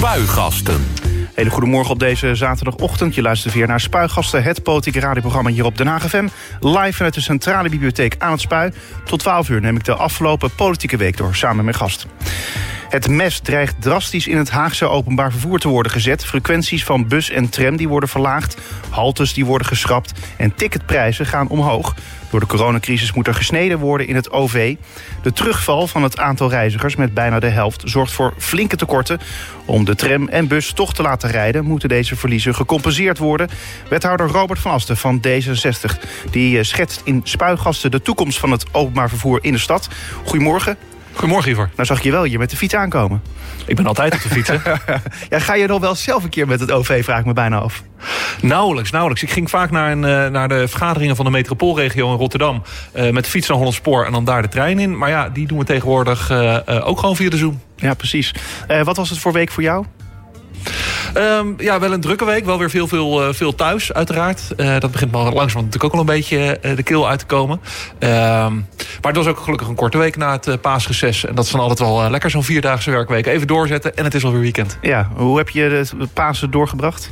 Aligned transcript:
Spuigasten. 0.00 0.86
Hele 1.34 1.50
goedemorgen 1.50 1.92
op 1.92 1.98
deze 1.98 2.34
zaterdagochtend. 2.34 3.14
Je 3.14 3.22
luistert 3.22 3.54
weer 3.54 3.66
naar 3.66 3.80
Spuigasten, 3.80 4.42
het 4.42 4.62
politieke 4.62 5.00
radioprogramma 5.00 5.50
hier 5.50 5.64
op 5.64 5.78
Den 5.78 5.86
Haag 5.86 6.08
FM. 6.08 6.28
Live 6.60 6.92
vanuit 6.92 7.14
de 7.14 7.20
Centrale 7.20 7.68
Bibliotheek 7.68 8.14
aan 8.18 8.30
het 8.30 8.40
Spui. 8.40 8.72
Tot 9.04 9.18
12 9.18 9.48
uur 9.48 9.60
neem 9.60 9.76
ik 9.76 9.84
de 9.84 9.94
afgelopen 9.94 10.54
politieke 10.54 10.96
week 10.96 11.16
door, 11.16 11.34
samen 11.34 11.64
met 11.64 11.76
gast. 11.76 12.06
Het 12.88 13.08
mes 13.08 13.38
dreigt 13.38 13.82
drastisch 13.82 14.26
in 14.26 14.36
het 14.36 14.50
Haagse 14.50 14.88
openbaar 14.88 15.30
vervoer 15.30 15.58
te 15.58 15.68
worden 15.68 15.92
gezet. 15.92 16.24
Frequenties 16.24 16.84
van 16.84 17.08
bus 17.08 17.30
en 17.30 17.48
tram 17.48 17.76
die 17.76 17.88
worden 17.88 18.08
verlaagd. 18.08 18.56
Haltes 18.88 19.34
die 19.34 19.44
worden 19.44 19.66
geschrapt. 19.66 20.12
En 20.36 20.54
ticketprijzen 20.54 21.26
gaan 21.26 21.48
omhoog. 21.48 21.94
Door 22.30 22.40
de 22.40 22.46
coronacrisis 22.46 23.12
moet 23.12 23.26
er 23.26 23.34
gesneden 23.34 23.78
worden 23.78 24.06
in 24.06 24.14
het 24.14 24.30
OV. 24.30 24.76
De 25.22 25.32
terugval 25.32 25.86
van 25.86 26.02
het 26.02 26.18
aantal 26.18 26.50
reizigers 26.50 26.96
met 26.96 27.14
bijna 27.14 27.40
de 27.40 27.48
helft... 27.48 27.82
zorgt 27.84 28.12
voor 28.12 28.34
flinke 28.38 28.76
tekorten. 28.76 29.20
Om 29.64 29.84
de 29.84 29.94
tram 29.94 30.28
en 30.28 30.48
bus 30.48 30.72
toch 30.72 30.94
te 30.94 31.02
laten 31.02 31.30
rijden... 31.30 31.64
moeten 31.64 31.88
deze 31.88 32.16
verliezen 32.16 32.54
gecompenseerd 32.54 33.18
worden. 33.18 33.48
Wethouder 33.88 34.26
Robert 34.26 34.58
van 34.58 34.72
Asten 34.72 34.96
van 34.96 35.22
D66... 35.26 36.30
die 36.30 36.58
eh, 36.58 36.64
schetst 36.64 37.00
in 37.04 37.20
spuigasten 37.24 37.90
de 37.90 38.02
toekomst 38.02 38.38
van 38.38 38.50
het 38.50 38.64
openbaar 38.72 39.08
vervoer 39.08 39.38
in 39.42 39.52
de 39.52 39.58
stad. 39.58 39.88
Goedemorgen. 40.24 40.76
Goedemorgen, 41.12 41.50
Ivor. 41.50 41.70
Nou 41.74 41.86
zag 41.86 41.96
ik 41.96 42.04
je 42.04 42.10
wel 42.10 42.22
hier 42.22 42.38
met 42.38 42.50
de 42.50 42.56
fiets 42.56 42.74
aankomen. 42.74 43.22
Ik 43.66 43.76
ben 43.76 43.86
altijd 43.86 44.14
op 44.14 44.22
de 44.22 44.28
fiets, 44.28 44.48
hè? 44.48 44.56
ja, 45.30 45.38
ga 45.38 45.54
je 45.54 45.66
nog 45.66 45.80
wel 45.80 45.94
zelf 45.94 46.24
een 46.24 46.30
keer 46.30 46.46
met 46.46 46.60
het 46.60 46.70
OV, 46.70 47.04
vraag 47.04 47.18
ik 47.18 47.24
me 47.24 47.32
bijna 47.32 47.58
af. 47.58 47.82
Nauwelijks, 48.42 48.90
nauwelijks. 48.90 49.22
Ik 49.22 49.30
ging 49.30 49.50
vaak 49.50 49.70
naar, 49.70 49.92
een, 49.92 50.04
eh, 50.04 50.26
naar 50.26 50.48
de 50.48 50.68
vergaderingen 50.68 51.16
van 51.16 51.24
de 51.24 51.30
metropoolregio 51.30 52.12
in 52.12 52.18
Rotterdam... 52.18 52.62
Uh, 52.94 53.10
met 53.10 53.24
de 53.24 53.30
fiets 53.30 53.48
naar 53.48 53.56
Hollandspoor 53.56 54.04
en 54.04 54.12
dan 54.12 54.24
daar 54.24 54.42
de 54.42 54.48
trein 54.48 54.78
in. 54.78 54.98
Maar 54.98 55.08
ja, 55.08 55.28
die 55.28 55.46
doen 55.46 55.58
we 55.58 55.64
tegenwoordig 55.64 56.30
uh, 56.30 56.58
ook 56.88 56.98
gewoon 56.98 57.16
via 57.16 57.30
de 57.30 57.36
Zoom. 57.36 57.60
Ja, 57.76 57.94
precies. 57.94 58.34
wat 58.84 58.96
was 58.96 59.10
het 59.10 59.18
voor 59.18 59.32
week 59.32 59.50
voor 59.50 59.62
jou? 59.62 59.84
Um, 61.16 61.54
ja, 61.58 61.80
wel 61.80 61.92
een 61.92 62.00
drukke 62.00 62.24
week. 62.24 62.44
Wel 62.44 62.58
weer 62.58 62.70
veel, 62.70 62.88
veel, 62.88 63.28
uh, 63.28 63.34
veel 63.34 63.54
thuis, 63.54 63.92
uiteraard. 63.92 64.42
Uh, 64.56 64.78
dat 64.78 64.90
begint 64.90 65.10
maar 65.10 65.32
langzaam 65.32 65.64
natuurlijk 65.64 65.84
ook 65.84 65.92
al 65.92 66.00
een 66.00 66.06
beetje 66.06 66.58
uh, 66.62 66.76
de 66.76 66.82
keel 66.82 67.08
uit 67.08 67.18
te 67.18 67.26
komen. 67.26 67.60
Um, 67.98 68.08
maar 69.00 69.12
het 69.12 69.16
was 69.16 69.26
ook 69.26 69.38
gelukkig 69.38 69.68
een 69.68 69.74
korte 69.74 69.98
week 69.98 70.16
na 70.16 70.32
het 70.32 70.60
paasreces. 70.60 71.24
En 71.24 71.34
dat 71.34 71.44
is 71.44 71.50
dan 71.50 71.60
altijd 71.60 71.78
wel 71.78 72.10
lekker, 72.10 72.30
zo'n 72.30 72.44
vierdaagse 72.44 72.90
werkweek. 72.90 73.26
Even 73.26 73.46
doorzetten 73.46 73.96
en 73.96 74.04
het 74.04 74.14
is 74.14 74.24
alweer 74.24 74.40
weekend. 74.40 74.78
Ja, 74.80 75.10
hoe 75.14 75.38
heb 75.38 75.48
je 75.48 75.86
de 75.98 76.06
Pasen 76.06 76.50
doorgebracht? 76.50 77.10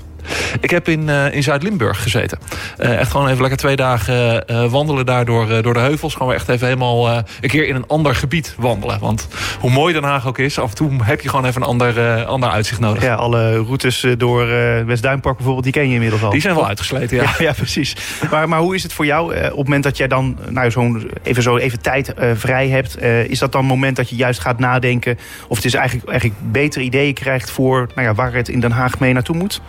Ik 0.61 0.71
heb 0.71 0.89
in, 0.89 1.09
uh, 1.09 1.35
in 1.35 1.43
Zuid-Limburg 1.43 2.03
gezeten. 2.03 2.39
Uh, 2.79 2.99
echt 2.99 3.11
gewoon 3.11 3.27
even 3.27 3.41
lekker 3.41 3.59
twee 3.59 3.77
dagen 3.77 4.45
uh, 4.51 4.71
wandelen 4.71 5.07
daar 5.07 5.25
door, 5.25 5.63
door 5.63 5.75
de 5.75 5.81
heuvels. 5.81 6.15
Gewoon 6.15 6.33
echt 6.33 6.49
even 6.49 6.67
helemaal 6.67 7.09
een 7.09 7.25
keer 7.41 7.69
in 7.69 7.75
een 7.75 7.87
ander 7.87 8.15
gebied 8.15 8.55
wandelen. 8.57 8.99
Want 9.01 9.29
hoe 9.61 9.71
mooi 9.71 9.93
Den 9.93 10.03
Haag 10.03 10.27
ook 10.27 10.39
is, 10.39 10.59
af 10.59 10.71
en 10.71 10.77
toe 10.77 10.91
heb 11.03 11.21
je 11.21 11.29
gewoon 11.29 11.45
even 11.45 11.63
een 11.63 11.69
ander, 11.69 12.25
ander 12.25 12.51
uitzicht 12.51 12.81
nodig. 12.81 13.03
Ja, 13.03 13.15
alle 13.15 13.57
routes 13.57 14.07
door 14.17 14.47
West-Duinpark 14.87 15.37
bijvoorbeeld, 15.37 15.65
die 15.65 15.73
ken 15.73 15.89
je 15.89 15.95
inmiddels 15.95 16.23
al. 16.23 16.31
Die 16.31 16.41
zijn 16.41 16.55
wel 16.55 16.67
uitgesleten, 16.67 17.17
ja. 17.17 17.23
Ja, 17.23 17.35
ja 17.49 17.53
precies. 17.53 17.97
Maar, 18.31 18.49
maar 18.49 18.61
hoe 18.61 18.75
is 18.75 18.83
het 18.83 18.93
voor 18.93 19.07
jou 19.07 19.35
op 19.35 19.43
het 19.43 19.57
moment 19.57 19.83
dat 19.83 19.97
jij 19.97 20.09
dan 20.09 20.39
nou, 20.49 20.71
zo'n 20.71 21.11
even, 21.23 21.43
zo 21.43 21.57
even 21.57 21.81
tijd 21.81 22.13
vrij 22.35 22.69
hebt? 22.69 23.03
is 23.03 23.39
dat 23.39 23.53
dan 23.53 23.61
het 23.61 23.71
moment 23.71 23.97
dat 23.97 24.09
je 24.09 24.17
juist 24.17 24.41
gaat 24.41 24.59
nadenken? 24.59 25.19
Of 25.49 25.57
het 25.57 25.65
is 25.65 25.75
eigenlijk, 25.75 26.09
eigenlijk 26.09 26.41
betere 26.53 26.85
ideeën 26.85 27.15
krijgt 27.15 27.51
voor 27.51 27.89
nou 27.95 28.07
ja, 28.09 28.15
waar 28.15 28.33
het 28.33 28.49
in 28.49 28.61
Den 28.61 28.73
Haag 28.73 28.99
mee 28.99 29.13
naartoe 29.13 29.37
moet? 29.37 29.61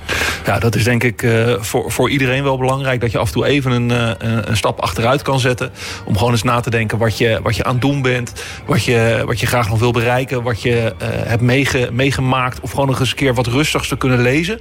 Ja, 0.45 0.59
dat 0.59 0.75
is 0.75 0.83
denk 0.83 1.03
ik 1.03 1.21
uh, 1.21 1.55
voor, 1.59 1.91
voor 1.91 2.09
iedereen 2.09 2.43
wel 2.43 2.57
belangrijk... 2.57 3.01
dat 3.01 3.11
je 3.11 3.17
af 3.17 3.27
en 3.27 3.33
toe 3.33 3.45
even 3.45 3.71
een, 3.71 3.89
uh, 3.89 4.11
een 4.45 4.57
stap 4.57 4.79
achteruit 4.79 5.21
kan 5.21 5.39
zetten... 5.39 5.71
om 6.05 6.17
gewoon 6.17 6.31
eens 6.31 6.43
na 6.43 6.59
te 6.59 6.69
denken 6.69 6.97
wat 6.97 7.17
je, 7.17 7.39
wat 7.43 7.55
je 7.55 7.63
aan 7.63 7.71
het 7.71 7.81
doen 7.81 8.01
bent... 8.01 8.33
wat 8.65 8.83
je, 8.83 9.23
wat 9.25 9.39
je 9.39 9.45
graag 9.45 9.69
nog 9.69 9.79
wil 9.79 9.91
bereiken, 9.91 10.43
wat 10.43 10.61
je 10.61 10.93
uh, 11.01 11.07
hebt 11.09 11.41
meege, 11.41 11.89
meegemaakt... 11.91 12.59
of 12.59 12.71
gewoon 12.71 12.87
nog 12.87 12.99
eens 12.99 13.09
een 13.09 13.15
keer 13.15 13.33
wat 13.33 13.47
rustigs 13.47 13.87
te 13.87 13.97
kunnen 13.97 14.21
lezen. 14.21 14.59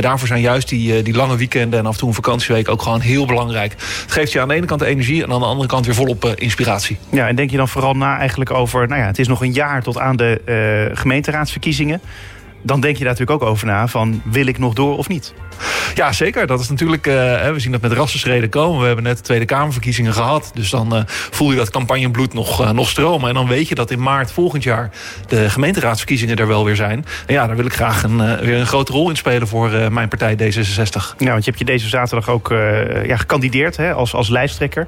daarvoor 0.00 0.28
zijn 0.28 0.40
juist 0.40 0.68
die, 0.68 1.02
die 1.02 1.14
lange 1.14 1.36
weekenden 1.36 1.78
en 1.78 1.86
af 1.86 1.92
en 1.92 1.98
toe 1.98 2.08
een 2.08 2.14
vakantieweek... 2.14 2.68
ook 2.68 2.82
gewoon 2.82 3.00
heel 3.00 3.26
belangrijk. 3.26 3.72
Het 3.72 4.12
geeft 4.12 4.32
je 4.32 4.40
aan 4.40 4.48
de 4.48 4.54
ene 4.54 4.66
kant 4.66 4.80
de 4.80 4.86
energie... 4.86 5.22
en 5.24 5.32
aan 5.32 5.40
de 5.40 5.46
andere 5.46 5.68
kant 5.68 5.86
weer 5.86 5.94
volop 5.94 6.24
inspiratie. 6.34 6.98
Ja, 7.10 7.28
en 7.28 7.36
denk 7.36 7.50
je 7.50 7.56
dan 7.56 7.68
vooral 7.68 7.94
na 7.94 8.18
eigenlijk 8.18 8.50
over... 8.50 8.88
nou 8.88 9.00
ja, 9.00 9.06
het 9.06 9.18
is 9.18 9.28
nog 9.28 9.42
een 9.42 9.52
jaar 9.52 9.82
tot 9.82 9.98
aan 9.98 10.16
de 10.16 10.90
gemeenteraadsverkiezingen 10.94 12.00
dan 12.68 12.80
denk 12.80 12.96
je 12.96 13.04
daar 13.04 13.12
natuurlijk 13.12 13.42
ook 13.42 13.48
over 13.48 13.66
na 13.66 13.88
van 13.88 14.22
wil 14.24 14.46
ik 14.46 14.58
nog 14.58 14.74
door 14.74 14.96
of 14.96 15.08
niet? 15.08 15.34
Ja, 15.94 16.12
zeker. 16.12 16.46
Dat 16.46 16.60
is 16.60 16.68
natuurlijk, 16.68 17.06
uh, 17.06 17.14
we 17.50 17.54
zien 17.56 17.72
dat 17.72 17.80
met 17.80 17.92
rassenschreden 17.92 18.48
komen. 18.48 18.80
We 18.80 18.86
hebben 18.86 19.04
net 19.04 19.16
de 19.16 19.22
Tweede 19.22 19.44
Kamerverkiezingen 19.44 20.12
gehad. 20.12 20.50
Dus 20.54 20.70
dan 20.70 20.96
uh, 20.96 21.02
voel 21.06 21.50
je 21.50 21.56
dat 21.56 21.70
campagnebloed 21.70 22.34
nog, 22.34 22.60
uh, 22.60 22.70
nog 22.70 22.88
stromen. 22.88 23.28
En 23.28 23.34
dan 23.34 23.46
weet 23.46 23.68
je 23.68 23.74
dat 23.74 23.90
in 23.90 24.02
maart 24.02 24.32
volgend 24.32 24.62
jaar 24.62 24.90
de 25.28 25.50
gemeenteraadsverkiezingen 25.50 26.36
er 26.36 26.46
wel 26.46 26.64
weer 26.64 26.76
zijn. 26.76 27.04
En 27.26 27.34
ja, 27.34 27.46
daar 27.46 27.56
wil 27.56 27.66
ik 27.66 27.72
graag 27.72 28.02
een, 28.02 28.36
weer 28.40 28.58
een 28.58 28.66
grote 28.66 28.92
rol 28.92 29.10
in 29.10 29.16
spelen 29.16 29.48
voor 29.48 29.70
mijn 29.92 30.08
partij 30.08 30.34
D66. 30.34 31.16
Ja, 31.18 31.30
want 31.30 31.44
je 31.44 31.50
hebt 31.50 31.58
je 31.58 31.64
deze 31.64 31.88
zaterdag 31.88 32.28
ook 32.28 32.48
ja, 33.04 33.16
gekandideerd 33.16 33.76
hè, 33.76 33.92
als, 33.92 34.14
als 34.14 34.28
lijsttrekker. 34.28 34.86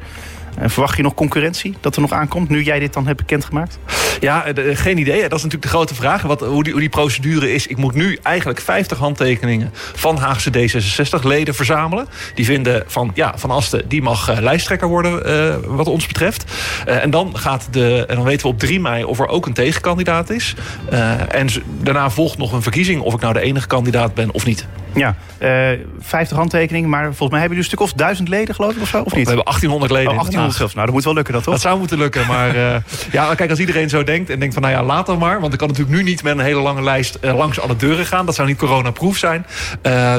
En 0.58 0.70
verwacht 0.70 0.96
je 0.96 1.02
nog 1.02 1.14
concurrentie 1.14 1.74
dat 1.80 1.94
er 1.94 2.00
nog 2.00 2.12
aankomt, 2.12 2.48
nu 2.48 2.62
jij 2.62 2.78
dit 2.78 2.92
dan 2.92 3.06
hebt 3.06 3.18
bekendgemaakt? 3.18 3.78
Ja, 4.20 4.52
de, 4.52 4.76
geen 4.76 4.98
idee. 4.98 5.20
Dat 5.20 5.38
is 5.38 5.42
natuurlijk 5.44 5.62
de 5.62 5.68
grote 5.68 5.94
vraag. 5.94 6.22
Wat, 6.22 6.40
hoe, 6.40 6.64
die, 6.64 6.88
procedure 6.88 7.52
is. 7.52 7.66
Ik 7.66 7.76
moet 7.76 7.94
nu 7.94 8.18
eigenlijk 8.22 8.60
50 8.60 8.98
handtekeningen 8.98 9.70
van 9.94 10.16
Haagse 10.16 10.50
D66-leden 10.50 11.54
verzamelen. 11.54 12.06
Die 12.34 12.44
vinden 12.44 12.84
van, 12.86 13.10
ja, 13.14 13.32
Van 13.36 13.50
Asten, 13.50 13.88
die 13.88 14.02
mag 14.02 14.30
uh, 14.30 14.38
lijsttrekker 14.40 14.88
worden 14.88 15.30
uh, 15.30 15.54
wat 15.66 15.86
ons 15.86 16.06
betreft. 16.06 16.44
En 16.84 17.10
dan 17.10 17.38
gaat 17.38 17.68
de, 17.70 18.04
en 18.08 18.16
dan 18.16 18.24
weten 18.24 18.46
we 18.46 18.52
op 18.52 18.58
3 18.58 18.80
mei 18.80 19.04
of 19.04 19.18
er 19.18 19.28
ook 19.28 19.46
een 19.46 19.52
tegenkandidaat 19.52 20.30
is. 20.30 20.54
en 21.28 21.48
daarna 21.82 22.10
volgt 22.10 22.38
nog 22.38 22.52
een 22.52 22.62
verkiezing 22.62 23.00
of 23.00 23.14
ik 23.14 23.20
nou 23.20 23.32
de 23.32 23.40
enige 23.40 23.66
kandidaat 23.66 24.14
ben 24.14 24.30
of 24.30 24.46
niet. 24.46 24.66
Ja, 24.94 25.14
uh, 25.42 25.78
50 26.00 26.36
handtekeningen, 26.36 26.88
maar 26.88 27.04
volgens 27.04 27.30
mij 27.30 27.40
hebben 27.40 27.56
jullie 27.56 27.70
een 27.70 27.76
stuk 27.76 27.80
of 27.80 27.92
duizend 27.92 28.28
leden, 28.28 28.54
geloof 28.54 28.74
ik, 28.74 28.82
of 28.82 28.88
zo, 28.88 29.02
of 29.02 29.14
niet? 29.14 29.28
We 29.28 29.34
hebben 29.34 29.44
1800 29.44 29.92
leden. 29.92 30.10
Oh, 30.10 30.16
1800 30.16 30.56
zelfs. 30.56 30.74
Nou, 30.74 30.86
dat 30.86 30.94
moet 30.94 31.04
wel 31.04 31.14
lukken, 31.14 31.34
dat 31.34 31.42
toch? 31.42 31.52
Dat 31.52 31.62
zou 31.62 31.78
moeten 31.78 31.98
lukken, 31.98 32.26
maar 32.26 32.56
uh, 32.56 32.76
ja, 33.12 33.34
kijk, 33.34 33.50
als 33.50 33.58
iedereen 33.58 33.88
zo 33.88 34.04
denkt 34.04 34.30
en 34.30 34.38
denkt 34.38 34.54
van, 34.54 34.62
nou 34.62 34.74
ja, 34.74 34.82
laat 34.82 35.06
dan 35.06 35.18
maar. 35.18 35.40
Want 35.40 35.52
ik 35.52 35.58
kan 35.58 35.68
natuurlijk 35.68 35.96
nu 35.96 36.02
niet 36.02 36.22
met 36.22 36.38
een 36.38 36.44
hele 36.44 36.60
lange 36.60 36.82
lijst 36.82 37.18
uh, 37.20 37.36
langs 37.36 37.60
alle 37.60 37.76
deuren 37.76 38.06
gaan. 38.06 38.26
Dat 38.26 38.34
zou 38.34 38.48
niet 38.48 38.56
coronaproof 38.56 39.16
zijn. 39.16 39.46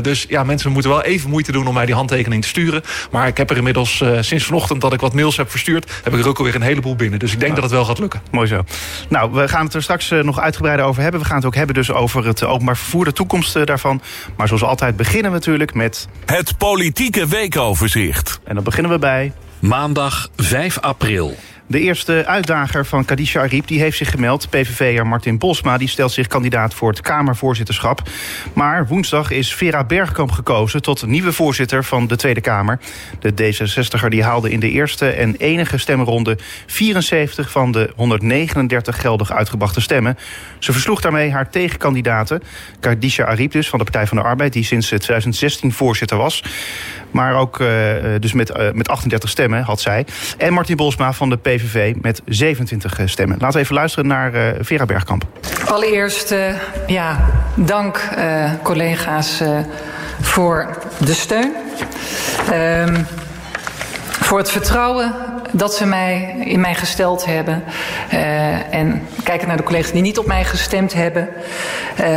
Dus 0.02 0.26
ja, 0.30 0.44
mensen 0.44 0.72
moeten 0.72 0.92
wel 0.92 1.04
even 1.04 1.30
moeite 1.30 1.52
doen 1.52 1.68
om 1.68 1.74
mij 1.74 1.86
die 1.86 1.96
handtekening 1.96 2.42
te 2.42 2.48
sturen. 2.48 2.81
Maar 3.12 3.28
ik 3.28 3.38
heb 3.38 3.50
er 3.50 3.58
inmiddels 3.58 4.04
sinds 4.20 4.46
vanochtend 4.46 4.81
dat 4.81 4.94
ik 4.94 5.00
wat 5.00 5.14
mails 5.14 5.38
heb 5.38 5.52
verstuurd, 5.52 5.92
heb 6.04 6.14
ik 6.14 6.20
er 6.20 6.28
ook 6.28 6.38
alweer 6.38 6.56
een 6.56 6.62
heleboel 6.62 6.96
binnen. 6.96 7.20
Dus 7.20 7.34
ik 7.34 7.40
denk 7.40 7.54
dat 7.54 7.64
het 7.64 7.74
wel 7.74 7.86
gaat 7.86 8.00
lukken. 8.00 8.22
Mooi 8.31 8.48
zo. 8.48 8.64
Nou, 9.10 9.31
we 9.31 9.48
gaan 9.48 9.66
het 9.66 9.74
er 9.74 9.84
straks 9.84 10.10
nog 10.10 10.40
uitgebreider 10.40 10.86
over 10.86 11.02
hebben. 11.02 11.22
We 11.22 11.28
gaan 11.28 11.36
het 11.36 11.46
ook 11.46 11.56
hebben 11.56 11.76
dus 11.76 11.92
over 11.92 12.26
het 12.26 12.44
openbaar 12.44 12.78
vervoer, 12.78 13.06
de 13.06 13.14
toekomst 13.14 13.66
daarvan. 13.66 14.02
Maar 14.36 14.48
zoals 14.48 14.61
altijd 14.68 14.96
beginnen 14.96 15.32
we 15.32 15.38
natuurlijk 15.38 15.74
met... 15.74 16.08
Het 16.26 16.58
politieke 16.58 17.28
weekoverzicht. 17.28 18.40
En 18.44 18.56
dan 18.56 18.64
beginnen 18.64 18.92
we 18.92 19.00
bij... 19.00 19.34
Maandag 19.60 20.30
5 20.36 20.80
april. 20.80 21.36
De 21.72 21.80
eerste 21.80 22.26
uitdager 22.26 22.86
van 22.86 23.06
Kadisha 23.06 23.42
Ariep 23.42 23.68
die 23.68 23.80
heeft 23.80 23.98
zich 23.98 24.12
gemeld. 24.12 24.50
PVV'er 24.50 25.08
Martin 25.08 25.38
Bosma 25.38 25.78
die 25.78 25.88
stelt 25.88 26.12
zich 26.12 26.28
kandidaat 26.28 26.74
voor 26.74 26.90
het 26.90 27.02
Kamervoorzitterschap. 27.02 28.02
Maar 28.54 28.88
woensdag 28.88 29.32
is 29.32 29.54
Vera 29.54 29.84
Bergkamp 29.84 30.31
gekozen 30.31 30.81
tot 30.81 31.06
nieuwe 31.06 31.31
voorzitter 31.34 31.84
van 31.84 32.08
de 32.08 32.16
Tweede 32.16 32.42
Kamer. 32.42 32.80
De 33.20 33.31
D66er 33.31 34.08
die 34.08 34.24
haalde 34.24 34.52
in 34.52 34.60
de 34.60 34.70
eerste 34.70 35.10
en 35.10 35.36
enige 35.36 35.78
stemronde 35.78 36.38
74 36.66 37.52
van 37.52 37.72
de 37.72 37.92
139 37.96 39.02
geldig 39.02 39.31
uitgebrachte 39.31 39.81
stemmen. 39.81 40.18
Ze 40.60 40.72
versloeg 40.72 41.02
daarmee 41.02 41.31
haar 41.31 41.50
tegenkandidaten. 41.50 42.42
Kadisha 42.80 43.26
Ariep 43.26 43.52
dus 43.52 43.70
van 43.70 43.80
de 43.80 43.86
Partij 43.86 44.08
van 44.08 44.18
de 44.18 44.24
Arbeid 44.24 44.54
die 44.54 44.64
sinds 44.64 44.88
2016 44.88 45.74
voorzitter 45.74 46.18
was. 46.18 46.44
Maar 47.12 47.36
ook 47.36 47.60
uh, 47.60 47.68
dus 48.20 48.34
met, 48.34 48.74
met 48.74 48.90
38 48.90 49.30
stemmen 49.30 49.64
had 49.64 49.81
zij. 49.81 50.06
En 50.38 50.54
Martin 50.54 50.76
Bosma 50.76 51.14
van 51.14 51.30
de 51.30 51.38
PVV 51.38 51.60
met 52.02 52.22
27 52.26 53.00
stemmen. 53.06 53.38
Laten 53.40 53.58
we 53.58 53.64
even 53.64 53.76
luisteren 53.76 54.08
naar 54.08 54.36
uh, 54.36 54.48
Vera 54.60 54.86
Bergkamp. 54.86 55.26
Allereerst, 55.66 56.36
ja, 56.88 57.30
dank 57.56 58.10
collega's 58.64 59.42
voor 60.22 60.78
de 60.98 61.13
steun. 61.13 61.54
Ehm, 62.52 63.04
voor 64.31 64.38
het 64.38 64.52
vertrouwen 64.52 65.13
dat 65.52 65.74
ze 65.74 65.86
mij 65.86 66.36
in 66.46 66.60
mij 66.60 66.75
gesteld 66.75 67.25
hebben. 67.25 67.64
Uh, 68.14 68.74
en 68.74 69.07
kijken 69.24 69.48
naar 69.48 69.57
de 69.57 69.64
collega's 69.64 69.92
die 69.92 70.02
niet 70.02 70.18
op 70.18 70.25
mij 70.25 70.44
gestemd 70.44 70.94
hebben, 70.94 71.30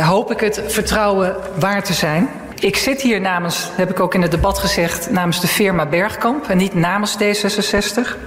hoop 0.01 0.31
ik 0.31 0.39
het 0.39 0.61
vertrouwen 0.67 1.35
waar 1.59 1.83
te 1.83 1.93
zijn. 1.93 2.29
Ik 2.59 2.75
zit 2.75 3.01
hier 3.01 3.21
namens, 3.21 3.69
heb 3.75 3.89
ik 3.89 3.99
ook 3.99 4.13
in 4.13 4.21
het 4.21 4.31
debat 4.31 4.59
gezegd, 4.59 5.11
namens 5.11 5.41
de 5.41 5.47
firma 5.47 5.85
Bergkamp 5.85 6.49
en 6.49 6.57
niet 6.57 6.73
namens 6.73 7.17
D66. 7.23 8.17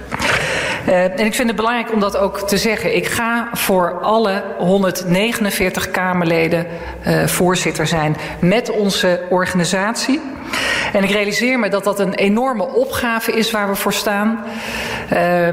Uh, 0.89 1.03
en 1.03 1.25
ik 1.25 1.33
vind 1.33 1.47
het 1.47 1.55
belangrijk 1.55 1.93
om 1.93 1.99
dat 1.99 2.17
ook 2.17 2.47
te 2.47 2.57
zeggen. 2.57 2.95
Ik 2.95 3.07
ga 3.07 3.49
voor 3.53 3.99
alle 4.01 4.43
149 4.57 5.91
Kamerleden 5.91 6.67
uh, 7.07 7.25
voorzitter 7.25 7.87
zijn 7.87 8.15
met 8.39 8.71
onze 8.71 9.21
organisatie. 9.29 10.21
En 10.93 11.03
ik 11.03 11.09
realiseer 11.09 11.59
me 11.59 11.69
dat 11.69 11.83
dat 11.83 11.99
een 11.99 12.13
enorme 12.13 12.67
opgave 12.67 13.31
is 13.31 13.51
waar 13.51 13.69
we 13.69 13.75
voor 13.75 13.93
staan. 13.93 14.43
Uh, 15.13 15.47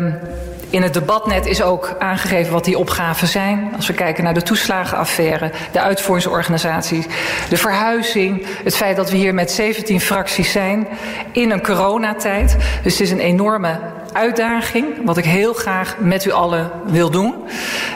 In 0.76 0.82
het 0.82 0.94
debatnet 0.94 1.46
is 1.46 1.62
ook 1.62 1.94
aangegeven 1.99 2.52
wat 2.52 2.64
die 2.64 2.78
opgaven 2.78 3.28
zijn. 3.28 3.73
Als 3.76 3.87
we 3.87 3.93
kijken 3.93 4.25
naar 4.25 4.34
de 4.34 4.43
toeslagenaffaire, 4.43 5.50
de 5.73 5.81
uitvoeringsorganisatie, 5.81 7.06
de 7.49 7.56
verhuizing, 7.56 8.46
het 8.64 8.76
feit 8.76 8.96
dat 8.96 9.11
we 9.11 9.17
hier 9.17 9.34
met 9.34 9.50
17 9.50 10.00
fracties 10.00 10.52
zijn 10.52 10.88
in 11.32 11.50
een 11.50 11.62
coronatijd. 11.62 12.56
Dus 12.82 12.93
het 12.93 13.02
is 13.02 13.11
een 13.11 13.20
enorme 13.20 13.78
uitdaging, 14.12 14.87
wat 15.05 15.17
ik 15.17 15.25
heel 15.25 15.52
graag 15.52 15.96
met 15.99 16.25
u 16.25 16.31
allen 16.31 16.70
wil 16.87 17.11
doen, 17.11 17.34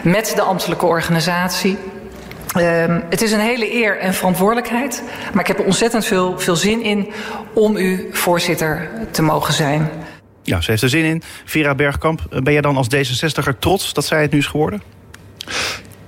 met 0.02 0.32
de 0.34 0.42
ambtelijke 0.42 0.86
organisatie. 0.86 1.78
Um, 2.56 3.04
het 3.10 3.22
is 3.22 3.32
een 3.32 3.40
hele 3.40 3.74
eer 3.74 3.98
en 3.98 4.14
verantwoordelijkheid, 4.14 5.02
maar 5.32 5.40
ik 5.40 5.48
heb 5.48 5.58
er 5.58 5.64
ontzettend 5.64 6.04
veel, 6.04 6.38
veel 6.38 6.56
zin 6.56 6.82
in 6.82 7.12
om 7.52 7.76
u 7.76 8.08
voorzitter 8.12 8.90
te 9.10 9.22
mogen 9.22 9.54
zijn. 9.54 9.90
Ja, 10.42 10.60
ze 10.60 10.70
heeft 10.70 10.82
er 10.82 10.88
zin 10.88 11.04
in. 11.04 11.22
Vera 11.44 11.74
Bergkamp, 11.74 12.26
ben 12.42 12.52
jij 12.52 12.62
dan 12.62 12.76
als 12.76 12.88
D66er 12.94 13.58
trots 13.58 13.92
dat 13.92 14.04
zij 14.04 14.22
het 14.22 14.32
nu 14.32 14.38
is 14.38 14.46
geworden? 14.46 14.82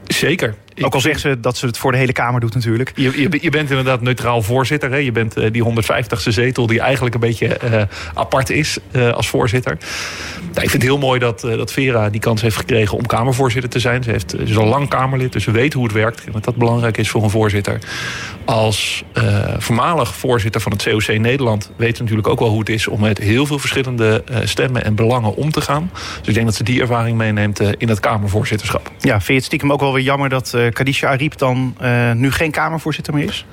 Zeker. 0.06 0.54
Ook 0.80 0.94
al 0.94 1.00
zegt 1.00 1.20
ze 1.20 1.40
dat 1.40 1.56
ze 1.56 1.66
het 1.66 1.78
voor 1.78 1.92
de 1.92 1.98
hele 1.98 2.12
Kamer 2.12 2.40
doet 2.40 2.54
natuurlijk. 2.54 2.92
Je, 2.94 3.20
je, 3.20 3.38
je 3.40 3.50
bent 3.50 3.70
inderdaad 3.70 4.00
neutraal 4.00 4.42
voorzitter. 4.42 4.90
Hè? 4.90 4.96
Je 4.96 5.12
bent 5.12 5.38
uh, 5.38 5.52
die 5.52 5.64
150ste 5.64 6.28
zetel 6.28 6.66
die 6.66 6.80
eigenlijk 6.80 7.14
een 7.14 7.20
beetje 7.20 7.58
uh, 7.64 7.82
apart 8.14 8.50
is 8.50 8.78
uh, 8.92 9.12
als 9.12 9.28
voorzitter. 9.28 9.78
Nou, 10.40 10.64
ik 10.64 10.70
vind 10.70 10.72
het 10.72 10.82
heel 10.82 10.98
mooi 10.98 11.18
dat, 11.18 11.40
dat 11.40 11.72
Vera 11.72 12.10
die 12.10 12.20
kans 12.20 12.42
heeft 12.42 12.56
gekregen 12.56 12.98
om 12.98 13.06
Kamervoorzitter 13.06 13.70
te 13.70 13.78
zijn. 13.78 14.02
Ze, 14.02 14.10
heeft, 14.10 14.30
ze 14.30 14.36
is 14.36 14.56
al 14.56 14.66
lang 14.66 14.88
Kamerlid, 14.88 15.32
dus 15.32 15.44
ze 15.44 15.50
weet 15.50 15.72
hoe 15.72 15.84
het 15.84 15.92
werkt. 15.92 16.24
En 16.24 16.32
dat 16.32 16.44
dat 16.44 16.56
belangrijk 16.56 16.98
is 16.98 17.10
voor 17.10 17.22
een 17.22 17.30
voorzitter. 17.30 17.78
Als 18.44 19.04
voormalig 19.58 20.14
voorzitter 20.14 20.60
van 20.60 20.72
het 20.72 20.82
COC 20.82 21.18
Nederland 21.18 21.70
weet 21.76 21.96
ze 21.96 22.02
natuurlijk 22.02 22.28
ook 22.28 22.38
wel 22.38 22.48
hoe 22.48 22.58
het 22.58 22.68
is... 22.68 22.88
om 22.88 23.00
met 23.00 23.18
heel 23.18 23.46
veel 23.46 23.58
verschillende 23.58 24.24
stemmen 24.44 24.84
en 24.84 24.94
belangen 24.94 25.34
om 25.36 25.50
te 25.50 25.60
gaan. 25.60 25.90
Dus 26.18 26.28
ik 26.28 26.34
denk 26.34 26.46
dat 26.46 26.54
ze 26.54 26.64
die 26.64 26.80
ervaring 26.80 27.16
meeneemt 27.16 27.60
in 27.60 27.88
het 27.88 28.00
Kamervoorzitterschap. 28.00 28.90
Ja, 28.98 29.14
vind 29.14 29.26
je 29.26 29.34
het 29.34 29.44
stiekem 29.44 29.72
ook 29.72 29.80
wel 29.80 29.92
weer 29.92 30.04
jammer 30.04 30.28
dat 30.28 30.54
Kadisha 30.68 31.08
Ariep 31.08 31.38
dan 31.38 31.76
uh, 31.82 32.12
nu 32.12 32.30
geen 32.30 32.50
Kamervoorzitter 32.50 33.14
meer 33.14 33.28
is? 33.28 33.46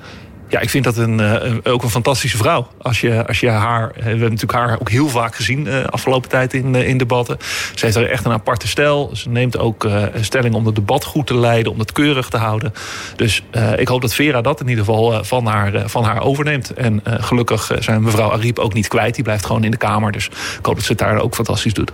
Ja, 0.50 0.60
ik 0.60 0.70
vind 0.70 0.84
dat 0.84 0.96
een, 0.96 1.18
uh, 1.18 1.56
ook 1.62 1.82
een 1.82 1.90
fantastische 1.90 2.36
vrouw. 2.36 2.68
Als 2.78 3.00
je, 3.00 3.26
als 3.26 3.40
je 3.40 3.48
haar, 3.48 3.92
we 3.94 4.02
hebben 4.02 4.20
natuurlijk 4.20 4.52
haar 4.52 4.80
ook 4.80 4.90
heel 4.90 5.08
vaak 5.08 5.34
gezien 5.34 5.66
uh, 5.66 5.84
afgelopen 5.84 6.28
tijd 6.28 6.54
in, 6.54 6.74
uh, 6.74 6.88
in 6.88 6.98
debatten. 6.98 7.36
Ze 7.74 7.84
heeft 7.84 7.96
er 7.96 8.10
echt 8.10 8.24
een 8.24 8.32
aparte 8.32 8.68
stijl. 8.68 9.10
Ze 9.12 9.28
neemt 9.28 9.58
ook 9.58 9.84
een 9.84 10.24
stelling 10.24 10.54
om 10.54 10.66
het 10.66 10.74
debat 10.74 11.04
goed 11.04 11.26
te 11.26 11.36
leiden, 11.36 11.72
om 11.72 11.78
het 11.78 11.92
keurig 11.92 12.28
te 12.28 12.36
houden. 12.36 12.72
Dus 13.16 13.42
ik 13.76 13.88
hoop 13.88 14.00
dat 14.00 14.14
Vera 14.14 14.40
dat 14.40 14.60
in 14.60 14.68
ieder 14.68 14.84
geval 14.84 15.24
van, 15.24 15.46
haar, 15.46 15.88
van 15.88 16.04
haar 16.04 16.22
overneemt. 16.22 16.74
En 16.74 17.02
gelukkig 17.04 17.70
zijn 17.78 18.02
mevrouw 18.02 18.32
Ariep 18.32 18.58
ook 18.58 18.74
niet 18.74 18.88
kwijt. 18.88 19.14
Die 19.14 19.24
blijft 19.24 19.46
gewoon 19.46 19.64
in 19.64 19.70
de 19.70 19.76
Kamer. 19.76 20.12
Dus 20.12 20.26
ik 20.58 20.66
hoop 20.66 20.74
dat 20.74 20.84
ze 20.84 20.90
het 20.90 21.00
daar 21.00 21.18
ook 21.18 21.34
fantastisch 21.34 21.74
doet. 21.74 21.92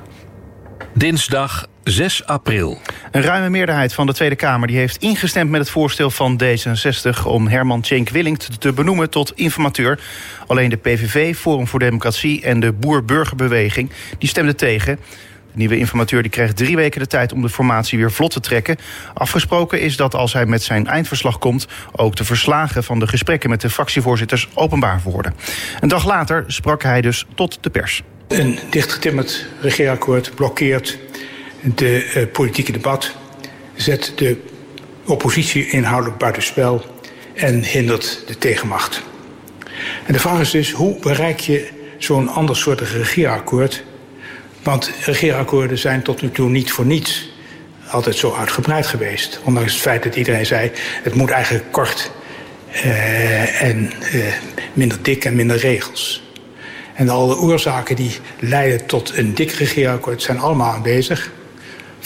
Dinsdag 0.94 1.66
6 1.86 2.26
april. 2.26 2.78
Een 3.10 3.22
ruime 3.22 3.48
meerderheid 3.48 3.94
van 3.94 4.06
de 4.06 4.12
Tweede 4.12 4.36
Kamer 4.36 4.68
die 4.68 4.76
heeft 4.76 4.96
ingestemd 4.96 5.50
met 5.50 5.60
het 5.60 5.70
voorstel 5.70 6.10
van 6.10 6.40
D66 6.42 7.26
om 7.26 7.48
Herman 7.48 7.80
Tjenk 7.80 8.08
Willink 8.08 8.38
te 8.38 8.72
benoemen 8.72 9.10
tot 9.10 9.32
informateur. 9.34 10.00
Alleen 10.46 10.70
de 10.70 10.76
PVV, 10.76 11.36
Forum 11.36 11.66
voor 11.66 11.78
Democratie 11.78 12.42
en 12.42 12.60
de 12.60 12.72
Boer-Burgerbeweging 12.72 13.90
die 14.18 14.28
stemden 14.28 14.56
tegen. 14.56 14.96
De 14.96 15.58
nieuwe 15.62 15.78
informateur 15.78 16.22
die 16.22 16.30
krijgt 16.30 16.56
drie 16.56 16.76
weken 16.76 17.00
de 17.00 17.06
tijd 17.06 17.32
om 17.32 17.42
de 17.42 17.48
formatie 17.48 17.98
weer 17.98 18.12
vlot 18.12 18.30
te 18.30 18.40
trekken. 18.40 18.76
Afgesproken 19.14 19.80
is 19.80 19.96
dat 19.96 20.14
als 20.14 20.32
hij 20.32 20.46
met 20.46 20.62
zijn 20.62 20.86
eindverslag 20.86 21.38
komt... 21.38 21.66
ook 21.92 22.16
de 22.16 22.24
verslagen 22.24 22.84
van 22.84 22.98
de 22.98 23.06
gesprekken 23.06 23.50
met 23.50 23.60
de 23.60 23.70
fractievoorzitters 23.70 24.48
openbaar 24.54 25.00
worden. 25.04 25.34
Een 25.80 25.88
dag 25.88 26.06
later 26.06 26.44
sprak 26.46 26.82
hij 26.82 27.00
dus 27.00 27.26
tot 27.34 27.58
de 27.60 27.70
pers. 27.70 28.02
Een 28.28 28.58
dichtgetimmerd 28.70 29.46
regeerakkoord 29.60 30.34
blokkeert 30.34 30.98
de 31.60 32.12
uh, 32.16 32.32
politieke 32.32 32.72
debat, 32.72 33.12
zet 33.74 34.12
de 34.16 34.36
oppositie 35.04 35.68
inhoudelijk 35.68 36.18
buitenspel 36.18 36.84
en 37.34 37.62
hindert 37.62 38.22
de 38.26 38.38
tegenmacht. 38.38 39.02
En 40.06 40.12
de 40.12 40.18
vraag 40.18 40.40
is 40.40 40.50
dus, 40.50 40.72
hoe 40.72 40.98
bereik 40.98 41.40
je 41.40 41.68
zo'n 41.98 42.28
ander 42.28 42.56
soort 42.56 42.80
regeerakkoord? 42.80 43.84
Want 44.62 44.90
regeerakkoorden 45.04 45.78
zijn 45.78 46.02
tot 46.02 46.22
nu 46.22 46.30
toe 46.30 46.48
niet 46.48 46.72
voor 46.72 46.86
niets 46.86 47.34
altijd 47.90 48.16
zo 48.16 48.34
uitgebreid 48.34 48.86
geweest. 48.86 49.40
Ondanks 49.44 49.72
het 49.72 49.82
feit 49.82 50.02
dat 50.02 50.16
iedereen 50.16 50.46
zei, 50.46 50.70
het 51.02 51.14
moet 51.14 51.30
eigenlijk 51.30 51.72
kort 51.72 52.10
uh, 52.72 53.62
en 53.62 53.92
uh, 54.14 54.24
minder 54.72 54.98
dik 55.02 55.24
en 55.24 55.34
minder 55.34 55.56
regels. 55.56 56.22
En 56.94 57.08
alle 57.08 57.36
oorzaken 57.36 57.96
die 57.96 58.18
leiden 58.38 58.86
tot 58.86 59.16
een 59.16 59.34
dik 59.34 59.50
regeerakkoord 59.50 60.22
zijn 60.22 60.38
allemaal 60.38 60.72
aanwezig. 60.72 61.30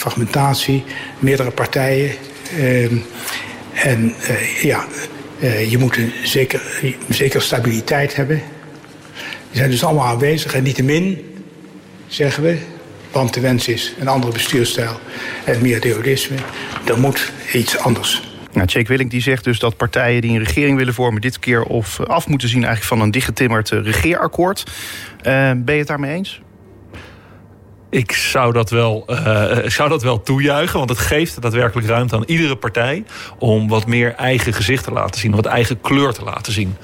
Fragmentatie, 0.01 0.83
meerdere 1.19 1.51
partijen. 1.51 2.11
Uh, 2.57 2.91
en 3.73 4.15
uh, 4.29 4.61
ja, 4.61 4.85
uh, 5.39 5.71
je 5.71 5.77
moet 5.77 5.97
een 5.97 6.11
zeker, 6.23 6.61
zeker 7.09 7.41
stabiliteit 7.41 8.15
hebben. 8.15 8.41
Die 9.49 9.59
zijn 9.59 9.69
dus 9.69 9.83
allemaal 9.83 10.05
aanwezig. 10.05 10.53
En 10.53 10.63
niettemin, 10.63 11.35
zeggen 12.07 12.43
we, 12.43 12.57
want 13.11 13.33
de 13.33 13.39
wens 13.39 13.67
is 13.67 13.93
een 13.99 14.07
andere 14.07 14.33
bestuurstijl 14.33 14.99
en 15.45 15.61
meer 15.61 15.81
deodisme. 15.81 16.35
Er 16.85 16.99
moet 16.99 17.31
iets 17.53 17.77
anders. 17.77 18.29
Nou, 18.53 18.67
Jake 18.67 18.87
Willink 18.87 19.11
die 19.11 19.21
zegt 19.21 19.43
dus 19.43 19.59
dat 19.59 19.77
partijen 19.77 20.21
die 20.21 20.31
een 20.31 20.43
regering 20.43 20.77
willen 20.77 20.93
vormen... 20.93 21.21
dit 21.21 21.39
keer 21.39 21.63
of 21.63 21.99
af 21.99 22.27
moeten 22.27 22.47
zien 22.47 22.63
eigenlijk 22.63 22.87
van 22.87 23.01
een 23.01 23.11
dichtgetimmerd 23.11 23.69
regeerakkoord. 23.69 24.63
Uh, 24.67 25.51
ben 25.55 25.73
je 25.73 25.79
het 25.79 25.87
daarmee 25.87 26.15
eens? 26.15 26.41
Ik 27.91 28.11
zou 28.11 28.53
dat, 28.53 28.69
wel, 28.69 29.05
uh, 29.09 29.57
zou 29.77 29.89
dat 29.89 30.03
wel 30.03 30.21
toejuichen, 30.21 30.77
want 30.77 30.89
het 30.89 30.99
geeft 30.99 31.41
daadwerkelijk 31.41 31.87
ruimte 31.87 32.15
aan 32.15 32.23
iedere 32.25 32.55
partij 32.55 33.03
om 33.37 33.67
wat 33.67 33.87
meer 33.87 34.13
eigen 34.15 34.53
gezicht 34.53 34.83
te 34.83 34.91
laten 34.91 35.19
zien, 35.19 35.35
wat 35.35 35.45
eigen 35.45 35.81
kleur 35.81 36.13
te 36.13 36.23
laten 36.23 36.53
zien. 36.53 36.75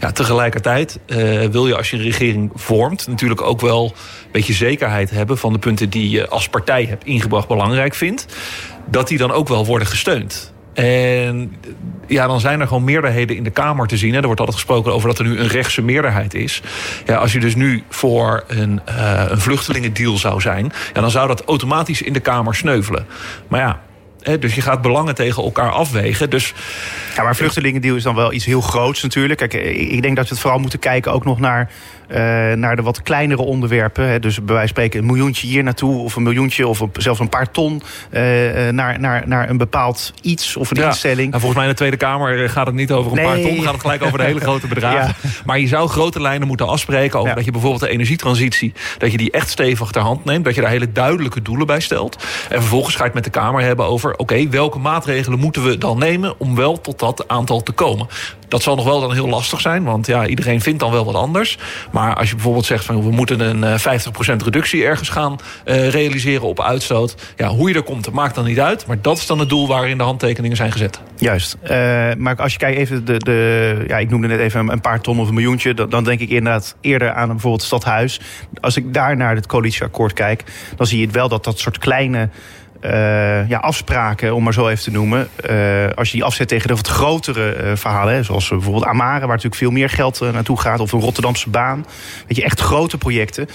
Ja, 0.00 0.12
tegelijkertijd 0.12 0.98
uh, 1.06 1.44
wil 1.44 1.66
je 1.66 1.76
als 1.76 1.90
je 1.90 1.96
een 1.96 2.02
regering 2.02 2.50
vormt 2.54 3.06
natuurlijk 3.06 3.42
ook 3.42 3.60
wel 3.60 3.84
een 3.84 4.30
beetje 4.32 4.52
zekerheid 4.52 5.10
hebben 5.10 5.38
van 5.38 5.52
de 5.52 5.58
punten 5.58 5.90
die 5.90 6.10
je 6.10 6.28
als 6.28 6.48
partij 6.48 6.84
hebt 6.84 7.04
ingebracht 7.04 7.48
belangrijk 7.48 7.94
vindt, 7.94 8.26
dat 8.86 9.08
die 9.08 9.18
dan 9.18 9.32
ook 9.32 9.48
wel 9.48 9.66
worden 9.66 9.88
gesteund. 9.88 10.53
En 10.74 11.56
ja, 12.06 12.26
dan 12.26 12.40
zijn 12.40 12.60
er 12.60 12.66
gewoon 12.66 12.84
meerderheden 12.84 13.36
in 13.36 13.44
de 13.44 13.50
Kamer 13.50 13.86
te 13.86 13.96
zien. 13.96 14.12
Hè. 14.12 14.18
Er 14.18 14.24
wordt 14.24 14.40
altijd 14.40 14.58
gesproken 14.58 14.92
over 14.92 15.08
dat 15.08 15.18
er 15.18 15.24
nu 15.24 15.38
een 15.38 15.48
rechtse 15.48 15.82
meerderheid 15.82 16.34
is. 16.34 16.62
Ja, 17.06 17.16
als 17.16 17.32
je 17.32 17.40
dus 17.40 17.54
nu 17.54 17.82
voor 17.88 18.44
een, 18.46 18.80
uh, 18.88 19.24
een 19.28 19.40
vluchtelingendeal 19.40 20.16
zou 20.16 20.40
zijn... 20.40 20.72
Ja, 20.94 21.00
dan 21.00 21.10
zou 21.10 21.28
dat 21.28 21.44
automatisch 21.44 22.02
in 22.02 22.12
de 22.12 22.20
Kamer 22.20 22.54
sneuvelen. 22.54 23.06
Maar 23.48 23.60
ja, 23.60 23.80
dus 24.38 24.54
je 24.54 24.60
gaat 24.60 24.82
belangen 24.82 25.14
tegen 25.14 25.42
elkaar 25.42 25.70
afwegen. 25.70 26.30
Dus 26.30 26.54
ja, 27.16 27.22
maar 27.22 27.36
vluchtelingendeal 27.36 27.96
is 27.96 28.02
dan 28.02 28.14
wel 28.14 28.32
iets 28.32 28.44
heel 28.44 28.60
groots 28.60 29.02
natuurlijk. 29.02 29.38
Kijk, 29.38 29.52
ik 29.74 30.02
denk 30.02 30.16
dat 30.16 30.24
we 30.24 30.30
het 30.30 30.42
vooral 30.42 30.58
moeten 30.58 30.78
kijken 30.78 31.12
ook 31.12 31.24
nog 31.24 31.40
naar, 31.40 31.70
uh, 32.08 32.16
naar 32.52 32.76
de 32.76 32.82
wat 32.82 33.02
kleinere 33.02 33.42
onderwerpen. 33.42 34.08
Hè. 34.08 34.18
Dus 34.18 34.34
bij 34.34 34.44
wijze 34.54 34.60
van 34.60 34.68
spreken 34.68 35.00
een 35.00 35.06
miljoentje 35.06 35.46
hier 35.46 35.62
naartoe... 35.62 36.02
of 36.02 36.16
een 36.16 36.22
miljoentje 36.22 36.68
of 36.68 36.82
zelfs 36.92 37.20
een 37.20 37.28
paar 37.28 37.50
ton 37.50 37.82
uh, 38.10 38.20
naar, 38.68 39.00
naar, 39.00 39.22
naar 39.26 39.50
een 39.50 39.56
bepaald 39.56 40.12
iets 40.22 40.56
of 40.56 40.70
een 40.70 40.76
ja, 40.76 40.86
instelling. 40.86 41.32
En 41.32 41.40
volgens 41.40 41.54
mij 41.54 41.64
in 41.64 41.70
de 41.70 41.76
Tweede 41.76 41.96
Kamer 41.96 42.48
gaat 42.48 42.66
het 42.66 42.74
niet 42.74 42.92
over 42.92 43.10
een 43.10 43.16
Nee. 43.16 43.26
paar 43.26 43.40
ton... 43.40 43.62
gaat 43.62 43.72
het 43.72 43.80
gelijk 43.80 44.02
over 44.02 44.18
de 44.18 44.24
hele 44.24 44.40
grote 44.40 44.66
bedragen. 44.74 45.14
Maar 45.44 45.58
je 45.58 45.66
zou 45.66 45.88
grote 45.88 46.20
lijnen 46.20 46.46
moeten 46.46 46.66
afspreken... 46.68 47.18
over 47.18 47.30
Ja. 47.30 47.34
dat 47.36 47.44
je 47.44 47.50
bijvoorbeeld 47.50 47.82
de 47.82 47.88
energietransitie... 47.88 48.72
dat 48.98 49.10
je 49.10 49.16
die 49.16 49.30
echt 49.30 49.50
stevig 49.50 49.90
ter 49.90 50.02
hand 50.02 50.24
neemt. 50.24 50.44
Dat 50.44 50.54
je 50.54 50.60
daar 50.60 50.70
hele 50.70 50.92
duidelijke 50.92 51.42
doelen 51.42 51.66
bij 51.66 51.80
stelt. 51.80 52.24
En 52.48 52.60
vervolgens 52.60 52.94
ga 52.94 53.00
je 53.00 53.04
het 53.04 53.14
met 53.14 53.24
de 53.24 53.30
Kamer 53.30 53.62
hebben 53.62 53.86
over... 53.86 54.16
oké, 54.16 54.48
welke 54.48 54.78
maatregelen 54.78 55.38
moeten 55.38 55.64
we 55.64 55.78
dan 55.78 55.98
nemen... 55.98 56.34
om 56.38 56.54
wel 56.54 56.80
tot 56.80 56.98
dat 56.98 57.28
aantal 57.28 57.62
te 57.62 57.72
komen. 57.72 58.06
Dat 58.54 58.62
zal 58.62 58.76
nog 58.76 58.84
wel 58.84 59.00
dan 59.00 59.12
heel 59.12 59.28
lastig 59.28 59.60
zijn, 59.60 59.84
want 59.84 60.06
ja, 60.06 60.26
iedereen 60.26 60.60
vindt 60.60 60.80
dan 60.80 60.90
wel 60.90 61.04
wat 61.04 61.14
anders. 61.14 61.58
Maar 61.92 62.14
als 62.14 62.28
je 62.28 62.34
bijvoorbeeld 62.34 62.64
zegt 62.64 62.84
van 62.84 63.02
we 63.02 63.10
moeten 63.10 63.40
een 63.40 63.64
eh, 63.64 64.00
50% 64.32 64.36
reductie 64.44 64.84
ergens 64.84 65.08
gaan 65.08 65.36
eh, 65.64 65.88
realiseren 65.88 66.46
op 66.46 66.60
uitstoot. 66.60 67.14
Ja, 67.36 67.48
hoe 67.48 67.68
je 67.68 67.74
er 67.74 67.82
komt, 67.82 68.04
dat 68.04 68.14
maakt 68.14 68.34
dan 68.34 68.44
niet 68.44 68.60
uit. 68.60 68.86
Maar 68.86 68.98
dat 69.00 69.16
is 69.16 69.26
dan 69.26 69.38
het 69.38 69.48
doel 69.48 69.68
waarin 69.68 69.98
de 69.98 70.04
handtekeningen 70.04 70.56
zijn 70.56 70.72
gezet. 70.72 71.00
Juist. 71.16 71.56
Uh, 71.62 71.68
maar 72.16 72.36
als 72.36 72.52
je 72.52 72.58
kijkt 72.58 72.78
even 72.78 73.04
de, 73.04 73.18
de 73.18 73.84
ja, 73.88 73.98
ik 73.98 74.10
noemde 74.10 74.26
net 74.26 74.40
even 74.40 74.68
een 74.68 74.80
paar 74.80 75.00
ton 75.00 75.20
of 75.20 75.28
een 75.28 75.34
miljoentje, 75.34 75.74
dan, 75.74 75.88
dan 75.90 76.04
denk 76.04 76.20
ik 76.20 76.28
inderdaad 76.28 76.76
eerder 76.80 77.12
aan 77.12 77.28
bijvoorbeeld 77.28 77.62
het 77.62 77.80
stadhuis. 77.80 78.20
Als 78.60 78.76
ik 78.76 78.94
daar 78.94 79.16
naar 79.16 79.34
het 79.34 79.46
coalitieakkoord 79.46 80.12
kijk, 80.12 80.44
dan 80.76 80.86
zie 80.86 81.00
je 81.00 81.08
wel 81.08 81.28
dat 81.28 81.44
dat 81.44 81.58
soort 81.58 81.78
kleine 81.78 82.28
uh, 82.84 83.48
ja, 83.48 83.58
afspraken, 83.58 84.34
om 84.34 84.42
maar 84.42 84.52
zo 84.52 84.68
even 84.68 84.84
te 84.84 84.90
noemen. 84.90 85.28
Uh, 85.50 85.88
als 85.94 86.10
je 86.10 86.16
die 86.16 86.24
afzet 86.24 86.48
tegen 86.48 86.68
de 86.68 86.74
wat 86.74 86.88
grotere 86.88 87.56
uh, 87.62 87.76
verhalen, 87.76 88.14
hè, 88.14 88.22
zoals 88.22 88.48
bijvoorbeeld 88.48 88.84
Amare, 88.84 89.20
waar 89.20 89.28
natuurlijk 89.28 89.54
veel 89.54 89.70
meer 89.70 89.90
geld 89.90 90.20
naartoe 90.20 90.60
gaat, 90.60 90.80
of 90.80 90.92
een 90.92 91.00
Rotterdamse 91.00 91.50
baan. 91.50 91.86
Weet 92.26 92.36
je, 92.36 92.44
echt 92.44 92.60
grote 92.60 92.98
projecten. 92.98 93.48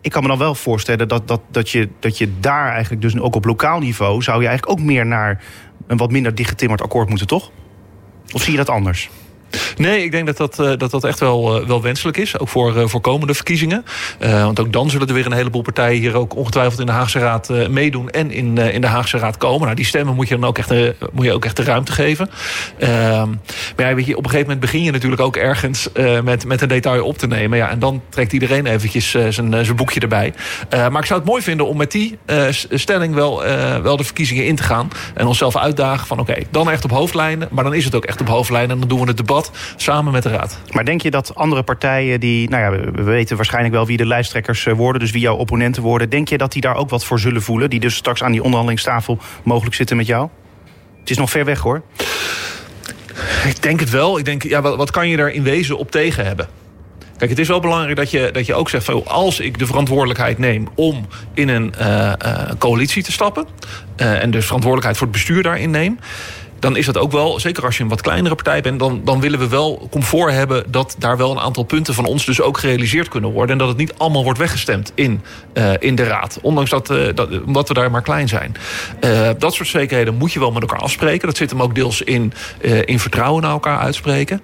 ik 0.00 0.10
kan 0.10 0.22
me 0.22 0.28
dan 0.28 0.38
wel 0.38 0.54
voorstellen 0.54 1.08
dat, 1.08 1.28
dat, 1.28 1.40
dat, 1.50 1.70
je, 1.70 1.88
dat 2.00 2.18
je 2.18 2.32
daar 2.40 2.72
eigenlijk, 2.72 3.02
dus 3.02 3.18
ook 3.18 3.34
op 3.34 3.44
lokaal 3.44 3.78
niveau, 3.78 4.22
zou 4.22 4.40
je 4.40 4.48
eigenlijk 4.48 4.80
ook 4.80 4.86
meer 4.86 5.06
naar 5.06 5.42
een 5.86 5.96
wat 5.96 6.10
minder 6.10 6.34
dichtgetimmerd 6.34 6.82
akkoord 6.82 7.08
moeten, 7.08 7.26
toch? 7.26 7.50
Of 8.32 8.42
zie 8.42 8.52
je 8.52 8.58
dat 8.58 8.68
anders? 8.68 9.10
Nee, 9.76 10.04
ik 10.04 10.10
denk 10.10 10.26
dat 10.26 10.36
dat, 10.36 10.58
eh, 10.58 10.72
dat, 10.76 10.90
dat 10.90 11.04
echt 11.04 11.20
wel, 11.20 11.66
wel 11.66 11.82
wenselijk 11.82 12.16
is. 12.16 12.38
Ook 12.38 12.48
voor, 12.48 12.88
voor 12.88 13.00
komende 13.00 13.34
verkiezingen. 13.34 13.84
want 14.18 14.60
ook 14.60 14.72
dan 14.72 14.90
zullen 14.90 15.08
er 15.08 15.14
weer 15.14 15.26
een 15.26 15.32
heleboel 15.32 15.62
partijen 15.62 16.00
hier 16.00 16.16
ook 16.16 16.36
ongetwijfeld 16.36 16.80
in 16.80 16.86
de 16.86 16.92
Haagse 16.92 17.18
Raad 17.18 17.48
meedoen. 17.68 18.10
En 18.10 18.30
in, 18.30 18.58
in 18.58 18.80
de 18.80 18.86
Haagse 18.86 19.18
Raad 19.18 19.36
komen. 19.36 19.60
Nou, 19.60 19.74
die 19.74 19.84
stemmen 19.84 20.14
moet 20.14 20.28
je 20.28 20.38
dan 20.38 20.48
ook 20.48 20.58
echt, 20.58 20.72
moet 21.12 21.24
je 21.24 21.32
ook 21.32 21.44
echt 21.44 21.56
de 21.56 21.62
ruimte 21.62 21.92
geven. 21.92 22.30
Ehm, 22.78 23.28
maar 23.76 23.88
ja, 23.88 23.94
weet 23.94 24.06
je, 24.06 24.16
op 24.16 24.24
een 24.24 24.30
gegeven 24.30 24.52
moment 24.52 24.60
begin 24.60 24.82
je 24.82 24.90
natuurlijk 24.90 25.22
ook 25.22 25.36
ergens 25.36 25.88
met, 26.24 26.44
met 26.44 26.60
een 26.60 26.68
detail 26.68 27.04
op 27.04 27.18
te 27.18 27.26
nemen. 27.26 27.58
Ja, 27.58 27.70
en 27.70 27.78
dan 27.78 28.02
trekt 28.08 28.32
iedereen 28.32 28.66
eventjes 28.66 29.10
zijn, 29.10 29.32
zijn 29.32 29.76
boekje 29.76 30.00
erbij. 30.00 30.34
maar 30.70 31.00
ik 31.00 31.06
zou 31.06 31.20
het 31.20 31.28
mooi 31.28 31.42
vinden 31.42 31.66
om 31.66 31.76
met 31.76 31.90
die 31.90 32.18
stelling 32.70 33.14
wel, 33.14 33.42
wel 33.82 33.96
de 33.96 34.04
verkiezingen 34.04 34.46
in 34.46 34.56
te 34.56 34.62
gaan. 34.62 34.90
En 35.14 35.26
onszelf 35.26 35.56
uitdagen 35.56 36.06
van 36.06 36.18
oké, 36.18 36.36
dan 36.50 36.70
echt 36.70 36.84
op 36.84 36.90
hoofdlijnen. 36.90 37.48
Maar 37.50 37.64
dan 37.64 37.74
is 37.74 37.84
het 37.84 37.94
ook 37.94 38.04
echt 38.04 38.20
op 38.20 38.28
hoofdlijnen. 38.28 38.70
En 38.70 38.78
dan 38.78 38.88
doen 38.88 39.00
we 39.00 39.06
het 39.06 39.16
debat 39.16 39.39
samen 39.76 40.12
met 40.12 40.22
de 40.22 40.28
Raad. 40.28 40.60
Maar 40.70 40.84
denk 40.84 41.02
je 41.02 41.10
dat 41.10 41.34
andere 41.34 41.62
partijen 41.62 42.20
die... 42.20 42.48
Nou 42.48 42.62
ja, 42.62 42.90
we 42.92 43.02
weten 43.02 43.36
waarschijnlijk 43.36 43.74
wel 43.74 43.86
wie 43.86 43.96
de 43.96 44.06
lijsttrekkers 44.06 44.66
eh, 44.66 44.74
worden. 44.74 45.00
Dus 45.00 45.10
wie 45.10 45.20
jouw 45.20 45.36
opponenten 45.36 45.82
worden. 45.82 46.10
Denk 46.10 46.28
je 46.28 46.38
dat 46.38 46.52
die 46.52 46.62
daar 46.62 46.76
ook 46.76 46.90
wat 46.90 47.04
voor 47.04 47.20
zullen 47.20 47.42
voelen? 47.42 47.70
Die 47.70 47.80
dus 47.80 47.94
straks 47.94 48.22
aan 48.22 48.32
die 48.32 48.42
onderhandelingstafel 48.42 49.18
mogelijk 49.42 49.74
zitten 49.74 49.96
met 49.96 50.06
jou? 50.06 50.28
Het 51.00 51.10
is 51.10 51.18
nog 51.18 51.30
ver 51.30 51.44
weg 51.44 51.58
hoor. 51.58 51.82
Ik 53.44 53.62
denk 53.62 53.80
het 53.80 53.90
wel. 53.90 54.18
Ik 54.18 54.24
denk, 54.24 54.42
ja, 54.42 54.60
wat, 54.60 54.76
wat 54.76 54.90
kan 54.90 55.08
je 55.08 55.16
daar 55.16 55.30
in 55.30 55.42
wezen 55.42 55.78
op 55.78 55.90
tegen 55.90 56.26
hebben? 56.26 56.48
Kijk, 57.16 57.30
het 57.30 57.40
is 57.40 57.48
wel 57.48 57.60
belangrijk 57.60 57.96
dat 57.96 58.10
je, 58.10 58.30
dat 58.32 58.46
je 58.46 58.54
ook 58.54 58.68
zegt... 58.68 58.84
Van, 58.84 59.06
als 59.06 59.40
ik 59.40 59.58
de 59.58 59.66
verantwoordelijkheid 59.66 60.38
neem 60.38 60.68
om 60.74 61.06
in 61.34 61.48
een 61.48 61.74
uh, 61.80 62.12
coalitie 62.58 63.02
te 63.02 63.12
stappen... 63.12 63.46
Uh, 63.96 64.22
en 64.22 64.30
dus 64.30 64.44
verantwoordelijkheid 64.44 64.96
voor 64.96 65.06
het 65.06 65.16
bestuur 65.16 65.42
daarin 65.42 65.70
neem 65.70 65.98
dan 66.60 66.76
is 66.76 66.86
dat 66.86 66.98
ook 66.98 67.12
wel, 67.12 67.40
zeker 67.40 67.64
als 67.64 67.76
je 67.76 67.82
een 67.82 67.88
wat 67.88 68.00
kleinere 68.00 68.34
partij 68.34 68.60
bent... 68.60 68.78
dan, 68.78 69.00
dan 69.04 69.20
willen 69.20 69.38
we 69.38 69.48
wel 69.48 69.88
comfort 69.90 70.32
hebben 70.32 70.64
dat 70.68 70.96
daar 70.98 71.16
wel 71.16 71.30
een 71.30 71.38
aantal 71.38 71.62
punten 71.62 71.94
van 71.94 72.04
ons... 72.04 72.24
dus 72.24 72.40
ook 72.40 72.58
gerealiseerd 72.58 73.08
kunnen 73.08 73.30
worden. 73.30 73.52
En 73.52 73.58
dat 73.58 73.68
het 73.68 73.76
niet 73.76 73.94
allemaal 73.96 74.24
wordt 74.24 74.38
weggestemd 74.38 74.92
in, 74.94 75.22
uh, 75.54 75.72
in 75.78 75.94
de 75.94 76.04
Raad. 76.04 76.38
Ondanks 76.42 76.70
dat, 76.70 76.90
uh, 76.90 77.08
dat, 77.14 77.42
omdat 77.44 77.68
we 77.68 77.74
daar 77.74 77.90
maar 77.90 78.02
klein 78.02 78.28
zijn. 78.28 78.56
Uh, 79.04 79.30
dat 79.38 79.54
soort 79.54 79.68
zekerheden 79.68 80.14
moet 80.14 80.32
je 80.32 80.38
wel 80.38 80.52
met 80.52 80.62
elkaar 80.62 80.78
afspreken. 80.78 81.26
Dat 81.26 81.36
zit 81.36 81.50
hem 81.50 81.62
ook 81.62 81.74
deels 81.74 82.02
in, 82.02 82.32
in 82.84 82.98
vertrouwen 82.98 83.42
naar 83.42 83.50
elkaar 83.50 83.78
uitspreken. 83.78 84.42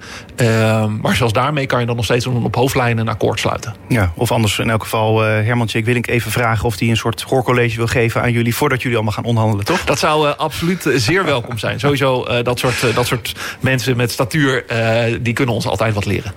maar 1.01 1.17
zelfs 1.17 1.33
daarmee 1.33 1.67
kan 1.67 1.81
je 1.81 1.87
dan 1.87 1.97
nog 1.97 2.05
steeds 2.05 2.27
op 2.27 2.55
hoofdlijnen 2.55 3.07
een 3.07 3.13
akkoord 3.13 3.41
sluiten. 3.41 3.75
Ja, 3.89 4.13
of 4.15 4.33
anders 4.33 4.59
in 4.59 4.71
elk 4.71 4.83
geval, 4.83 5.21
Hermantje, 5.21 5.79
ik 5.79 5.85
wil 5.85 5.95
ik 5.95 6.07
even 6.07 6.31
vragen... 6.31 6.65
of 6.65 6.79
hij 6.79 6.89
een 6.89 6.97
soort 6.97 7.23
hoorcollege 7.23 7.77
wil 7.77 7.87
geven 7.87 8.23
aan 8.23 8.33
jullie... 8.33 8.55
voordat 8.55 8.83
jullie 8.83 8.97
allemaal 8.97 9.15
gaan 9.15 9.25
onderhandelen, 9.25 9.65
toch? 9.65 9.85
Dat 9.85 9.99
zou 9.99 10.27
absoluut 10.37 10.91
zeer 10.95 11.25
welkom 11.25 11.59
zijn. 11.59 11.81
Sowieso 11.81 12.06
uh, 12.15 12.43
dat, 12.43 12.59
soort, 12.59 12.83
uh, 12.83 12.95
dat 12.95 13.07
soort 13.07 13.35
mensen 13.61 13.97
met 13.97 14.11
statuur, 14.11 14.65
uh, 14.73 15.19
die 15.21 15.33
kunnen 15.33 15.55
ons 15.55 15.67
altijd 15.67 15.95
wat 15.95 16.07
leren. 16.07 16.33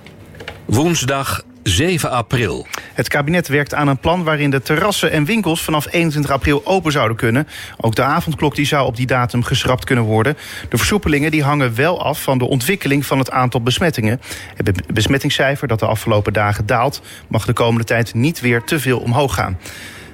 Woensdag 0.64 1.42
7 1.62 2.10
april. 2.10 2.66
Het 2.94 3.08
kabinet 3.08 3.48
werkt 3.48 3.74
aan 3.74 3.88
een 3.88 3.98
plan 3.98 4.24
waarin 4.24 4.50
de 4.50 4.62
terrassen 4.62 5.10
en 5.10 5.24
winkels 5.24 5.62
vanaf 5.62 5.86
21 5.92 6.32
april 6.32 6.62
open 6.64 6.92
zouden 6.92 7.16
kunnen. 7.16 7.48
Ook 7.76 7.94
de 7.94 8.02
avondklok 8.02 8.54
die 8.54 8.66
zou 8.66 8.86
op 8.86 8.96
die 8.96 9.06
datum 9.06 9.42
geschrapt 9.42 9.84
kunnen 9.84 10.04
worden. 10.04 10.36
De 10.68 10.76
versoepelingen 10.76 11.30
die 11.30 11.42
hangen 11.42 11.74
wel 11.74 12.04
af 12.04 12.22
van 12.22 12.38
de 12.38 12.44
ontwikkeling 12.44 13.06
van 13.06 13.18
het 13.18 13.30
aantal 13.30 13.62
besmettingen. 13.62 14.20
Het 14.54 14.92
besmettingscijfer 14.94 15.68
dat 15.68 15.78
de 15.78 15.86
afgelopen 15.86 16.32
dagen 16.32 16.66
daalt, 16.66 17.02
mag 17.28 17.44
de 17.44 17.52
komende 17.52 17.84
tijd 17.84 18.14
niet 18.14 18.40
weer 18.40 18.64
te 18.64 18.80
veel 18.80 18.98
omhoog 18.98 19.34
gaan. 19.34 19.58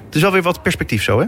Het 0.05 0.15
is 0.15 0.21
wel 0.21 0.31
weer 0.31 0.41
wat 0.41 0.61
perspectief 0.61 1.03
zo, 1.03 1.19
hè? 1.19 1.25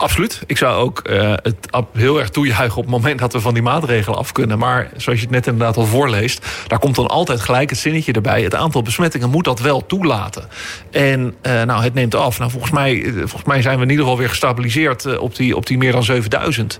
Absoluut. 0.00 0.42
Ik 0.46 0.56
zou 0.56 0.82
ook 0.82 1.08
uh, 1.10 1.32
het 1.42 1.68
heel 1.92 2.18
erg 2.18 2.28
toejuichen 2.28 2.76
op 2.76 2.82
het 2.82 2.92
moment 2.92 3.18
dat 3.18 3.32
we 3.32 3.40
van 3.40 3.54
die 3.54 3.62
maatregelen 3.62 4.18
af 4.18 4.32
kunnen. 4.32 4.58
Maar 4.58 4.90
zoals 4.96 5.18
je 5.18 5.24
het 5.24 5.34
net 5.34 5.46
inderdaad 5.46 5.76
al 5.76 5.86
voorleest, 5.86 6.46
daar 6.66 6.78
komt 6.78 6.94
dan 6.94 7.06
altijd 7.06 7.40
gelijk 7.40 7.70
het 7.70 7.78
zinnetje 7.78 8.12
erbij. 8.12 8.42
Het 8.42 8.54
aantal 8.54 8.82
besmettingen 8.82 9.30
moet 9.30 9.44
dat 9.44 9.60
wel 9.60 9.86
toelaten. 9.86 10.48
En 10.90 11.34
uh, 11.42 11.62
nou, 11.62 11.82
het 11.82 11.94
neemt 11.94 12.14
af. 12.14 12.38
Nou, 12.38 12.50
volgens 12.50 12.72
mij, 12.72 13.04
eh, 13.04 13.12
volgens 13.12 13.44
mij 13.44 13.62
zijn 13.62 13.76
we 13.76 13.82
in 13.82 13.90
ieder 13.90 14.04
geval 14.04 14.18
weer 14.18 14.28
gestabiliseerd 14.28 15.18
op 15.18 15.36
die, 15.36 15.56
op 15.56 15.66
die 15.66 15.78
meer 15.78 15.92
dan 15.92 16.04
7000. 16.04 16.78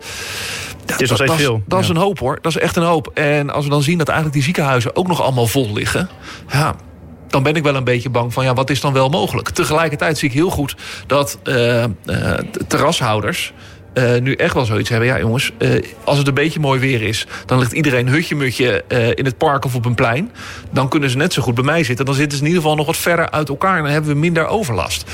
Het 0.86 1.00
is 1.00 1.08
nog 1.08 1.18
steeds 1.18 1.34
veel. 1.34 1.62
Dat 1.66 1.80
is 1.80 1.88
een 1.88 1.96
hoop 1.96 2.18
hoor. 2.18 2.38
Dat 2.42 2.56
is 2.56 2.58
echt 2.58 2.76
een 2.76 2.82
hoop. 2.82 3.10
En 3.14 3.50
als 3.50 3.64
we 3.64 3.70
dan 3.70 3.82
zien 3.82 3.98
dat 3.98 4.08
eigenlijk 4.08 4.36
die 4.36 4.46
ziekenhuizen 4.46 4.96
ook 4.96 5.08
nog 5.08 5.22
allemaal 5.22 5.46
vol 5.46 5.72
liggen. 5.72 6.08
Ja, 6.52 6.74
dan 7.30 7.42
ben 7.42 7.54
ik 7.54 7.62
wel 7.62 7.74
een 7.74 7.84
beetje 7.84 8.10
bang 8.10 8.32
van 8.32 8.44
ja, 8.44 8.54
wat 8.54 8.70
is 8.70 8.80
dan 8.80 8.92
wel 8.92 9.08
mogelijk? 9.08 9.48
Tegelijkertijd 9.48 10.18
zie 10.18 10.28
ik 10.28 10.34
heel 10.34 10.50
goed 10.50 10.76
dat 11.06 11.38
uh, 11.44 11.84
uh, 11.84 12.32
terrashouders 12.66 13.52
uh, 13.94 14.20
nu 14.20 14.34
echt 14.34 14.54
wel 14.54 14.64
zoiets 14.64 14.88
hebben. 14.88 15.08
Ja, 15.08 15.18
jongens, 15.18 15.52
uh, 15.58 15.82
als 16.04 16.18
het 16.18 16.26
een 16.26 16.34
beetje 16.34 16.60
mooi 16.60 16.80
weer 16.80 17.02
is, 17.02 17.26
dan 17.46 17.58
ligt 17.58 17.72
iedereen 17.72 18.08
hutje-mutje 18.08 18.84
uh, 18.88 19.08
in 19.08 19.24
het 19.24 19.38
park 19.38 19.64
of 19.64 19.74
op 19.74 19.84
een 19.84 19.94
plein. 19.94 20.30
Dan 20.70 20.88
kunnen 20.88 21.10
ze 21.10 21.16
net 21.16 21.32
zo 21.32 21.42
goed 21.42 21.54
bij 21.54 21.64
mij 21.64 21.84
zitten. 21.84 22.04
Dan 22.04 22.14
zitten 22.14 22.38
ze 22.38 22.44
in 22.44 22.48
ieder 22.48 22.62
geval 22.62 22.76
nog 22.76 22.86
wat 22.86 22.96
verder 22.96 23.30
uit 23.30 23.48
elkaar 23.48 23.76
en 23.76 23.82
dan 23.82 23.92
hebben 23.92 24.10
we 24.10 24.18
minder 24.18 24.46
overlast. 24.46 25.04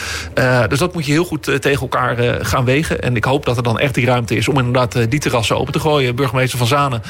dus 0.68 0.78
dat 0.78 0.94
moet 0.94 1.06
je 1.06 1.12
heel 1.12 1.24
goed 1.24 1.42
tegen 1.42 1.80
elkaar 1.80 2.44
gaan 2.44 2.64
wegen. 2.64 3.02
En 3.02 3.16
ik 3.16 3.24
hoop 3.24 3.44
dat 3.44 3.56
er 3.56 3.62
dan 3.62 3.78
echt 3.78 3.94
die 3.94 4.06
ruimte 4.06 4.36
is 4.36 4.48
om 4.48 4.58
inderdaad 4.58 5.10
die 5.10 5.20
terrassen 5.20 5.58
open 5.58 5.72
te 5.72 5.80
gooien. 5.80 6.14
Burgemeester 6.14 6.58
Van 6.58 6.66
Zanen 6.66 7.02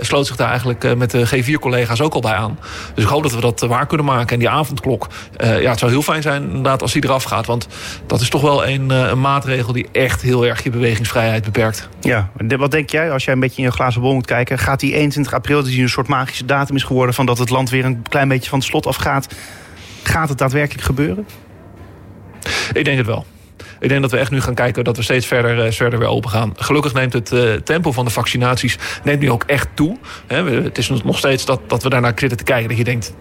sloot 0.00 0.26
zich 0.26 0.36
daar 0.36 0.48
eigenlijk 0.48 0.96
met 0.96 1.10
de 1.10 1.26
G4-collega's 1.26 2.00
ook 2.00 2.14
al 2.14 2.20
bij 2.20 2.34
aan. 2.34 2.58
Dus 2.94 3.04
ik 3.04 3.10
hoop 3.10 3.22
dat 3.22 3.34
we 3.34 3.40
dat 3.40 3.60
waar 3.60 3.86
kunnen 3.86 4.06
maken. 4.06 4.32
En 4.32 4.38
die 4.38 4.48
avondklok, 4.48 5.08
ja, 5.38 5.70
het 5.70 5.78
zou 5.78 5.90
heel 5.90 6.02
fijn 6.02 6.22
zijn 6.22 6.42
inderdaad 6.42 6.82
als 6.82 6.92
die 6.92 7.04
eraf 7.04 7.24
gaat. 7.24 7.46
Want 7.46 7.66
dat 8.06 8.20
is 8.20 8.28
toch 8.28 8.42
wel 8.42 8.66
een, 8.66 8.90
een 8.90 9.20
maatregel 9.20 9.72
die 9.72 9.88
echt 9.92 10.22
heel 10.22 10.46
erg 10.46 10.62
je 10.62 10.70
beweging 10.70 11.03
vrijheid 11.08 11.44
beperkt. 11.44 11.88
Ja, 12.00 12.30
wat 12.56 12.70
denk 12.70 12.90
jij 12.90 13.10
als 13.10 13.24
jij 13.24 13.34
een 13.34 13.40
beetje 13.40 13.62
in 13.62 13.68
je 13.68 13.74
glazen 13.74 14.00
bol 14.00 14.14
moet 14.14 14.26
kijken? 14.26 14.58
Gaat 14.58 14.80
die 14.80 14.94
21 14.94 15.32
april, 15.32 15.62
die 15.62 15.82
een 15.82 15.88
soort 15.88 16.08
magische 16.08 16.44
datum 16.44 16.76
is 16.76 16.82
geworden... 16.82 17.14
van 17.14 17.26
dat 17.26 17.38
het 17.38 17.50
land 17.50 17.70
weer 17.70 17.84
een 17.84 18.02
klein 18.08 18.28
beetje 18.28 18.50
van 18.50 18.58
het 18.58 18.68
slot 18.68 18.86
afgaat... 18.86 19.34
gaat 20.02 20.28
het 20.28 20.38
daadwerkelijk 20.38 20.84
gebeuren? 20.86 21.26
Ik 22.72 22.84
denk 22.84 22.96
het 22.96 23.06
wel. 23.06 23.26
Ik 23.80 23.88
denk 23.88 24.02
dat 24.02 24.10
we 24.10 24.16
echt 24.16 24.30
nu 24.30 24.40
gaan 24.40 24.54
kijken 24.54 24.84
dat 24.84 24.96
we 24.96 25.02
steeds 25.02 25.26
verder, 25.26 25.66
uh, 25.66 25.72
verder 25.72 25.98
weer 25.98 26.08
open 26.08 26.30
gaan. 26.30 26.52
Gelukkig 26.56 26.94
neemt 26.94 27.12
het 27.12 27.32
uh, 27.32 27.52
tempo 27.52 27.92
van 27.92 28.04
de 28.04 28.10
vaccinaties 28.10 28.78
neemt 29.02 29.20
nu 29.20 29.30
ook 29.30 29.44
echt 29.46 29.68
toe. 29.74 29.98
He, 30.26 30.44
het 30.44 30.78
is 30.78 30.88
nog 30.88 31.18
steeds 31.18 31.44
dat, 31.44 31.60
dat 31.66 31.82
we 31.82 31.88
daarnaar 31.88 32.12
zitten 32.16 32.38
te 32.38 32.44
kijken. 32.44 32.68
Dat 32.68 32.78
je 32.78 32.84
denkt, 32.84 33.14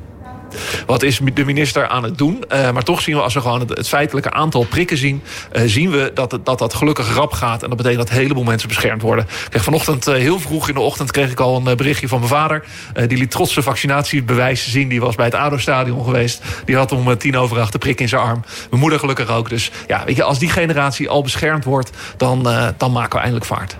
wat 0.86 1.04
is 1.04 1.20
de 1.34 1.46
minister 1.46 1.88
aan 1.88 2.04
het 2.04 2.18
doen? 2.18 2.44
Uh, 2.52 2.72
maar 2.72 2.84
toch 2.84 3.02
zien 3.02 3.16
we, 3.16 3.22
als 3.22 3.34
we 3.34 3.42
gewoon 3.42 3.60
het, 3.60 3.88
feitelijke 3.88 4.32
aantal 4.32 4.64
prikken 4.64 4.98
zien... 4.98 5.22
Uh, 5.54 5.62
zien 5.66 5.92
we 5.92 6.12
dat, 6.14 6.40
dat 6.44 6.74
gelukkig 6.74 7.16
rap 7.16 7.32
gaat. 7.32 7.64
En 7.64 7.68
dat 7.68 7.78
betekent 7.78 8.02
dat 8.02 8.10
een 8.10 8.22
heleboel 8.22 8.44
mensen 8.44 8.68
beschermd 8.68 9.02
worden. 9.02 9.26
Vanochtend, 9.50 10.08
uh, 10.08 10.16
heel 10.16 10.40
vroeg 10.40 10.68
in 10.68 10.74
de 10.74 10.80
ochtend... 10.80 11.12
kreeg 11.12 11.32
ik 11.32 11.40
al 11.40 11.56
een 11.56 11.78
berichtje 11.78 12.08
van 12.08 12.20
mijn 12.20 12.32
vader. 12.32 12.64
die 13.08 13.18
liet 13.18 13.32
trots 13.32 13.54
zijn 13.54 13.66
vaccinatiebewijs 13.66 14.72
zien. 14.72 14.88
Die 14.88 15.02
was 15.02 15.16
bij 15.16 15.26
het 15.26 15.36
ADO-stadion 15.36 16.04
geweest. 16.04 16.42
Die 16.66 16.76
had 16.76 16.92
om 16.92 17.18
tien 17.18 17.38
over 17.38 17.60
acht 17.60 17.72
de 17.72 17.78
prik 17.78 18.00
in 18.00 18.10
zijn 18.10 18.22
arm. 18.22 18.44
Mijn 18.70 18.82
moeder 18.82 19.00
gelukkig 19.00 19.30
ook. 19.30 19.50
Dus 19.50 19.72
ja, 19.88 20.04
weet 20.06 20.16
je, 20.16 20.24
als 20.24 20.40
die 20.40 20.50
generatie 20.50 21.10
al 21.10 21.24
beschermd 21.24 21.64
wordt... 21.64 21.90
dan, 22.18 22.44
dan 22.78 22.92
maken 22.92 23.12
we 23.12 23.20
eindelijk 23.20 23.46
vaart. 23.46 23.76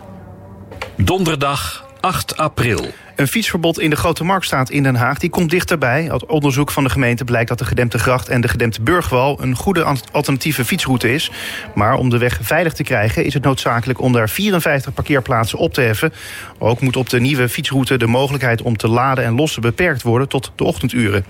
Donderdag 0.98 1.83
8 2.04 2.38
april. 2.38 2.86
Een 3.16 3.28
fietsverbod 3.28 3.80
in 3.80 3.90
de 3.90 3.96
Grote 3.96 4.24
Marktstraat 4.24 4.70
in 4.70 4.84
Den 4.84 4.96
Haag 4.96 5.20
die 5.20 5.30
komt 5.30 5.50
dichterbij. 5.50 6.12
Uit 6.12 6.26
onderzoek 6.26 6.72
van 6.72 6.84
de 6.84 6.90
gemeente 6.90 7.24
blijkt 7.24 7.50
dat 7.50 7.58
de 7.58 7.66
gedempte 7.66 8.00
gracht 8.00 8.28
en 8.28 8.42
de 8.42 8.48
gedempte 8.48 8.82
burgwal 8.82 9.42
een 9.42 9.56
goede 9.56 9.86
alternatieve 10.12 10.66
fietsroute 10.66 11.14
is. 11.14 11.32
Maar 11.76 11.96
om 11.96 12.10
de 12.10 12.18
weg 12.18 12.40
veilig 12.42 12.74
te 12.74 12.84
krijgen 12.84 13.26
is 13.26 13.34
het 13.34 13.44
noodzakelijk 13.44 14.02
om 14.02 14.14
daar 14.14 14.30
54 14.30 14.94
parkeerplaatsen 14.94 15.60
op 15.60 15.74
te 15.74 15.82
heffen. 15.82 16.14
Ook 16.60 16.82
moet 16.82 16.96
op 16.96 17.10
de 17.10 17.20
nieuwe 17.20 17.50
fietsroute 17.50 17.98
de 17.98 18.08
mogelijkheid 18.08 18.62
om 18.62 18.78
te 18.78 18.88
laden 18.88 19.24
en 19.24 19.36
lossen 19.36 19.62
beperkt 19.62 20.02
worden 20.02 20.28
tot 20.28 20.52
de 20.56 20.64
ochtenduren. 20.64 21.26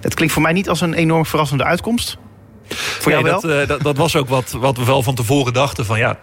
Het 0.00 0.14
klinkt 0.14 0.34
voor 0.34 0.42
mij 0.42 0.52
niet 0.52 0.68
als 0.68 0.80
een 0.80 0.94
enorm 0.94 1.26
verrassende 1.26 1.64
uitkomst. 1.64 2.16
Voor 2.74 3.12
jou 3.12 3.24
wel? 3.24 3.40
Dat, 3.40 3.50
uh, 3.50 3.66
dat, 3.66 3.82
dat 3.82 3.96
was 3.96 4.16
ook 4.16 4.28
wat, 4.28 4.50
wat 4.50 4.76
we 4.76 4.84
wel 4.84 5.02
van 5.02 5.14
tevoren 5.14 5.52
dachten 5.52 5.86
van 5.86 5.98
ja, 5.98 6.18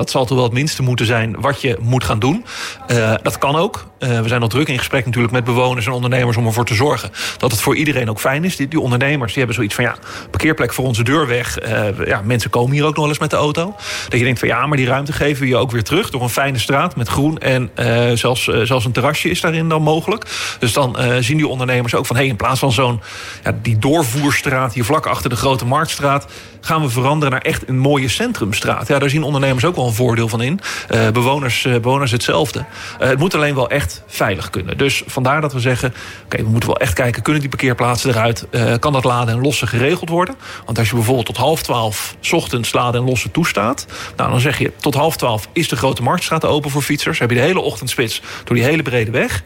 dat 0.00 0.10
zal 0.10 0.24
toch 0.24 0.36
wel 0.36 0.46
het 0.46 0.54
minste 0.54 0.82
moeten 0.82 1.06
zijn 1.06 1.40
wat 1.40 1.60
je 1.60 1.76
moet 1.80 2.04
gaan 2.04 2.18
doen. 2.18 2.44
Uh, 2.88 3.14
dat 3.22 3.38
kan 3.38 3.56
ook. 3.56 3.86
Uh, 3.98 4.20
we 4.20 4.28
zijn 4.28 4.42
al 4.42 4.48
druk 4.48 4.68
in 4.68 4.78
gesprek 4.78 5.04
natuurlijk 5.04 5.32
met 5.32 5.44
bewoners 5.44 5.86
en 5.86 5.92
ondernemers... 5.92 6.36
om 6.36 6.46
ervoor 6.46 6.64
te 6.64 6.74
zorgen 6.74 7.10
dat 7.38 7.50
het 7.50 7.60
voor 7.60 7.76
iedereen 7.76 8.10
ook 8.10 8.20
fijn 8.20 8.44
is. 8.44 8.56
Die, 8.56 8.80
ondernemers 8.80 9.28
die 9.28 9.38
hebben 9.38 9.54
zoiets 9.54 9.74
van... 9.74 9.84
ja, 9.84 9.96
parkeerplek 10.30 10.72
voor 10.72 10.84
onze 10.84 11.02
deur 11.02 11.26
weg. 11.26 11.62
Uh, 11.62 12.06
ja, 12.06 12.20
mensen 12.24 12.50
komen 12.50 12.72
hier 12.72 12.82
ook 12.82 12.88
nog 12.88 12.98
wel 12.98 13.08
eens 13.08 13.18
met 13.18 13.30
de 13.30 13.36
auto. 13.36 13.74
Dat 14.08 14.18
je 14.18 14.24
denkt 14.24 14.38
van 14.38 14.48
ja, 14.48 14.66
maar 14.66 14.76
die 14.76 14.86
ruimte 14.86 15.12
geven 15.12 15.42
we 15.42 15.48
je 15.48 15.56
ook 15.56 15.70
weer 15.70 15.84
terug... 15.84 16.10
door 16.10 16.22
een 16.22 16.28
fijne 16.28 16.58
straat 16.58 16.96
met 16.96 17.08
groen 17.08 17.38
en 17.38 17.70
zelfs, 18.18 18.44
zelfs 18.44 18.84
een 18.84 18.92
terrasje 18.92 19.30
is 19.30 19.40
daarin 19.40 19.68
dan 19.68 19.82
mogelijk. 19.82 20.26
Dus 20.58 20.72
dan 20.72 20.96
zien 21.20 21.36
die 21.36 21.48
ondernemers 21.48 21.94
ook 21.94 22.06
van... 22.06 22.16
hé, 22.16 22.22
hey, 22.22 22.30
in 22.30 22.36
plaats 22.36 22.60
van 22.60 22.72
zo'n 22.72 23.00
ja, 23.44 23.58
die 23.62 23.78
doorvoerstraat 23.78 24.74
hier 24.74 24.84
vlak 24.84 25.06
achter 25.06 25.30
de 25.30 25.36
Grote 25.36 25.66
Marktstraat... 25.66 26.26
gaan 26.60 26.82
we 26.82 26.88
veranderen 26.88 27.32
naar 27.32 27.42
echt 27.42 27.68
een 27.68 27.78
mooie 27.78 28.08
centrumstraat. 28.08 28.88
Ja, 28.88 28.98
daar 28.98 29.10
zien 29.10 29.22
ondernemers 29.22 29.64
ook 29.64 29.76
wel 29.76 29.89
voordeel 29.92 30.28
van 30.28 30.42
in. 30.42 30.60
Uh, 30.90 31.08
bewoners, 31.10 31.64
uh, 31.64 31.72
bewoners 31.72 32.10
hetzelfde. 32.10 32.58
Uh, 32.58 33.08
het 33.08 33.18
moet 33.18 33.34
alleen 33.34 33.54
wel 33.54 33.70
echt 33.70 34.02
veilig 34.06 34.50
kunnen. 34.50 34.78
Dus 34.78 35.02
vandaar 35.06 35.40
dat 35.40 35.52
we 35.52 35.60
zeggen, 35.60 35.94
oké, 36.24 36.36
we 36.42 36.48
moeten 36.48 36.68
wel 36.68 36.78
echt 36.78 36.92
kijken... 36.92 37.22
kunnen 37.22 37.40
die 37.40 37.50
parkeerplaatsen 37.50 38.10
eruit? 38.10 38.46
kan 38.78 38.92
dat 38.92 39.04
laden 39.04 39.34
en 39.34 39.40
lossen 39.40 39.68
geregeld 39.68 40.08
worden? 40.08 40.34
Want 40.64 40.78
als 40.78 40.88
je 40.88 40.94
bijvoorbeeld 40.94 41.26
tot 41.26 41.36
half 41.36 41.62
twaalf... 41.62 42.16
ochtends 42.30 42.72
laden 42.72 43.00
en 43.00 43.06
lossen 43.06 43.30
toestaat... 43.30 43.86
Nou, 44.16 44.30
dan 44.30 44.40
zeg 44.40 44.58
je 44.58 44.72
tot 44.80 44.94
half 44.94 45.16
twaalf 45.16 45.48
is 45.52 45.68
de 45.68 45.76
Grote 45.76 46.02
Marktstraat 46.02 46.44
open 46.44 46.70
voor 46.70 46.82
fietsers. 46.82 47.18
heb 47.18 47.30
je 47.30 47.36
de 47.36 47.42
hele 47.42 47.60
ochtendspits 47.60 48.22
door 48.44 48.56
die 48.56 48.64
hele 48.64 48.82
brede 48.82 49.10
weg... 49.10 49.42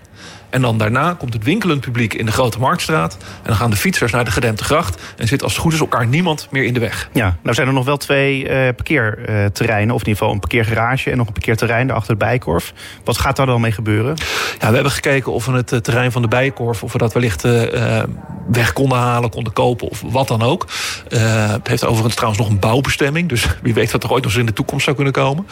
En 0.55 0.61
dan 0.61 0.79
daarna 0.79 1.15
komt 1.19 1.33
het 1.33 1.45
winkelend 1.45 1.81
publiek 1.81 2.15
in 2.15 2.27
de 2.27 2.33
Grote 2.33 2.59
Marktstraat. 2.59 3.17
En 3.21 3.43
dan 3.45 3.57
gaan 3.57 3.71
de 3.71 3.77
fietsers 3.77 4.13
naar 4.13 4.25
de 4.25 4.31
Gedempte 4.31 4.65
Gracht. 4.65 5.03
En 5.17 5.27
zit 5.27 5.43
als 5.43 5.53
het 5.53 5.61
goed 5.61 5.73
is 5.73 5.81
elkaar 5.81 6.07
niemand 6.07 6.49
meer 6.51 6.65
in 6.65 6.75
de 6.75 6.81
weg. 6.81 7.09
Ja, 7.13 7.37
nou 7.43 7.55
zijn 7.55 7.67
er 7.67 7.73
nog 7.73 7.85
wel 7.85 7.97
twee 7.97 8.49
uh, 8.49 8.69
parkeerterreinen. 8.77 9.95
Of 9.95 10.01
in 10.01 10.07
ieder 10.07 10.17
geval 10.17 10.33
een 10.33 10.41
parkeergarage 10.41 11.11
en 11.11 11.17
nog 11.17 11.27
een 11.27 11.33
parkeerterrein 11.33 11.91
achter 11.91 12.13
de 12.13 12.25
Bijkorf. 12.25 12.73
Wat 13.05 13.19
gaat 13.19 13.37
daar 13.37 13.47
dan 13.47 13.61
mee 13.61 13.73
gebeuren? 13.73 14.15
Ja, 14.59 14.69
we 14.69 14.75
hebben 14.75 14.93
gekeken 14.93 15.33
of 15.33 15.47
we 15.47 15.53
het 15.53 15.85
terrein 15.85 16.13
van 16.13 16.23
de 16.23 16.29
Bijkorf... 16.29 16.83
of 16.83 16.93
we 16.93 16.99
dat 16.99 17.13
wellicht 17.13 17.45
uh, 17.45 18.03
weg 18.49 18.73
konden 18.73 18.99
halen, 18.99 19.31
konden 19.31 19.53
kopen 19.53 19.89
of 19.89 20.03
wat 20.07 20.29
dan 20.29 20.43
ook. 20.43 20.67
Het 21.09 21.69
heeft 21.69 21.85
overigens 21.85 22.15
trouwens 22.15 22.43
nog 22.43 22.51
een 22.51 22.59
bouwbestemming. 22.59 23.29
Dus 23.29 23.47
wie 23.63 23.75
weet 23.75 23.91
wat 23.91 24.03
er 24.03 24.11
ooit 24.11 24.23
nog 24.23 24.33
eens 24.33 24.41
in 24.41 24.47
de 24.47 24.53
toekomst 24.53 24.85
zou 24.85 24.97
kunnen 24.97 25.15
komen. 25.15 25.47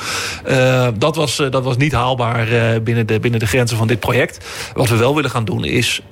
Dat, 0.99 1.17
was, 1.17 1.37
dat 1.37 1.65
was 1.65 1.77
niet 1.77 1.93
haalbaar 1.93 2.47
binnen, 2.83 3.07
de, 3.07 3.21
binnen 3.21 3.41
de 3.41 3.47
grenzen 3.47 3.77
van 3.77 3.87
dit 3.87 4.01
project. 4.01 4.47
Wat 4.75 4.91
we 4.93 4.99
wel 4.99 5.15
willen 5.15 5.31
gaan 5.31 5.45
doen 5.45 5.65
is 5.65 6.03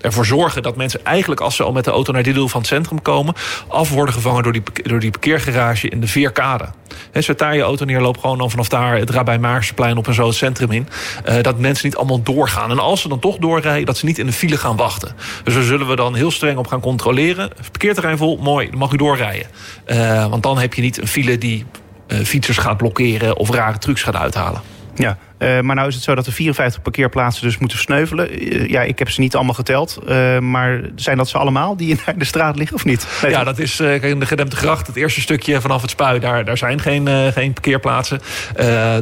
ervoor 0.00 0.26
zorgen 0.26 0.62
dat 0.62 0.76
mensen 0.76 1.04
eigenlijk 1.04 1.40
als 1.40 1.56
ze 1.56 1.62
al 1.62 1.72
met 1.72 1.84
de 1.84 1.90
auto 1.90 2.12
naar 2.12 2.22
dit 2.22 2.34
deel 2.34 2.48
van 2.48 2.60
het 2.60 2.68
centrum 2.68 3.02
komen, 3.02 3.34
af 3.68 3.90
worden 3.90 4.14
gevangen 4.14 4.42
door 4.42 4.52
die, 4.52 4.62
door 4.82 5.00
die 5.00 5.10
parkeergarage 5.10 5.88
in 5.88 6.00
de 6.00 6.06
Veerkade. 6.06 6.68
He, 7.10 7.22
zet 7.22 7.38
daar 7.38 7.56
je 7.56 7.62
auto 7.62 7.84
neer, 7.84 8.00
loop 8.00 8.18
gewoon 8.18 8.38
dan 8.38 8.50
vanaf 8.50 8.68
daar 8.68 8.96
het 8.96 9.10
Rabij 9.10 9.38
Maarsenplein 9.38 9.96
op 9.96 10.06
en 10.06 10.14
zo 10.14 10.26
het 10.26 10.36
centrum 10.36 10.70
in. 10.70 10.88
Uh, 11.28 11.42
dat 11.42 11.58
mensen 11.58 11.86
niet 11.86 11.96
allemaal 11.96 12.22
doorgaan. 12.22 12.70
En 12.70 12.78
als 12.78 13.00
ze 13.00 13.08
dan 13.08 13.18
toch 13.18 13.36
doorrijden, 13.36 13.86
dat 13.86 13.96
ze 13.96 14.04
niet 14.04 14.18
in 14.18 14.26
de 14.26 14.32
file 14.32 14.56
gaan 14.56 14.76
wachten. 14.76 15.14
Dus 15.44 15.54
daar 15.54 15.62
zullen 15.62 15.88
we 15.88 15.96
dan 15.96 16.14
heel 16.14 16.30
streng 16.30 16.58
op 16.58 16.66
gaan 16.66 16.80
controleren. 16.80 17.50
Parkeerterrein 17.70 18.16
vol, 18.16 18.36
mooi, 18.36 18.70
dan 18.70 18.78
mag 18.78 18.92
u 18.92 18.96
doorrijden. 18.96 19.46
Uh, 19.86 20.26
want 20.26 20.42
dan 20.42 20.58
heb 20.58 20.74
je 20.74 20.82
niet 20.82 21.00
een 21.00 21.08
file 21.08 21.38
die 21.38 21.66
fietsers 22.08 22.58
gaat 22.58 22.76
blokkeren 22.76 23.36
of 23.36 23.50
rare 23.50 23.78
trucs 23.78 24.02
gaat 24.02 24.16
uithalen. 24.16 24.60
Ja, 24.94 25.16
uh, 25.38 25.60
maar 25.60 25.76
nou 25.76 25.88
is 25.88 25.94
het 25.94 26.04
zo 26.04 26.14
dat 26.14 26.26
er 26.26 26.32
54 26.32 26.82
parkeerplaatsen 26.82 27.42
dus 27.42 27.58
moeten 27.58 27.78
sneuvelen. 27.78 28.42
Uh, 28.42 28.68
ja, 28.68 28.82
ik 28.82 28.98
heb 28.98 29.10
ze 29.10 29.20
niet 29.20 29.34
allemaal 29.34 29.54
geteld. 29.54 29.98
Uh, 30.08 30.38
maar 30.38 30.80
zijn 30.94 31.16
dat 31.16 31.28
ze 31.28 31.38
allemaal 31.38 31.76
die 31.76 31.88
in 31.88 32.18
de 32.18 32.24
straat 32.24 32.56
liggen 32.56 32.76
of 32.76 32.84
niet? 32.84 33.06
Nee, 33.22 33.30
ja, 33.30 33.44
dat 33.44 33.58
is 33.58 33.80
in 33.80 34.18
de 34.18 34.26
Gedempte 34.26 34.56
Gracht. 34.56 34.86
Het 34.86 34.96
eerste 34.96 35.20
stukje 35.20 35.60
vanaf 35.60 35.80
het 35.80 35.90
Spui, 35.90 36.20
daar, 36.20 36.44
daar 36.44 36.58
zijn 36.58 36.80
geen, 36.80 37.32
geen 37.32 37.52
parkeerplaatsen. 37.52 38.20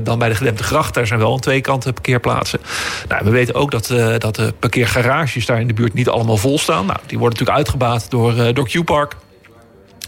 dan 0.02 0.18
bij 0.18 0.28
de 0.28 0.34
Gedempte 0.34 0.62
Gracht, 0.62 0.94
daar 0.94 1.06
zijn 1.06 1.20
wel 1.20 1.32
aan 1.32 1.40
twee 1.40 1.60
kanten 1.60 1.92
parkeerplaatsen. 1.92 2.60
Nou, 3.08 3.24
we 3.24 3.30
weten 3.30 3.54
ook 3.54 3.70
dat, 3.70 3.94
dat 4.18 4.34
de 4.34 4.54
parkeergarages 4.58 5.46
daar 5.46 5.60
in 5.60 5.66
de 5.66 5.74
buurt 5.74 5.94
niet 5.94 6.08
allemaal 6.08 6.36
vol 6.36 6.58
staan. 6.58 6.86
Nou, 6.86 6.98
die 7.06 7.18
worden 7.18 7.38
natuurlijk 7.38 7.56
uitgebaat 7.56 8.10
door, 8.10 8.54
door 8.54 8.68
Q-Park. 8.68 9.16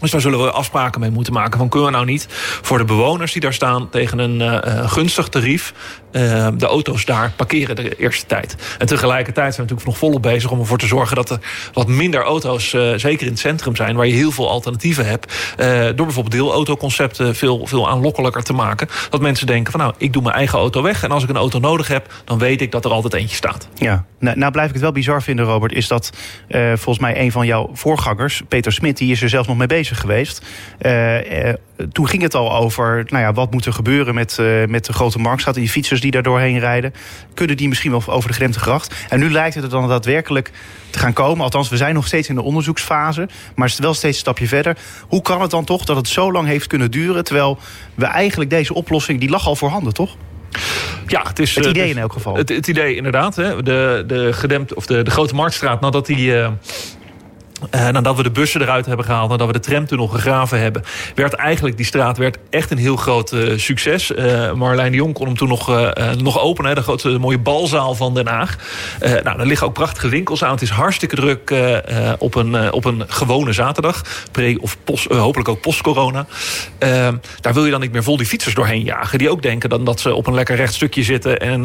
Dus 0.03 0.11
daar 0.11 0.21
zullen 0.21 0.43
we 0.43 0.51
afspraken 0.51 0.99
mee 0.99 1.09
moeten 1.09 1.33
maken. 1.33 1.59
Van 1.59 1.69
kunnen 1.69 1.89
we 1.89 1.95
nou 1.95 2.05
niet 2.05 2.27
voor 2.61 2.77
de 2.77 2.85
bewoners 2.85 3.31
die 3.31 3.41
daar 3.41 3.53
staan 3.53 3.89
tegen 3.89 4.19
een 4.19 4.39
uh, 4.41 4.89
gunstig 4.89 5.29
tarief 5.29 5.73
uh, 6.11 6.47
de 6.57 6.65
auto's 6.65 7.05
daar 7.05 7.31
parkeren 7.35 7.75
de 7.75 7.95
eerste 7.95 8.25
tijd. 8.25 8.55
En 8.77 8.87
tegelijkertijd 8.87 9.53
zijn 9.53 9.67
we 9.67 9.73
natuurlijk 9.73 9.87
nog 9.87 9.97
volop 9.97 10.21
bezig 10.21 10.51
om 10.51 10.59
ervoor 10.59 10.77
te 10.77 10.87
zorgen 10.87 11.15
dat 11.15 11.29
er 11.29 11.39
wat 11.73 11.87
minder 11.87 12.23
auto's, 12.23 12.69
zeker 12.95 13.21
in 13.21 13.31
het 13.31 13.39
centrum 13.39 13.75
zijn, 13.75 13.95
waar 13.95 14.07
je 14.07 14.13
heel 14.13 14.31
veel 14.31 14.49
alternatieven 14.49 15.05
hebt. 15.05 15.33
door 15.95 16.05
bijvoorbeeld 16.05 16.31
deelautoconcepten 16.31 17.35
veel, 17.35 17.67
veel 17.67 17.89
aanlokkelijker 17.89 18.43
te 18.43 18.53
maken. 18.53 18.87
Dat 19.09 19.21
mensen 19.21 19.47
denken 19.47 19.71
van 19.71 19.81
nou, 19.81 19.93
ik 19.97 20.13
doe 20.13 20.21
mijn 20.21 20.35
eigen 20.35 20.59
auto 20.59 20.81
weg. 20.81 21.03
En 21.03 21.11
als 21.11 21.23
ik 21.23 21.29
een 21.29 21.35
auto 21.37 21.59
nodig 21.59 21.87
heb, 21.87 22.13
dan 22.25 22.37
weet 22.37 22.61
ik 22.61 22.71
dat 22.71 22.85
er 22.85 22.91
altijd 22.91 23.13
eentje 23.13 23.35
staat. 23.35 23.67
Ja, 23.75 24.05
nou, 24.19 24.37
nou 24.37 24.51
blijf 24.51 24.67
ik 24.67 24.73
het 24.73 24.83
wel 24.83 24.91
bizar 24.91 25.21
vinden, 25.21 25.45
Robert, 25.45 25.73
is 25.73 25.87
dat 25.87 26.09
volgens 26.49 26.99
mij 26.99 27.19
een 27.19 27.31
van 27.31 27.45
jouw 27.45 27.69
voorgangers, 27.73 28.41
Peter 28.47 28.71
Smit, 28.71 28.97
die 28.97 29.11
is 29.11 29.21
er 29.21 29.29
zelf 29.29 29.47
nog 29.47 29.57
mee 29.57 29.67
bezig 29.67 29.92
geweest. 29.95 30.45
Uh, 30.81 31.47
uh, 31.47 31.53
toen 31.91 32.07
ging 32.07 32.21
het 32.21 32.35
al 32.35 32.55
over 32.55 33.05
nou 33.07 33.23
ja, 33.23 33.33
wat 33.33 33.51
moet 33.51 33.65
er 33.65 33.73
gebeuren 33.73 34.13
met, 34.13 34.37
uh, 34.39 34.65
met 34.65 34.85
de 34.85 34.93
grote 34.93 35.19
marktstraat... 35.19 35.55
en 35.55 35.61
die 35.61 35.69
fietsers 35.69 36.01
die 36.01 36.11
daar 36.11 36.23
doorheen 36.23 36.59
rijden. 36.59 36.93
Kunnen 37.33 37.57
die 37.57 37.67
misschien 37.67 37.91
wel 37.91 38.03
over 38.07 38.29
de 38.29 38.35
Gremtegracht? 38.35 38.95
En 39.09 39.19
nu 39.19 39.31
lijkt 39.31 39.55
het 39.55 39.63
er 39.63 39.69
dan 39.69 39.87
daadwerkelijk 39.87 40.51
te 40.89 40.99
gaan 40.99 41.13
komen. 41.13 41.43
Althans, 41.43 41.69
we 41.69 41.77
zijn 41.77 41.93
nog 41.93 42.07
steeds 42.07 42.29
in 42.29 42.35
de 42.35 42.41
onderzoeksfase. 42.41 43.27
Maar 43.55 43.67
het 43.67 43.77
is 43.77 43.83
wel 43.83 43.93
steeds 43.93 44.15
een 44.15 44.21
stapje 44.21 44.47
verder. 44.47 44.77
Hoe 45.07 45.21
kan 45.21 45.41
het 45.41 45.51
dan 45.51 45.65
toch 45.65 45.85
dat 45.85 45.95
het 45.95 46.07
zo 46.07 46.31
lang 46.31 46.47
heeft 46.47 46.67
kunnen 46.67 46.91
duren... 46.91 47.23
terwijl 47.23 47.57
we 47.95 48.05
eigenlijk 48.05 48.49
deze 48.49 48.73
oplossing, 48.73 49.19
die 49.19 49.29
lag 49.29 49.47
al 49.47 49.55
voorhanden, 49.55 49.93
toch? 49.93 50.15
Ja, 51.07 51.21
het 51.27 51.39
is 51.39 51.55
het 51.55 51.65
idee 51.65 51.89
in 51.89 51.97
elk 51.97 52.13
geval. 52.13 52.35
Het, 52.35 52.49
het 52.49 52.67
idee 52.67 52.95
inderdaad. 52.95 53.35
Hè. 53.35 53.63
De, 53.63 54.03
de, 54.07 54.33
gedempt, 54.33 54.73
of 54.73 54.85
de, 54.85 55.03
de 55.03 55.11
Grote 55.11 55.35
Marktstraat, 55.35 55.81
nadat 55.81 56.05
die 56.05 56.27
uh, 56.27 56.49
uh, 57.71 57.89
nadat 57.89 58.15
we 58.15 58.23
de 58.23 58.31
bussen 58.31 58.61
eruit 58.61 58.85
hebben 58.85 59.05
gehaald, 59.05 59.29
nadat 59.29 59.47
we 59.47 59.53
de 59.53 59.59
tramtunnel 59.59 60.07
gegraven 60.07 60.59
hebben, 60.59 60.83
werd 61.15 61.33
eigenlijk 61.33 61.77
die 61.77 61.85
straat 61.85 62.17
werd 62.17 62.37
echt 62.49 62.71
een 62.71 62.77
heel 62.77 62.95
groot 62.95 63.33
uh, 63.33 63.57
succes. 63.57 64.11
Uh, 64.11 64.53
Marlijn 64.53 64.91
de 64.91 64.97
Jong 64.97 65.13
kon 65.13 65.25
hem 65.25 65.37
toen 65.37 65.47
nog, 65.47 65.93
nog 66.17 66.39
openen, 66.39 66.69
hè, 66.69 66.75
de 66.75 66.81
grote 66.81 67.09
mooie 67.09 67.37
balzaal 67.37 67.95
van 67.95 68.13
Den 68.13 68.27
Haag. 68.27 68.57
nou, 68.99 69.23
daar 69.23 69.45
liggen 69.45 69.67
ook 69.67 69.73
prachtige 69.73 70.09
winkels 70.09 70.43
aan. 70.43 70.51
Het 70.51 70.61
is 70.61 70.69
hartstikke 70.69 71.15
druk 71.15 71.53
op, 72.17 72.35
een, 72.35 72.71
op 72.71 72.85
een 72.85 73.03
gewone 73.07 73.53
zaterdag. 73.53 74.01
Pre- 74.31 74.57
of 74.59 74.77
post, 74.83 75.07
hopelijk 75.07 75.49
ook 75.49 75.61
post-corona. 75.61 76.25
daar 77.39 77.53
wil 77.53 77.65
je 77.65 77.71
dan 77.71 77.81
niet 77.81 77.91
meer 77.91 78.03
vol 78.03 78.17
die 78.17 78.25
fietsers 78.25 78.55
doorheen 78.55 78.83
jagen. 78.83 79.17
Die 79.17 79.29
ook 79.29 79.41
denken 79.41 79.69
dan 79.69 79.85
dat 79.85 79.99
ze 79.99 80.13
op 80.13 80.27
een 80.27 80.33
lekker 80.33 80.55
recht 80.55 80.73
stukje 80.73 81.03
zitten 81.03 81.39
en 81.39 81.63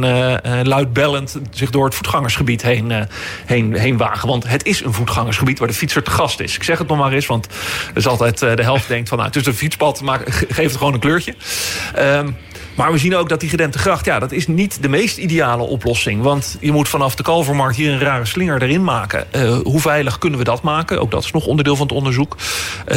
luidbellend 0.66 1.38
zich 1.50 1.70
door 1.70 1.84
het 1.84 1.94
voetgangersgebied 1.94 2.62
heen, 2.62 2.92
heen, 3.46 3.74
heen 3.74 3.96
wagen. 3.96 4.28
Want 4.28 4.48
het 4.48 4.64
is 4.64 4.84
een 4.84 4.92
voetgangersgebied 4.92 5.58
waar 5.58 5.68
de 5.68 5.74
fietser 5.92 6.02
te 6.02 6.10
gast 6.10 6.40
is. 6.40 6.54
Ik 6.54 6.62
zeg 6.62 6.78
het 6.78 6.88
nog 6.88 6.98
maar 6.98 7.12
eens, 7.12 7.26
want 7.26 7.46
er 7.90 7.96
is 7.96 8.06
altijd 8.06 8.38
de 8.38 8.62
helft 8.62 8.88
denkt 8.88 9.08
van... 9.08 9.18
nou, 9.18 9.30
het 9.30 9.40
is 9.40 9.46
een 9.46 9.54
fietspad, 9.54 10.00
maar 10.00 10.20
geef 10.48 10.68
het 10.68 10.76
gewoon 10.76 10.94
een 10.94 11.00
kleurtje. 11.00 11.34
Um, 11.98 12.36
maar 12.78 12.92
we 12.92 12.98
zien 12.98 13.16
ook 13.16 13.28
dat 13.28 13.40
die 13.40 13.48
gedempte 13.48 13.78
gracht, 13.78 14.04
ja, 14.04 14.18
dat 14.18 14.32
is 14.32 14.46
niet 14.46 14.82
de 14.82 14.88
meest 14.88 15.16
ideale 15.16 15.62
oplossing. 15.62 16.22
Want 16.22 16.56
je 16.60 16.72
moet 16.72 16.88
vanaf 16.88 17.14
de 17.14 17.22
Kalvermarkt 17.22 17.76
hier 17.76 17.92
een 17.92 18.00
rare 18.00 18.24
slinger 18.24 18.62
erin 18.62 18.84
maken. 18.84 19.26
Uh, 19.36 19.56
hoe 19.56 19.80
veilig 19.80 20.18
kunnen 20.18 20.38
we 20.38 20.44
dat 20.44 20.62
maken? 20.62 21.00
Ook 21.00 21.10
dat 21.10 21.24
is 21.24 21.32
nog 21.32 21.46
onderdeel 21.46 21.76
van 21.76 21.86
het 21.86 21.96
onderzoek. 21.96 22.36
Uh, 22.88 22.96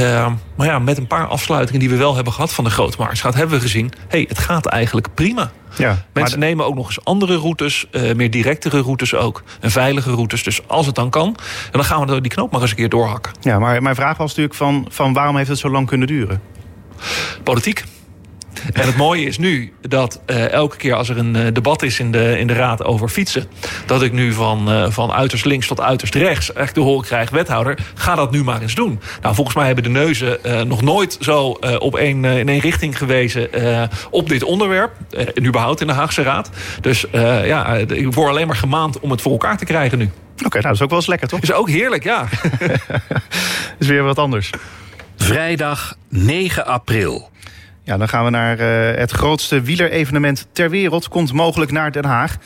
maar 0.56 0.67
ja, 0.67 0.80
met 0.80 0.98
een 0.98 1.08
paar 1.08 1.28
afsluitingen 1.28 1.80
die 1.80 1.89
we 1.89 1.96
wel 1.96 2.15
hebben 2.15 2.34
gehad 2.34 2.54
van 2.54 2.63
de 2.63 2.70
Grootmarktstraat... 2.70 3.34
hebben 3.34 3.56
we 3.56 3.62
gezien, 3.62 3.91
hey, 4.08 4.26
het 4.28 4.39
gaat 4.39 4.65
eigenlijk 4.65 5.08
prima. 5.13 5.52
Ja, 5.78 6.06
Mensen 6.13 6.39
de... 6.39 6.46
nemen 6.46 6.65
ook 6.65 6.76
nog 6.76 6.86
eens 6.86 7.04
andere 7.04 7.36
routes, 7.36 7.86
uh, 7.91 8.13
meer 8.13 8.32
directere 8.32 8.82
routes 8.82 9.15
ook. 9.15 9.44
En 9.60 9.72
veilige 9.72 10.12
routes. 10.12 10.44
Dus 10.44 10.67
als 10.67 10.86
het 10.86 10.96
dan 10.96 11.10
kan, 11.10 11.36
dan 11.72 11.84
gaan 11.84 12.06
we 12.06 12.22
die 12.22 12.32
knoop 12.32 12.52
maar 12.52 12.62
eens 12.62 12.70
een 12.70 12.76
keer 12.76 12.89
doorhakken. 12.89 13.32
Ja, 13.41 13.60
maar 13.60 13.82
mijn 13.82 13.96
vraag 13.96 14.17
was 14.17 14.28
natuurlijk 14.28 14.56
van, 14.56 14.86
van 14.89 15.13
waarom 15.13 15.38
heeft 15.38 15.50
het 15.50 15.60
zo 15.60 15.70
lang 15.70 15.88
kunnen 15.88 16.08
duren? 16.08 16.41
Politiek. 17.44 17.84
En 18.74 18.86
het 18.86 18.96
mooie 18.96 19.26
is 19.26 19.38
nu 19.38 19.74
dat 19.82 20.22
uh, 20.28 20.52
elke 20.52 20.78
keer 20.78 20.94
als 20.94 21.10
er 21.10 21.18
een 21.18 21.36
uh, 21.36 21.48
debat 21.54 21.82
is 21.82 22.00
in 22.00 22.12
de, 22.12 22.40
in 22.40 22.48
de 22.48 22.54
Raad 22.54 22.84
over 22.84 23.10
fietsen... 23.10 23.46
dat 23.86 24.02
ik 24.02 24.12
nu 24.12 24.34
van, 24.34 24.72
uh, 24.72 24.90
van 24.90 25.12
uiterst 25.12 25.46
links 25.46 25.68
tot 25.68 25.82
uiterst 25.82 26.16
rechts 26.16 26.54
echt 26.54 26.74
te 26.74 26.80
horen 26.80 27.06
krijg... 27.06 27.30
wethouder, 27.30 27.78
ga 27.94 28.16
dat 28.16 28.32
nu 28.32 28.44
maar 28.44 28.62
eens 28.62 28.76
doen. 28.76 29.00
Nou, 29.22 29.36
volgens 29.36 29.56
mij 29.56 29.66
hebben 29.66 29.84
de 29.84 29.90
neuzen 29.90 30.40
nog 30.68 30.82
nooit 30.82 31.18
zo 31.20 31.58
op 31.80 31.96
één, 31.96 32.26
in 32.26 32.50
één 32.50 32.60
richting 32.60 32.98
gewezen... 32.98 33.50
op 34.10 34.30
dit 34.30 34.44
onderwerp, 34.44 34.92
en 35.36 35.46
überhaupt 35.46 35.82
in 35.82 35.88
de 35.88 35.94
Haagse 35.94 36.22
Raad. 36.22 36.50
Dus 36.82 37.06
ja, 37.44 37.74
ik 37.76 38.14
word 38.14 38.30
alleen 38.30 38.48
maar 38.48 38.56
gemaand 38.56 39.00
om 39.00 39.12
het 39.12 39.22
voor 39.22 39.32
elkaar 39.32 39.58
te 39.58 39.66
krijgen 39.66 39.98
nu. 39.98 40.06
Oké, 40.06 40.46
okay, 40.46 40.62
nou, 40.62 40.64
dat 40.64 40.74
is 40.74 40.82
ook 40.82 40.90
wel 40.90 40.98
eens 40.98 41.08
lekker, 41.08 41.28
toch? 41.28 41.40
Is 41.40 41.52
ook 41.52 41.70
heerlijk, 41.70 42.04
ja. 42.04 42.28
is 43.80 43.88
weer 43.88 44.04
wat 44.04 44.20
anders. 44.20 44.50
Vrijdag 45.16 45.96
9 46.10 46.66
april. 46.66 47.31
Dan 47.97 48.10
gaan 48.10 48.23
we 48.23 48.30
naar 48.30 48.60
uh, 48.60 48.97
het 48.97 49.12
grootste 49.12 49.62
wielerevenement 49.62 50.47
ter 50.51 50.69
wereld. 50.69 51.08
Komt 51.08 51.34
mogelijk 51.34 51.71
naar 51.71 51.91
Den 51.91 52.06
Haag. 52.06 52.38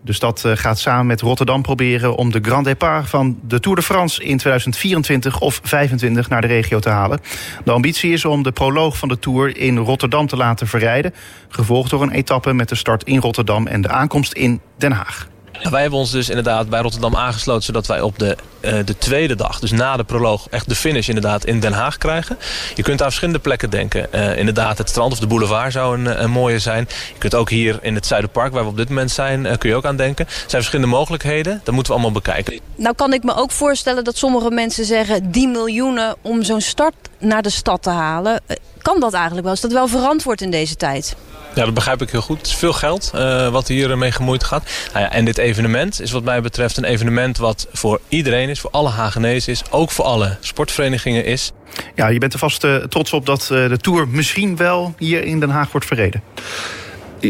De 0.00 0.12
stad 0.12 0.42
uh, 0.46 0.52
gaat 0.54 0.78
samen 0.78 1.06
met 1.06 1.20
Rotterdam 1.20 1.62
proberen 1.62 2.16
om 2.16 2.32
de 2.32 2.38
Grand 2.42 2.64
Départ 2.64 3.08
van 3.08 3.38
de 3.42 3.60
Tour 3.60 3.76
de 3.76 3.82
France 3.82 4.22
in 4.22 4.36
2024 4.36 5.40
of 5.40 5.54
2025 5.54 6.28
naar 6.28 6.40
de 6.40 6.46
regio 6.46 6.78
te 6.78 6.88
halen. 6.88 7.20
De 7.64 7.72
ambitie 7.72 8.12
is 8.12 8.24
om 8.24 8.42
de 8.42 8.52
proloog 8.52 8.98
van 8.98 9.08
de 9.08 9.18
Tour 9.18 9.56
in 9.56 9.76
Rotterdam 9.76 10.26
te 10.26 10.36
laten 10.36 10.66
verrijden. 10.66 11.14
Gevolgd 11.48 11.90
door 11.90 12.02
een 12.02 12.10
etappe 12.10 12.52
met 12.52 12.68
de 12.68 12.74
start 12.74 13.04
in 13.04 13.20
Rotterdam 13.20 13.66
en 13.66 13.80
de 13.80 13.88
aankomst 13.88 14.32
in 14.32 14.60
Den 14.76 14.92
Haag. 14.92 15.28
Wij 15.62 15.80
hebben 15.80 15.98
ons 15.98 16.10
dus 16.10 16.28
inderdaad 16.28 16.68
bij 16.68 16.80
Rotterdam 16.80 17.16
aangesloten... 17.16 17.62
zodat 17.62 17.86
wij 17.86 18.00
op 18.00 18.18
de, 18.18 18.36
uh, 18.60 18.72
de 18.84 18.98
tweede 18.98 19.34
dag, 19.34 19.58
dus 19.58 19.70
na 19.70 19.96
de 19.96 20.04
proloog... 20.04 20.46
echt 20.50 20.68
de 20.68 20.74
finish 20.74 21.08
inderdaad 21.08 21.44
in 21.44 21.60
Den 21.60 21.72
Haag 21.72 21.98
krijgen. 21.98 22.38
Je 22.74 22.82
kunt 22.82 23.00
aan 23.00 23.06
verschillende 23.06 23.40
plekken 23.40 23.70
denken. 23.70 24.06
Uh, 24.14 24.38
inderdaad, 24.38 24.78
het 24.78 24.88
strand 24.88 25.12
of 25.12 25.18
de 25.18 25.26
boulevard 25.26 25.72
zou 25.72 25.98
een, 25.98 26.22
een, 26.22 26.30
mooie 26.30 26.58
zijn. 26.58 26.88
Je 27.12 27.18
kunt 27.18 27.34
ook 27.34 27.50
hier 27.50 27.78
in 27.82 27.94
het 27.94 28.06
Zuiderpark, 28.06 28.52
waar 28.52 28.62
we 28.62 28.70
op 28.70 28.76
dit 28.76 28.88
moment 28.88 29.10
zijn... 29.10 29.58
Kun 29.58 29.68
je 29.68 29.76
ook 29.76 29.84
aan 29.84 29.96
denken. 29.96 30.26
Er 30.26 30.32
zijn 30.32 30.62
verschillende 30.62 30.96
mogelijkheden. 30.96 31.60
Dat 31.64 31.74
moeten 31.74 31.92
we 31.92 31.98
allemaal 32.00 32.22
bekijken. 32.22 32.60
Nou 32.76 32.94
kan 32.94 33.12
ik 33.12 33.22
me 33.22 33.34
ook 33.34 33.50
voorstellen 33.50 34.04
dat 34.04 34.16
sommige 34.16 34.50
mensen 34.50 34.84
zeggen... 34.84 35.30
die 35.30 35.48
miljoenen 35.48 36.16
om 36.22 36.42
zo'n 36.42 36.60
start 36.60 36.94
naar 37.18 37.42
de 37.42 37.50
stad 37.50 37.82
te 37.82 37.90
halen... 37.90 38.40
kan 38.82 39.00
dat 39.00 39.12
eigenlijk 39.12 39.44
wel? 39.44 39.54
Is 39.54 39.60
dat 39.60 39.72
wel 39.72 39.88
verantwoord 39.88 40.40
in 40.40 40.50
deze 40.50 40.76
tijd? 40.76 41.16
Ja, 41.54 41.64
dat 41.64 41.74
begrijp 41.74 42.02
ik 42.02 42.10
heel 42.10 42.20
goed. 42.20 42.38
Het 42.38 42.46
is 42.46 42.54
veel 42.54 42.72
geld 42.72 43.10
uh, 43.14 43.48
wat 43.48 43.68
hier 43.68 43.98
mee 43.98 44.12
gemoeid 44.12 44.44
gaat. 44.44 44.70
Nou 44.92 45.04
ja, 45.04 45.12
en 45.12 45.24
dit 45.24 45.38
evenement 45.38 46.00
is 46.00 46.10
wat 46.10 46.24
mij 46.24 46.40
betreft 46.40 46.76
een 46.76 46.84
evenement 46.84 47.38
wat 47.38 47.66
voor 47.72 48.00
iedereen 48.08 48.48
is. 48.48 48.60
Voor 48.60 48.70
alle 48.70 48.88
Hagenezen 48.88 49.52
is. 49.52 49.62
Ook 49.70 49.90
voor 49.90 50.04
alle 50.04 50.36
sportverenigingen 50.40 51.24
is. 51.24 51.52
Ja, 51.94 52.08
je 52.08 52.18
bent 52.18 52.32
er 52.32 52.38
vast 52.38 52.64
uh, 52.64 52.76
trots 52.76 53.12
op 53.12 53.26
dat 53.26 53.48
uh, 53.52 53.68
de 53.68 53.76
Tour 53.76 54.08
misschien 54.08 54.56
wel 54.56 54.94
hier 54.98 55.24
in 55.24 55.40
Den 55.40 55.50
Haag 55.50 55.70
wordt 55.72 55.86
verreden. 55.86 56.22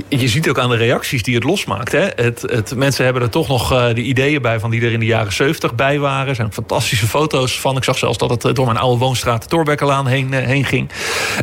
Je 0.09 0.29
ziet 0.29 0.49
ook 0.49 0.59
aan 0.59 0.71
de 0.71 0.77
reacties 0.77 1.23
die 1.23 1.35
het 1.35 1.45
losmaakt. 1.45 1.93
Hè? 1.93 2.09
Het, 2.15 2.43
het, 2.43 2.75
mensen 2.77 3.05
hebben 3.05 3.23
er 3.23 3.31
toch 3.31 3.49
nog 3.49 3.73
uh, 3.73 3.87
de 3.95 4.03
ideeën 4.03 4.43
bij 4.43 4.61
van 4.61 4.71
die 4.71 4.83
er 4.83 4.93
in 4.93 5.01
de 5.01 5.07
jaren 5.07 5.33
70 5.33 5.75
bij 5.75 5.99
waren. 5.99 6.29
Er 6.29 6.35
zijn 6.35 6.53
fantastische 6.53 7.07
foto's 7.07 7.61
van. 7.61 7.77
Ik 7.77 7.85
zag 7.85 7.99
zelfs 7.99 8.19
dat 8.19 8.31
het 8.31 8.45
eh, 8.45 8.55
door 8.55 8.67
mijn 8.67 8.79
oude 8.79 8.99
woonstraat 8.99 9.43
de 9.43 9.49
Torbekkelaan 9.49 10.07
heen, 10.07 10.33
uh, 10.33 10.39
heen 10.39 10.65
ging. 10.65 10.91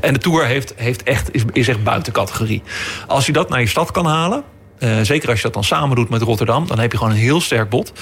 En 0.01 0.13
de 0.13 0.19
Tour 0.19 0.45
heeft, 0.45 0.73
heeft 0.75 1.03
echt, 1.03 1.29
is, 1.51 1.67
echt 1.67 1.84
buiten 1.84 2.13
categorie. 2.13 2.62
Als 3.08 3.25
je 3.25 3.31
dat 3.31 3.49
naar 3.49 3.60
je 3.60 3.67
stad 3.67 3.91
kan 3.91 4.05
halen... 4.05 4.43
Zeker 5.01 5.29
als 5.29 5.38
je 5.38 5.43
dat 5.43 5.53
dan 5.53 5.63
samen 5.63 5.95
doet 5.95 6.10
met 6.10 6.21
Rotterdam, 6.21 6.67
dan 6.67 6.79
heb 6.79 6.91
je 6.91 6.97
gewoon 6.97 7.13
een 7.13 7.19
heel 7.19 7.41
sterk 7.41 7.69
bod. 7.69 7.93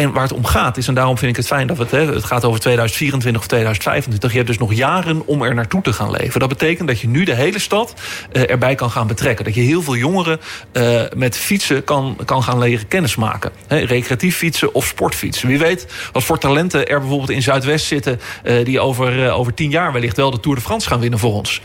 En 0.00 0.12
waar 0.12 0.22
het 0.22 0.32
om 0.32 0.44
gaat 0.44 0.76
is, 0.76 0.88
en 0.88 0.94
daarom 0.94 1.18
vind 1.18 1.30
ik 1.30 1.36
het 1.36 1.46
fijn 1.46 1.66
dat 1.66 1.78
het, 1.78 1.90
het 1.90 2.24
gaat 2.24 2.44
over 2.44 2.60
2024 2.60 3.42
of 3.42 3.48
2025. 3.48 4.30
Je 4.30 4.36
hebt 4.36 4.48
dus 4.48 4.58
nog 4.58 4.74
jaren 4.74 5.26
om 5.26 5.42
er 5.42 5.54
naartoe 5.54 5.82
te 5.82 5.92
gaan 5.92 6.10
leven. 6.10 6.40
Dat 6.40 6.48
betekent 6.48 6.88
dat 6.88 7.00
je 7.00 7.08
nu 7.08 7.24
de 7.24 7.34
hele 7.34 7.58
stad 7.58 7.94
uh, 8.32 8.50
erbij 8.50 8.74
kan 8.74 8.90
gaan 8.90 9.06
betrekken. 9.06 9.44
Dat 9.44 9.54
je 9.54 9.60
heel 9.60 9.82
veel 9.82 9.96
jongeren 9.96 10.40
uh, 10.72 11.02
met 11.16 11.36
fietsen 11.36 11.84
kan, 11.84 12.16
kan 12.24 12.42
gaan 12.42 12.58
leren 12.58 12.88
kennismaken. 12.88 13.50
Hè, 13.66 13.78
recreatief 13.78 14.36
fietsen 14.36 14.74
of 14.74 14.86
sportfietsen. 14.86 15.48
Wie 15.48 15.58
weet 15.58 15.86
wat 16.12 16.24
voor 16.24 16.38
talenten 16.38 16.86
er 16.86 16.98
bijvoorbeeld 16.98 17.30
in 17.30 17.42
Zuidwest 17.42 17.86
zitten... 17.86 18.20
Uh, 18.44 18.64
die 18.64 18.80
over, 18.80 19.30
over 19.30 19.54
tien 19.54 19.70
jaar 19.70 19.92
wellicht 19.92 20.16
wel 20.16 20.30
de 20.30 20.40
Tour 20.40 20.56
de 20.56 20.62
France 20.62 20.88
gaan 20.88 21.00
winnen 21.00 21.18
voor 21.18 21.32
ons. 21.32 21.60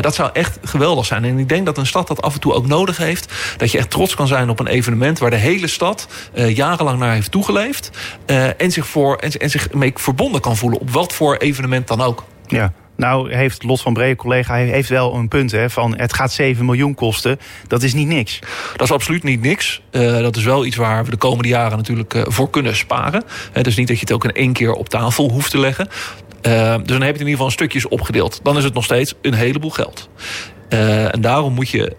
dat 0.00 0.14
zou 0.14 0.30
echt 0.32 0.58
geweldig 0.64 1.06
zijn. 1.06 1.24
En 1.24 1.38
ik 1.38 1.48
denk 1.48 1.66
dat 1.66 1.78
een 1.78 1.86
stad 1.86 2.08
dat 2.08 2.22
af 2.22 2.34
en 2.34 2.40
toe 2.40 2.52
ook 2.52 2.66
nodig 2.66 2.96
heeft. 2.96 3.32
Dat 3.56 3.70
je 3.70 3.78
echt 3.78 3.90
trots 3.90 4.14
kan 4.14 4.26
zijn 4.26 4.50
op 4.50 4.60
een 4.60 4.66
evenement... 4.66 5.18
waar 5.18 5.30
de 5.30 5.36
hele 5.36 5.66
stad 5.66 6.08
jarenlang 6.34 6.98
naar 6.98 7.12
heeft 7.12 7.30
toegeleefd 7.30 7.79
uh, 8.26 8.60
en, 8.60 8.70
zich 8.70 8.86
voor, 8.86 9.16
en, 9.16 9.32
en 9.32 9.50
zich 9.50 9.72
mee 9.72 9.92
verbonden 9.94 10.40
kan 10.40 10.56
voelen 10.56 10.80
op 10.80 10.90
wat 10.90 11.12
voor 11.12 11.36
evenement 11.36 11.88
dan 11.88 12.00
ook. 12.00 12.24
Ja. 12.46 12.72
Nou 13.00 13.34
heeft 13.34 13.62
Lot 13.62 13.80
van 13.80 13.92
Bree, 13.92 14.16
collega, 14.16 14.54
heeft 14.54 14.88
wel 14.88 15.14
een 15.14 15.28
punt. 15.28 15.50
Hè, 15.50 15.70
van 15.70 15.96
het 15.96 16.12
gaat 16.12 16.32
7 16.32 16.64
miljoen 16.64 16.94
kosten. 16.94 17.40
Dat 17.66 17.82
is 17.82 17.94
niet 17.94 18.06
niks. 18.06 18.38
Dat 18.72 18.86
is 18.86 18.92
absoluut 18.92 19.22
niet 19.22 19.40
niks. 19.40 19.82
Uh, 19.90 20.18
dat 20.18 20.36
is 20.36 20.44
wel 20.44 20.64
iets 20.64 20.76
waar 20.76 21.04
we 21.04 21.10
de 21.10 21.16
komende 21.16 21.48
jaren 21.48 21.76
natuurlijk 21.76 22.14
uh, 22.14 22.22
voor 22.26 22.50
kunnen 22.50 22.76
sparen. 22.76 23.24
Uh, 23.56 23.62
dus 23.62 23.76
niet 23.76 23.88
dat 23.88 23.96
je 23.96 24.02
het 24.02 24.12
ook 24.12 24.24
in 24.24 24.32
één 24.32 24.52
keer 24.52 24.72
op 24.72 24.88
tafel 24.88 25.30
hoeft 25.30 25.50
te 25.50 25.58
leggen. 25.58 25.88
dus 26.40 26.50
dan 26.62 26.82
heb 26.82 26.86
je 26.86 26.96
het 26.96 27.00
in 27.00 27.10
ieder 27.10 27.30
geval 27.30 27.50
stukjes 27.50 27.88
opgedeeld. 27.88 28.40
Dan 28.42 28.56
is 28.56 28.64
het 28.64 28.74
nog 28.74 28.84
steeds 28.84 29.14
een 29.22 29.34
heleboel 29.34 29.70
geld. 29.70 30.08
en 30.68 31.20
daarom 31.20 31.52
moet 31.52 31.68
je 31.68 31.96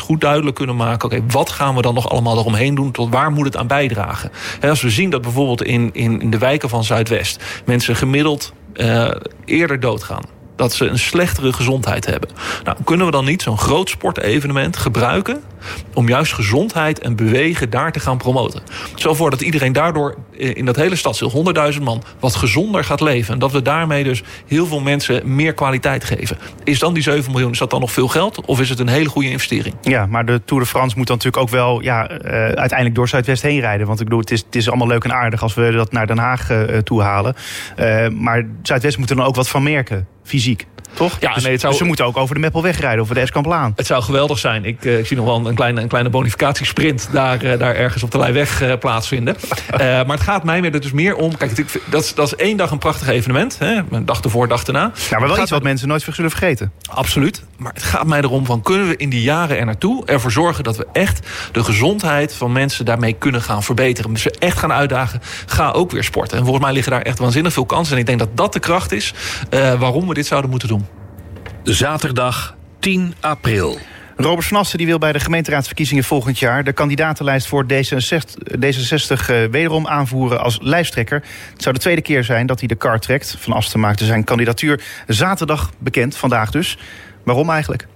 goed 0.00 0.20
duidelijk 0.20 0.56
kunnen 0.56 0.76
maken... 0.76 1.08
oké, 1.08 1.22
wat 1.28 1.50
gaan 1.50 1.74
we 1.74 1.82
dan 1.82 1.94
nog 1.94 2.08
allemaal 2.08 2.38
eromheen 2.38 2.74
doen? 2.74 2.90
Tot 2.90 3.10
waar 3.10 3.30
moet 3.30 3.44
het 3.44 3.56
aan 3.56 3.66
bijdragen? 3.66 4.30
En 4.60 4.68
als 4.68 4.82
we 4.82 4.90
zien 4.90 5.10
dat 5.10 5.22
bijvoorbeeld 5.22 5.62
in, 5.62 5.90
in, 5.92 6.20
in 6.20 6.30
de 6.30 6.38
wijken 6.38 6.68
van 6.68 6.84
Zuidwest... 6.84 7.62
mensen 7.64 7.96
gemiddeld 7.96 8.52
uh, 8.74 9.10
eerder 9.44 9.80
doodgaan 9.80 10.33
dat 10.56 10.72
ze 10.72 10.86
een 10.86 10.98
slechtere 10.98 11.52
gezondheid 11.52 12.06
hebben. 12.06 12.28
Nou, 12.64 12.76
kunnen 12.84 13.06
we 13.06 13.12
dan 13.12 13.24
niet 13.24 13.42
zo'n 13.42 13.58
groot 13.58 13.88
sportevenement 13.88 14.76
gebruiken 14.76 15.42
om 15.94 16.08
juist 16.08 16.32
gezondheid 16.32 16.98
en 16.98 17.16
bewegen 17.16 17.70
daar 17.70 17.92
te 17.92 18.00
gaan 18.00 18.18
promoten? 18.18 18.62
Zo 18.94 19.14
voor 19.14 19.30
dat 19.30 19.40
iedereen 19.40 19.72
daardoor 19.72 20.16
in 20.36 20.64
dat 20.64 20.76
hele 20.76 20.96
stadsdeel, 20.96 21.54
100.000 21.74 21.82
man, 21.82 22.02
wat 22.20 22.34
gezonder 22.34 22.84
gaat 22.84 23.00
leven. 23.00 23.34
En 23.34 23.38
dat 23.38 23.52
we 23.52 23.62
daarmee 23.62 24.04
dus 24.04 24.22
heel 24.46 24.66
veel 24.66 24.80
mensen 24.80 25.34
meer 25.34 25.54
kwaliteit 25.54 26.04
geven. 26.04 26.38
Is 26.64 26.78
dan 26.78 26.94
die 26.94 27.02
7 27.02 27.30
miljoen, 27.30 27.52
is 27.52 27.58
dat 27.58 27.70
dan 27.70 27.80
nog 27.80 27.92
veel 27.92 28.08
geld? 28.08 28.44
Of 28.46 28.60
is 28.60 28.68
het 28.68 28.78
een 28.78 28.88
hele 28.88 29.08
goede 29.08 29.30
investering? 29.30 29.74
Ja, 29.82 30.06
maar 30.06 30.26
de 30.26 30.40
Tour 30.44 30.62
de 30.62 30.68
France 30.68 30.96
moet 30.96 31.06
dan 31.06 31.16
natuurlijk 31.16 31.42
ook 31.42 31.50
wel 31.50 31.80
ja, 31.80 32.10
uh, 32.10 32.18
uiteindelijk 32.32 32.94
door 32.94 33.08
Zuidwest 33.08 33.42
heen 33.42 33.60
rijden. 33.60 33.86
Want 33.86 33.98
ik 33.98 34.04
bedoel, 34.04 34.20
het 34.20 34.30
is, 34.30 34.42
het 34.46 34.56
is 34.56 34.68
allemaal 34.68 34.86
leuk 34.86 35.04
en 35.04 35.14
aardig 35.14 35.42
als 35.42 35.54
we 35.54 35.70
dat 35.70 35.92
naar 35.92 36.06
Den 36.06 36.18
Haag 36.18 36.50
uh, 36.50 36.78
toe 36.78 37.02
halen. 37.02 37.34
Maar 38.12 38.46
Zuidwest 38.62 38.98
moet 38.98 39.10
er 39.10 39.16
dan 39.16 39.26
ook 39.26 39.34
wat 39.34 39.48
van 39.48 39.62
merken 39.62 40.06
fysiek. 40.24 40.53
Toch? 40.94 41.16
Ja, 41.20 41.34
dus, 41.34 41.42
nee, 41.42 41.52
het 41.52 41.60
zou... 41.60 41.72
dus 41.72 41.82
ze 41.82 41.86
moeten 41.88 42.04
ook 42.04 42.16
over 42.16 42.34
de 42.34 42.40
Meppel 42.40 42.62
wegrijden, 42.62 43.00
over 43.00 43.14
de 43.14 43.20
Eskamplaan. 43.20 43.72
Het 43.76 43.86
zou 43.86 44.02
geweldig 44.02 44.38
zijn. 44.38 44.64
Ik, 44.64 44.84
uh, 44.84 44.98
ik 44.98 45.06
zie 45.06 45.16
nog 45.16 45.26
wel 45.26 45.46
een 45.46 45.54
kleine, 45.54 45.80
een 45.80 45.88
kleine 45.88 46.10
bonificatiesprint 46.10 47.08
daar, 47.12 47.44
uh, 47.44 47.58
daar 47.58 47.74
ergens 47.74 48.02
op 48.02 48.10
de 48.10 48.18
Leijweg 48.18 48.62
uh, 48.62 48.72
plaatsvinden. 48.80 49.36
maar 49.78 50.06
het 50.06 50.20
gaat 50.20 50.44
mij 50.44 50.62
er 50.62 50.80
dus 50.80 50.92
meer 50.92 51.16
om... 51.16 51.36
Kijk, 51.36 51.56
dat 51.90 52.02
is, 52.02 52.14
dat 52.14 52.26
is 52.26 52.36
één 52.36 52.56
dag 52.56 52.70
een 52.70 52.78
prachtig 52.78 53.08
evenement. 53.08 53.58
Hè? 53.58 53.80
Een 53.90 54.04
dag 54.04 54.20
ervoor, 54.20 54.48
dag 54.48 54.64
erna. 54.64 54.80
Nou, 55.10 55.20
maar 55.20 55.28
wel 55.28 55.40
iets 55.40 55.50
wat 55.50 55.62
mensen 55.62 55.88
nooit 55.88 56.06
zullen 56.10 56.30
vergeten. 56.30 56.72
Absoluut. 56.90 57.44
Maar 57.56 57.72
het 57.72 57.82
gaat 57.82 58.06
mij 58.06 58.20
erom 58.20 58.46
van... 58.46 58.62
kunnen 58.62 58.88
we 58.88 58.96
in 58.96 59.08
die 59.08 59.22
jaren 59.22 59.58
er 59.58 59.64
naartoe 59.64 60.06
ervoor 60.06 60.32
zorgen 60.32 60.64
dat 60.64 60.76
we 60.76 60.86
echt... 60.92 61.28
de 61.52 61.64
gezondheid 61.64 62.34
van 62.34 62.52
mensen 62.52 62.84
daarmee 62.84 63.12
kunnen 63.12 63.42
gaan 63.42 63.62
verbeteren. 63.62 64.12
Dus 64.12 64.22
we 64.22 64.34
echt 64.38 64.58
gaan 64.58 64.72
uitdagen, 64.72 65.20
ga 65.46 65.70
ook 65.70 65.90
weer 65.90 66.04
sporten. 66.04 66.38
En 66.38 66.42
volgens 66.42 66.64
mij 66.64 66.74
liggen 66.74 66.92
daar 66.92 67.02
echt 67.02 67.18
waanzinnig 67.18 67.52
veel 67.52 67.66
kansen. 67.66 67.94
En 67.94 68.00
ik 68.00 68.06
denk 68.06 68.18
dat 68.18 68.36
dat 68.36 68.52
de 68.52 68.60
kracht 68.60 68.92
is 68.92 69.14
waarom 69.78 70.08
we 70.08 70.14
dit 70.14 70.26
zouden 70.26 70.50
moeten 70.50 70.68
doen. 70.68 70.83
Zaterdag 71.64 72.56
10 72.78 73.14
april. 73.20 73.78
Robert 74.16 74.46
van 74.46 74.64
die 74.72 74.86
wil 74.86 74.98
bij 74.98 75.12
de 75.12 75.20
gemeenteraadsverkiezingen 75.20 76.04
volgend 76.04 76.38
jaar... 76.38 76.64
de 76.64 76.72
kandidatenlijst 76.72 77.46
voor 77.46 77.64
D66, 77.64 77.76
D66 78.58 79.30
uh, 79.30 79.44
wederom 79.50 79.86
aanvoeren 79.86 80.40
als 80.40 80.58
lijsttrekker. 80.60 81.22
Het 81.52 81.62
zou 81.62 81.74
de 81.74 81.80
tweede 81.80 82.02
keer 82.02 82.24
zijn 82.24 82.46
dat 82.46 82.58
hij 82.58 82.68
de 82.68 82.74
kar 82.74 83.00
trekt. 83.00 83.36
Van 83.38 83.52
Asten 83.52 83.80
maakte 83.80 84.04
zijn 84.04 84.24
kandidatuur 84.24 84.80
zaterdag 85.06 85.70
bekend, 85.78 86.16
vandaag 86.16 86.50
dus. 86.50 86.78
Waarom 87.22 87.50
eigenlijk? 87.50 87.86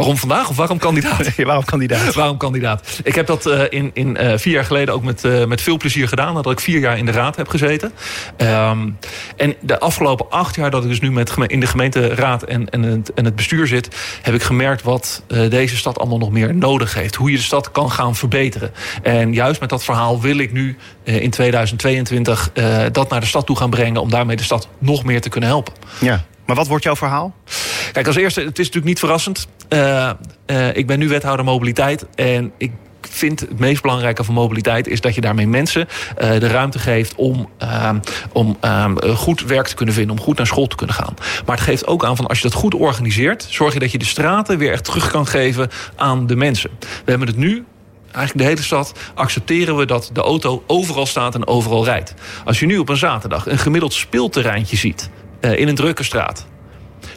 Waarom 0.00 0.18
vandaag 0.18 0.48
of 0.48 0.56
waarom 0.56 0.78
kandidaat? 0.78 1.34
waarom 1.44 1.64
kandidaat? 1.64 2.14
waarom 2.14 2.36
kandidaat? 2.36 3.00
Ik 3.04 3.14
heb 3.14 3.26
dat 3.26 3.46
uh, 3.46 3.62
in, 3.68 3.90
in 3.94 4.16
uh, 4.20 4.32
vier 4.36 4.52
jaar 4.52 4.64
geleden 4.64 4.94
ook 4.94 5.02
met, 5.02 5.24
uh, 5.24 5.44
met 5.44 5.60
veel 5.60 5.76
plezier 5.76 6.08
gedaan. 6.08 6.34
Nadat 6.34 6.52
ik 6.52 6.60
vier 6.60 6.80
jaar 6.80 6.98
in 6.98 7.06
de 7.06 7.12
raad 7.12 7.36
heb 7.36 7.48
gezeten. 7.48 7.92
Um, 8.36 8.98
en 9.36 9.54
de 9.60 9.78
afgelopen 9.78 10.30
acht 10.30 10.56
jaar 10.56 10.70
dat 10.70 10.82
ik 10.82 10.88
dus 10.88 11.00
nu 11.00 11.10
met, 11.10 11.32
in 11.46 11.60
de 11.60 11.66
gemeenteraad 11.66 12.42
en, 12.42 12.68
en, 12.68 12.82
het, 12.82 13.12
en 13.14 13.24
het 13.24 13.36
bestuur 13.36 13.66
zit... 13.66 13.88
heb 14.22 14.34
ik 14.34 14.42
gemerkt 14.42 14.82
wat 14.82 15.22
deze 15.48 15.76
stad 15.76 15.98
allemaal 15.98 16.18
nog 16.18 16.30
meer 16.30 16.54
nodig 16.54 16.94
heeft. 16.94 17.14
Hoe 17.14 17.30
je 17.30 17.36
de 17.36 17.42
stad 17.42 17.70
kan 17.70 17.90
gaan 17.90 18.16
verbeteren. 18.16 18.70
En 19.02 19.32
juist 19.32 19.60
met 19.60 19.68
dat 19.68 19.84
verhaal 19.84 20.20
wil 20.20 20.38
ik 20.38 20.52
nu 20.52 20.76
in 21.04 21.30
2022 21.30 22.50
dat 22.92 23.08
naar 23.08 23.20
de 23.20 23.26
stad 23.26 23.46
toe 23.46 23.56
gaan 23.56 23.70
brengen... 23.70 24.00
om 24.00 24.10
daarmee 24.10 24.36
de 24.36 24.42
stad 24.42 24.68
nog 24.78 25.04
meer 25.04 25.20
te 25.20 25.28
kunnen 25.28 25.48
helpen. 25.48 25.72
Ja. 26.00 26.24
Maar 26.50 26.58
wat 26.58 26.68
wordt 26.68 26.84
jouw 26.84 26.96
verhaal? 26.96 27.34
Kijk, 27.92 28.06
als 28.06 28.16
eerste, 28.16 28.40
het 28.40 28.58
is 28.58 28.66
natuurlijk 28.66 28.86
niet 28.86 28.98
verrassend. 28.98 29.48
Uh, 29.68 30.10
uh, 30.46 30.76
ik 30.76 30.86
ben 30.86 30.98
nu 30.98 31.08
wethouder 31.08 31.44
mobiliteit 31.44 32.06
en 32.14 32.52
ik 32.58 32.72
vind 33.00 33.40
het 33.40 33.58
meest 33.58 33.82
belangrijke 33.82 34.24
van 34.24 34.34
mobiliteit 34.34 34.86
is 34.86 35.00
dat 35.00 35.14
je 35.14 35.20
daarmee 35.20 35.46
mensen 35.46 35.88
uh, 36.18 36.30
de 36.30 36.46
ruimte 36.46 36.78
geeft 36.78 37.14
om, 37.14 37.48
uh, 37.62 37.90
om 38.32 38.56
uh, 38.64 38.86
goed 39.14 39.42
werk 39.42 39.66
te 39.66 39.74
kunnen 39.74 39.94
vinden, 39.94 40.16
om 40.16 40.22
goed 40.22 40.36
naar 40.36 40.46
school 40.46 40.66
te 40.66 40.76
kunnen 40.76 40.94
gaan. 40.94 41.14
Maar 41.46 41.56
het 41.56 41.64
geeft 41.64 41.86
ook 41.86 42.04
aan 42.04 42.16
van 42.16 42.26
als 42.26 42.38
je 42.38 42.48
dat 42.48 42.58
goed 42.58 42.74
organiseert, 42.74 43.46
zorg 43.50 43.72
je 43.72 43.78
dat 43.78 43.92
je 43.92 43.98
de 43.98 44.04
straten 44.04 44.58
weer 44.58 44.72
echt 44.72 44.84
terug 44.84 45.10
kan 45.10 45.26
geven 45.26 45.70
aan 45.96 46.26
de 46.26 46.36
mensen. 46.36 46.70
We 46.80 47.10
hebben 47.10 47.28
het 47.28 47.36
nu 47.36 47.64
eigenlijk 48.12 48.38
de 48.38 48.44
hele 48.44 48.62
stad 48.62 48.92
accepteren 49.14 49.76
we 49.76 49.86
dat 49.86 50.10
de 50.12 50.20
auto 50.20 50.62
overal 50.66 51.06
staat 51.06 51.34
en 51.34 51.46
overal 51.46 51.84
rijdt. 51.84 52.14
Als 52.44 52.60
je 52.60 52.66
nu 52.66 52.78
op 52.78 52.88
een 52.88 52.96
zaterdag 52.96 53.46
een 53.46 53.58
gemiddeld 53.58 53.92
speelterreintje 53.92 54.76
ziet 54.76 55.10
uh, 55.40 55.58
in 55.58 55.68
een 55.68 55.74
drukke 55.74 56.02
straat 56.02 56.46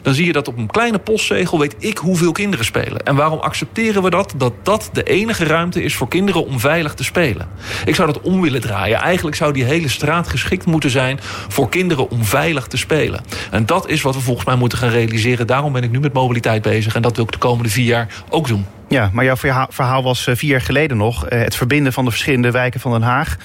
dan 0.04 0.14
zie 0.14 0.26
je 0.26 0.32
dat 0.32 0.48
op 0.48 0.58
een 0.58 0.66
kleine 0.66 0.98
postzegel 0.98 1.58
weet 1.58 1.74
ik 1.78 1.98
hoeveel 1.98 2.32
kinderen 2.32 2.64
spelen. 2.64 3.02
En 3.02 3.16
waarom 3.16 3.38
accepteren 3.38 4.02
we 4.02 4.10
dat? 4.10 4.34
Dat 4.36 4.52
dat 4.62 4.90
de 4.92 5.02
enige 5.02 5.44
ruimte 5.44 5.82
is 5.82 5.94
voor 5.94 6.08
kinderen 6.08 6.46
om 6.46 6.60
veilig 6.60 6.94
te 6.94 7.04
spelen. 7.04 7.48
Ik 7.84 7.94
zou 7.94 8.12
dat 8.12 8.22
om 8.22 8.40
willen 8.40 8.60
draaien. 8.60 8.98
Eigenlijk 8.98 9.36
zou 9.36 9.52
die 9.52 9.64
hele 9.64 9.88
straat 9.88 10.28
geschikt 10.28 10.66
moeten 10.66 10.90
zijn 10.90 11.18
voor 11.48 11.68
kinderen 11.68 12.10
om 12.10 12.24
veilig 12.24 12.66
te 12.66 12.76
spelen. 12.76 13.20
En 13.50 13.66
dat 13.66 13.88
is 13.88 14.02
wat 14.02 14.14
we 14.14 14.20
volgens 14.20 14.46
mij 14.46 14.56
moeten 14.56 14.78
gaan 14.78 14.90
realiseren. 14.90 15.46
Daarom 15.46 15.72
ben 15.72 15.82
ik 15.82 15.90
nu 15.90 16.00
met 16.00 16.12
mobiliteit 16.12 16.62
bezig 16.62 16.94
en 16.94 17.02
dat 17.02 17.16
wil 17.16 17.24
ik 17.24 17.32
de 17.32 17.38
komende 17.38 17.70
vier 17.70 17.86
jaar 17.86 18.08
ook 18.28 18.48
doen. 18.48 18.66
Ja, 18.88 19.10
maar 19.12 19.24
jouw 19.24 19.36
verhaal 19.68 20.02
was 20.02 20.28
vier 20.32 20.50
jaar 20.50 20.60
geleden 20.60 20.96
nog. 20.96 21.24
Het 21.28 21.56
verbinden 21.56 21.92
van 21.92 22.04
de 22.04 22.10
verschillende 22.10 22.50
wijken 22.50 22.80
van 22.80 22.92
Den 22.92 23.02
Haag. 23.02 23.36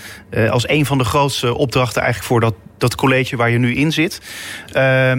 Als 0.50 0.70
een 0.70 0.86
van 0.86 0.98
de 0.98 1.04
grootste 1.04 1.56
opdrachten 1.56 2.02
eigenlijk 2.02 2.32
voor 2.32 2.40
dat, 2.40 2.54
dat 2.80 2.96
college 2.96 3.36
waar 3.36 3.50
je 3.50 3.58
nu 3.58 3.76
in 3.76 3.92
zit. 3.92 4.22
Uh, 4.74 5.12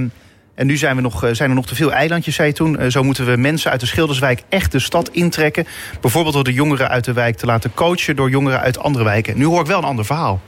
en 0.61 0.66
nu 0.66 0.77
zijn, 0.77 0.96
we 0.96 1.03
nog, 1.03 1.25
zijn 1.33 1.49
er 1.49 1.55
nog 1.55 1.66
te 1.66 1.75
veel 1.75 1.92
eilandjes, 1.92 2.35
zei 2.35 2.49
je 2.49 2.55
toen. 2.55 2.90
Zo 2.90 3.03
moeten 3.03 3.27
we 3.27 3.37
mensen 3.37 3.70
uit 3.70 3.81
de 3.81 3.87
Schilderswijk 3.87 4.42
echt 4.49 4.73
de 4.73 4.79
stad 4.79 5.09
intrekken. 5.12 5.66
Bijvoorbeeld 6.01 6.35
door 6.35 6.44
de 6.44 6.53
jongeren 6.53 6.88
uit 6.88 7.05
de 7.05 7.12
wijk 7.12 7.37
te 7.37 7.46
laten 7.46 7.75
coachen... 7.75 8.16
door 8.16 8.31
jongeren 8.31 8.61
uit 8.61 8.79
andere 8.79 9.05
wijken. 9.05 9.38
Nu 9.38 9.44
hoor 9.44 9.61
ik 9.61 9.66
wel 9.66 9.79
een 9.79 9.85
ander 9.85 10.05
verhaal. 10.05 10.40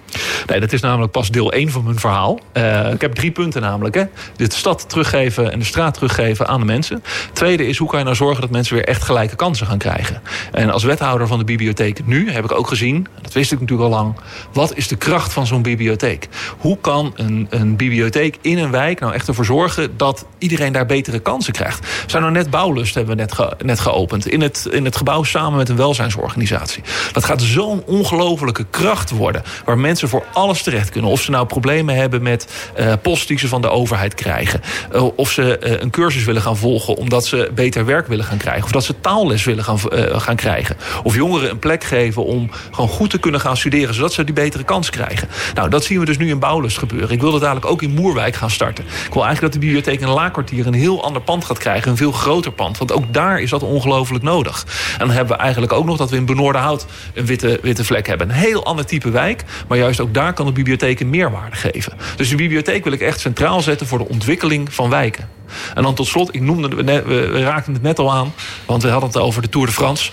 Nee, 0.46 0.60
dat 0.60 0.72
is 0.72 0.80
namelijk 0.80 1.12
pas 1.12 1.30
deel 1.30 1.52
1 1.52 1.70
van 1.70 1.84
mijn 1.84 1.98
verhaal. 1.98 2.40
Uh, 2.52 2.92
ik 2.92 3.00
heb 3.00 3.14
drie 3.14 3.30
punten 3.30 3.62
namelijk. 3.62 3.94
Hè. 3.94 4.04
De 4.36 4.46
stad 4.48 4.88
teruggeven 4.88 5.52
en 5.52 5.58
de 5.58 5.64
straat 5.64 5.94
teruggeven 5.94 6.48
aan 6.48 6.60
de 6.60 6.66
mensen. 6.66 7.02
Tweede 7.32 7.66
is, 7.66 7.78
hoe 7.78 7.88
kan 7.88 7.98
je 7.98 8.04
nou 8.04 8.16
zorgen 8.16 8.40
dat 8.40 8.50
mensen 8.50 8.74
weer 8.74 8.84
echt 8.84 9.02
gelijke 9.02 9.36
kansen 9.36 9.66
gaan 9.66 9.78
krijgen? 9.78 10.22
En 10.52 10.70
als 10.70 10.84
wethouder 10.84 11.26
van 11.26 11.38
de 11.38 11.44
bibliotheek 11.44 12.06
nu 12.06 12.30
heb 12.30 12.44
ik 12.44 12.52
ook 12.52 12.68
gezien... 12.68 13.06
dat 13.22 13.32
wist 13.32 13.52
ik 13.52 13.60
natuurlijk 13.60 13.88
al 13.90 13.96
lang... 13.96 14.14
wat 14.52 14.76
is 14.76 14.88
de 14.88 14.96
kracht 14.96 15.32
van 15.32 15.46
zo'n 15.46 15.62
bibliotheek? 15.62 16.28
Hoe 16.58 16.78
kan 16.80 17.12
een, 17.16 17.46
een 17.50 17.76
bibliotheek 17.76 18.38
in 18.40 18.58
een 18.58 18.70
wijk 18.70 19.00
nou 19.00 19.12
echt 19.12 19.28
ervoor 19.28 19.44
zorgen 19.44 19.96
zodat 20.02 20.26
iedereen 20.38 20.72
daar 20.72 20.86
betere 20.86 21.18
kansen 21.18 21.52
krijgt. 21.52 21.86
Zijn 22.06 22.22
nou 22.22 22.34
net 22.34 22.50
Bouwlust 22.50 22.94
hebben 22.94 23.16
we 23.16 23.20
net, 23.20 23.32
ge, 23.32 23.52
net 23.64 23.80
geopend. 23.80 24.26
In 24.26 24.40
het, 24.40 24.68
in 24.70 24.84
het 24.84 24.96
gebouw 24.96 25.22
samen 25.22 25.58
met 25.58 25.68
een 25.68 25.76
welzijnsorganisatie. 25.76 26.82
Dat 27.12 27.24
gaat 27.24 27.42
zo'n 27.42 27.82
ongelofelijke 27.86 28.66
kracht 28.70 29.10
worden. 29.10 29.42
Waar 29.64 29.78
mensen 29.78 30.08
voor 30.08 30.24
alles 30.32 30.62
terecht 30.62 30.90
kunnen. 30.90 31.10
Of 31.10 31.22
ze 31.22 31.30
nou 31.30 31.46
problemen 31.46 31.96
hebben 31.96 32.22
met 32.22 32.72
uh, 32.78 32.92
post 33.02 33.28
die 33.28 33.38
ze 33.38 33.48
van 33.48 33.62
de 33.62 33.68
overheid 33.68 34.14
krijgen. 34.14 34.60
Uh, 34.94 35.08
of 35.16 35.30
ze 35.30 35.60
uh, 35.62 35.80
een 35.80 35.90
cursus 35.90 36.24
willen 36.24 36.42
gaan 36.42 36.56
volgen 36.56 36.96
omdat 36.96 37.26
ze 37.26 37.50
beter 37.54 37.84
werk 37.84 38.06
willen 38.06 38.24
gaan 38.24 38.38
krijgen. 38.38 38.64
Of 38.64 38.70
dat 38.70 38.84
ze 38.84 39.00
taalles 39.00 39.44
willen 39.44 39.64
gaan, 39.64 39.78
gaan 40.20 40.36
krijgen. 40.36 40.76
Of 41.02 41.14
jongeren 41.14 41.50
een 41.50 41.58
plek 41.58 41.84
geven 41.84 42.24
om 42.24 42.50
gewoon 42.70 42.90
goed 42.90 43.10
te 43.10 43.18
kunnen 43.18 43.40
gaan 43.40 43.56
studeren. 43.56 43.94
Zodat 43.94 44.12
ze 44.12 44.24
die 44.24 44.34
betere 44.34 44.64
kans 44.64 44.90
krijgen. 44.90 45.28
Nou, 45.54 45.68
dat 45.68 45.84
zien 45.84 45.98
we 45.98 46.04
dus 46.04 46.18
nu 46.18 46.28
in 46.28 46.38
Bouwlust 46.38 46.78
gebeuren. 46.78 47.10
Ik 47.10 47.20
wil 47.20 47.30
dat 47.32 47.40
dadelijk 47.40 47.66
ook 47.66 47.82
in 47.82 47.90
Moerwijk 47.90 48.34
gaan 48.34 48.50
starten. 48.50 48.84
Ik 48.84 49.12
wil 49.12 49.24
eigenlijk 49.24 49.40
dat 49.40 49.52
de 49.52 49.58
bibliotheek 49.58 49.91
in 50.00 50.08
Laakkwartier 50.08 50.66
een 50.66 50.74
heel 50.74 51.04
ander 51.04 51.22
pand 51.22 51.44
gaat 51.44 51.58
krijgen. 51.58 51.90
Een 51.90 51.96
veel 51.96 52.12
groter 52.12 52.52
pand. 52.52 52.78
Want 52.78 52.92
ook 52.92 53.12
daar 53.12 53.40
is 53.40 53.50
dat 53.50 53.62
ongelooflijk 53.62 54.24
nodig. 54.24 54.66
En 54.92 55.06
dan 55.06 55.16
hebben 55.16 55.36
we 55.36 55.42
eigenlijk 55.42 55.72
ook 55.72 55.84
nog 55.84 55.96
dat 55.96 56.10
we 56.10 56.16
in 56.16 56.24
Benoordenhout 56.24 56.86
een 57.14 57.26
witte, 57.26 57.58
witte 57.62 57.84
vlek 57.84 58.06
hebben. 58.06 58.28
Een 58.28 58.34
heel 58.34 58.64
ander 58.64 58.86
type 58.86 59.10
wijk. 59.10 59.44
Maar 59.68 59.78
juist 59.78 60.00
ook 60.00 60.14
daar 60.14 60.32
kan 60.32 60.46
de 60.46 60.52
bibliotheek 60.52 61.00
een 61.00 61.10
meerwaarde 61.10 61.56
geven. 61.56 61.92
Dus 62.16 62.28
de 62.28 62.36
bibliotheek 62.36 62.84
wil 62.84 62.92
ik 62.92 63.00
echt 63.00 63.20
centraal 63.20 63.60
zetten 63.60 63.86
voor 63.86 63.98
de 63.98 64.08
ontwikkeling 64.08 64.74
van 64.74 64.90
wijken. 64.90 65.28
En 65.74 65.82
dan 65.82 65.94
tot 65.94 66.06
slot, 66.06 66.34
ik 66.34 66.40
noemde, 66.40 66.68
we 67.04 67.42
raakten 67.42 67.72
het 67.72 67.82
net 67.82 67.98
al 67.98 68.12
aan. 68.12 68.34
Want 68.66 68.82
we 68.82 68.88
hadden 68.88 69.08
het 69.08 69.18
over 69.18 69.42
de 69.42 69.48
Tour 69.48 69.66
de 69.66 69.72
France. 69.72 70.10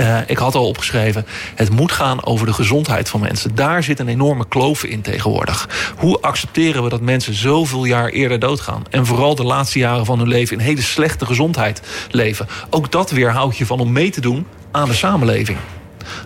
Uh, 0.00 0.18
ik 0.26 0.38
had 0.38 0.54
al 0.54 0.66
opgeschreven, 0.66 1.26
het 1.54 1.70
moet 1.70 1.92
gaan 1.92 2.24
over 2.24 2.46
de 2.46 2.52
gezondheid 2.52 3.08
van 3.08 3.20
mensen. 3.20 3.54
Daar 3.54 3.82
zit 3.82 3.98
een 3.98 4.08
enorme 4.08 4.48
kloof 4.48 4.84
in 4.84 5.00
tegenwoordig. 5.00 5.68
Hoe 5.96 6.20
accepteren 6.20 6.82
we 6.82 6.88
dat 6.88 7.00
mensen 7.00 7.34
zoveel 7.34 7.84
jaar 7.84 8.08
eerder 8.08 8.38
doodgaan? 8.38 8.82
En 8.90 9.06
vooral 9.06 9.34
de 9.34 9.44
laatste 9.44 9.78
jaren 9.78 10.04
van 10.04 10.18
hun 10.18 10.28
leven 10.28 10.58
in 10.58 10.64
hele 10.64 10.82
slechte 10.82 11.26
gezondheid 11.26 11.82
leven. 12.10 12.46
Ook 12.70 12.90
dat 12.90 13.10
weerhoudt 13.10 13.56
je 13.56 13.66
van 13.66 13.80
om 13.80 13.92
mee 13.92 14.10
te 14.10 14.20
doen 14.20 14.46
aan 14.70 14.88
de 14.88 14.94
samenleving. 14.94 15.58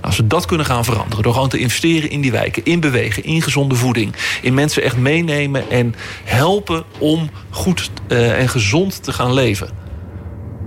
Als 0.01 0.17
we 0.17 0.27
dat 0.27 0.47
kunnen 0.47 0.67
gaan 0.67 0.85
veranderen, 0.85 1.23
door 1.23 1.33
gewoon 1.33 1.49
te 1.49 1.59
investeren 1.59 2.11
in 2.11 2.21
die 2.21 2.33
wijken, 2.33 2.65
in 2.65 2.81
bewegen, 2.81 3.25
in 3.25 3.43
gezonde 3.43 3.75
voeding, 3.75 4.15
in 4.43 4.55
mensen 4.55 4.83
echt 4.83 4.97
meenemen 4.97 5.71
en 5.71 5.95
helpen 6.25 6.85
om 6.99 7.31
goed 7.51 7.91
uh, 8.09 8.41
en 8.41 8.49
gezond 8.49 9.03
te 9.03 9.13
gaan 9.13 9.33
leven. 9.33 9.84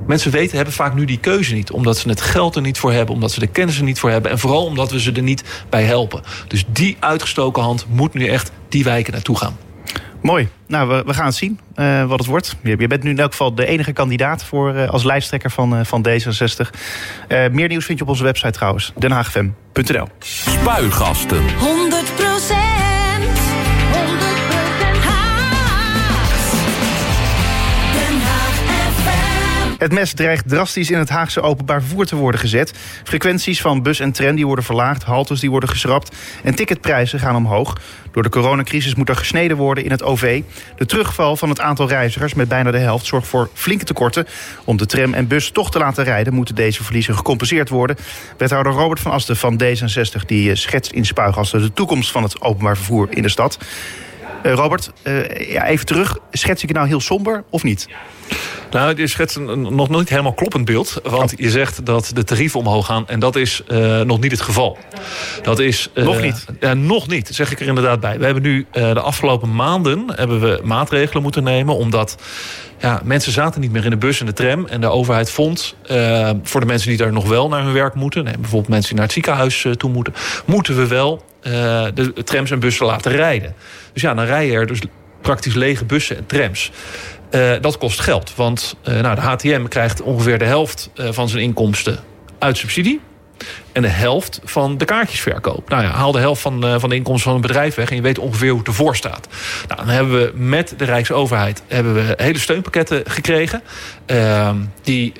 Mensen 0.07 0.31
weten, 0.31 0.55
hebben 0.55 0.73
vaak 0.73 0.93
nu 0.93 1.05
die 1.05 1.19
keuze 1.19 1.53
niet. 1.53 1.71
Omdat 1.71 1.97
ze 1.97 2.09
het 2.09 2.21
geld 2.21 2.55
er 2.55 2.61
niet 2.61 2.77
voor 2.77 2.91
hebben. 2.91 3.15
Omdat 3.15 3.31
ze 3.31 3.39
de 3.39 3.47
kennis 3.47 3.77
er 3.77 3.83
niet 3.83 3.99
voor 3.99 4.09
hebben. 4.09 4.31
En 4.31 4.39
vooral 4.39 4.65
omdat 4.65 4.91
we 4.91 4.99
ze 4.99 5.11
er 5.11 5.21
niet 5.21 5.43
bij 5.69 5.83
helpen. 5.83 6.21
Dus 6.47 6.63
die 6.67 6.97
uitgestoken 6.99 7.63
hand 7.63 7.85
moet 7.89 8.13
nu 8.13 8.27
echt 8.27 8.51
die 8.69 8.83
wijken 8.83 9.13
naartoe 9.13 9.37
gaan. 9.37 9.57
Mooi. 10.21 10.47
Nou, 10.67 10.89
we, 10.89 11.03
we 11.05 11.13
gaan 11.13 11.25
het 11.25 11.35
zien 11.35 11.59
uh, 11.75 12.05
wat 12.05 12.19
het 12.19 12.27
wordt. 12.27 12.55
Je, 12.63 12.75
je, 12.79 12.87
bent 12.87 13.03
nu 13.03 13.09
in 13.09 13.19
elk 13.19 13.31
geval 13.31 13.55
de 13.55 13.65
enige 13.65 13.93
kandidaat 13.93 14.43
voor, 14.43 14.75
uh, 14.75 14.89
als 14.89 15.03
lijsttrekker 15.03 15.51
van, 15.51 15.79
uh, 15.79 15.79
van 15.83 16.05
D66. 16.07 16.69
meer 17.51 17.67
nieuws 17.67 17.85
vind 17.85 17.97
je 17.97 18.03
op 18.03 18.09
onze 18.09 18.23
website 18.23 18.51
trouwens. 18.51 18.93
denhaagfm.nl 18.97 20.07
Spuigasten. 20.19 21.57
100 21.57 22.15
Het 29.77 29.93
mes 29.93 30.13
dreigt 30.13 30.49
drastisch 30.49 30.91
in 30.91 30.97
het 30.97 31.09
Haagse 31.09 31.41
openbaar 31.41 31.81
vervoer 31.81 32.05
te 32.05 32.15
worden 32.15 32.39
gezet. 32.39 32.73
Frequenties 33.03 33.61
van 33.61 33.83
bus 33.83 33.99
en 33.99 34.11
tram 34.11 34.35
die 34.35 34.45
worden 34.45 34.65
verlaagd, 34.65 35.03
haltes 35.03 35.39
die 35.39 35.49
worden 35.49 35.69
geschrapt... 35.69 36.15
en 36.43 36.55
ticketprijzen 36.55 37.19
gaan 37.19 37.35
omhoog. 37.35 37.77
Door 38.11 38.23
de 38.23 38.29
coronacrisis 38.29 38.95
moet 38.95 39.09
er 39.09 39.15
gesneden 39.15 39.57
worden 39.57 39.83
in 39.83 39.91
het 39.91 40.03
OV. 40.03 40.41
De 40.77 40.85
terugval 40.85 41.35
van 41.35 41.49
het 41.49 41.59
aantal 41.59 41.87
reizigers 41.87 42.33
met 42.33 42.47
bijna 42.47 42.71
de 42.71 42.77
helft 42.77 43.05
zorgt 43.05 43.27
voor 43.27 43.49
flinke 43.53 43.85
tekorten. 43.85 44.27
Om 44.63 44.77
de 44.77 44.85
tram 44.85 45.13
en 45.13 45.27
bus 45.27 45.49
toch 45.49 45.71
te 45.71 45.79
laten 45.79 46.03
rijden 46.03 46.33
moeten 46.33 46.55
deze 46.55 46.83
verliezen 46.83 47.15
gecompenseerd 47.15 47.69
worden. 47.69 47.97
Wethouder 48.37 48.73
Robert 48.73 48.99
van 48.99 49.11
Asten 49.11 49.37
van 49.37 49.61
D66 49.63 50.25
die 50.25 50.55
schetst 50.55 50.91
in 50.91 51.05
Spuigasten 51.05 51.61
de 51.61 51.73
toekomst 51.73 52.11
van 52.11 52.23
het 52.23 52.41
openbaar 52.41 52.75
vervoer 52.75 53.07
in 53.09 53.21
de 53.21 53.29
stad. 53.29 53.57
Uh, 54.43 54.53
Robert, 54.53 54.91
uh, 55.03 55.51
ja, 55.51 55.65
even 55.65 55.85
terug. 55.85 56.17
Schets 56.31 56.61
ik 56.61 56.67
het 56.67 56.77
nou 56.77 56.89
heel 56.89 57.01
somber 57.01 57.43
of 57.49 57.63
niet? 57.63 57.87
Nou, 58.71 58.95
je 58.95 59.07
schetst 59.07 59.35
een 59.35 59.75
nog 59.75 59.89
niet 59.89 60.09
helemaal 60.09 60.33
kloppend 60.33 60.65
beeld. 60.65 60.99
Want 61.03 61.33
je 61.35 61.49
zegt 61.49 61.85
dat 61.85 62.11
de 62.13 62.23
tarieven 62.23 62.59
omhoog 62.59 62.85
gaan. 62.85 63.07
En 63.07 63.19
dat 63.19 63.35
is 63.35 63.61
uh, 63.67 64.01
nog 64.01 64.19
niet 64.19 64.31
het 64.31 64.41
geval. 64.41 64.77
Dat 65.41 65.59
is, 65.59 65.89
uh, 65.93 66.05
nog 66.05 66.21
niet? 66.21 66.45
Ja, 66.59 66.73
nog 66.73 67.07
niet, 67.07 67.29
zeg 67.31 67.51
ik 67.51 67.59
er 67.59 67.67
inderdaad 67.67 67.99
bij. 67.99 68.19
We 68.19 68.25
hebben 68.25 68.43
nu 68.43 68.65
uh, 68.73 68.93
de 68.93 69.01
afgelopen 69.01 69.55
maanden 69.55 70.03
hebben 70.15 70.39
we 70.39 70.59
maatregelen 70.63 71.23
moeten 71.23 71.43
nemen. 71.43 71.75
Omdat 71.75 72.17
ja, 72.79 73.01
mensen 73.03 73.31
zaten 73.31 73.61
niet 73.61 73.71
meer 73.71 73.83
in 73.83 73.89
de 73.89 73.97
bus 73.97 74.19
en 74.19 74.25
de 74.25 74.33
tram. 74.33 74.67
En 74.67 74.81
de 74.81 74.87
overheid 74.87 75.31
vond, 75.31 75.75
voor 76.43 76.59
de 76.59 76.65
mensen 76.65 76.89
die 76.89 76.97
daar 76.97 77.13
nog 77.13 77.27
wel 77.27 77.47
naar 77.47 77.63
hun 77.63 77.73
werk 77.73 77.93
moeten... 77.93 78.23
Nee, 78.23 78.37
bijvoorbeeld 78.37 78.69
mensen 78.69 78.89
die 78.89 78.97
naar 78.97 79.05
het 79.05 79.13
ziekenhuis 79.13 79.67
toe 79.77 79.91
moeten... 79.91 80.13
moeten 80.45 80.75
we 80.75 80.87
wel 80.87 81.23
de 81.41 82.11
trams 82.23 82.51
en 82.51 82.59
bussen 82.59 82.85
laten 82.85 83.11
rijden. 83.11 83.55
Dus 83.93 84.01
ja, 84.01 84.13
dan 84.13 84.25
rijden 84.25 84.55
er 84.55 84.67
dus 84.67 84.79
praktisch 85.21 85.53
lege 85.53 85.85
bussen 85.85 86.17
en 86.17 86.25
trams. 86.25 86.71
Uh, 87.31 87.51
dat 87.61 87.77
kost 87.77 87.99
geld, 87.99 88.35
want 88.35 88.75
uh, 88.83 88.99
nou, 88.99 89.15
de 89.15 89.21
HTM 89.21 89.67
krijgt 89.67 90.01
ongeveer 90.01 90.37
de 90.37 90.45
helft 90.45 90.89
van 90.95 91.29
zijn 91.29 91.43
inkomsten 91.43 91.99
uit 92.39 92.57
subsidie. 92.57 93.01
En 93.71 93.81
de 93.81 93.87
helft 93.87 94.41
van 94.43 94.77
de 94.77 94.85
kaartjesverkoop. 94.85 95.69
Nou 95.69 95.83
ja, 95.83 95.89
haal 95.89 96.11
de 96.11 96.19
helft 96.19 96.41
van, 96.41 96.79
van 96.79 96.89
de 96.89 96.95
inkomsten 96.95 97.23
van 97.23 97.35
een 97.35 97.47
bedrijf 97.47 97.75
weg... 97.75 97.89
en 97.89 97.95
je 97.95 98.01
weet 98.01 98.19
ongeveer 98.19 98.49
hoe 98.49 98.59
het 98.59 98.67
ervoor 98.67 98.95
staat. 98.95 99.27
Nou, 99.67 99.79
dan 99.79 99.89
hebben 99.89 100.13
we 100.13 100.31
met 100.35 100.73
de 100.77 100.85
Rijksoverheid 100.85 101.61
hebben 101.67 101.93
we 101.93 102.13
hele 102.17 102.39
steunpakketten 102.39 103.03
gekregen... 103.05 103.63
die 104.81 105.13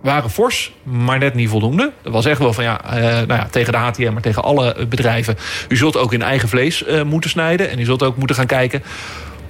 waren 0.00 0.30
fors, 0.30 0.72
maar 0.82 1.18
net 1.18 1.34
niet 1.34 1.48
voldoende. 1.48 1.92
Dat 2.02 2.12
was 2.12 2.26
echt 2.26 2.38
wel 2.38 2.52
van 2.52 2.64
ja, 2.64 2.80
uh, 2.84 3.00
nou 3.02 3.26
ja, 3.26 3.48
tegen 3.50 3.72
de 3.72 3.78
HTM, 3.78 4.12
maar 4.12 4.22
tegen 4.22 4.42
alle 4.42 4.86
bedrijven. 4.88 5.36
U 5.68 5.76
zult 5.76 5.96
ook 5.96 6.12
in 6.12 6.22
eigen 6.22 6.48
vlees 6.48 6.86
uh, 6.86 7.02
moeten 7.02 7.30
snijden. 7.30 7.70
En 7.70 7.78
u 7.78 7.84
zult 7.84 8.02
ook 8.02 8.16
moeten 8.16 8.36
gaan 8.36 8.46
kijken 8.46 8.82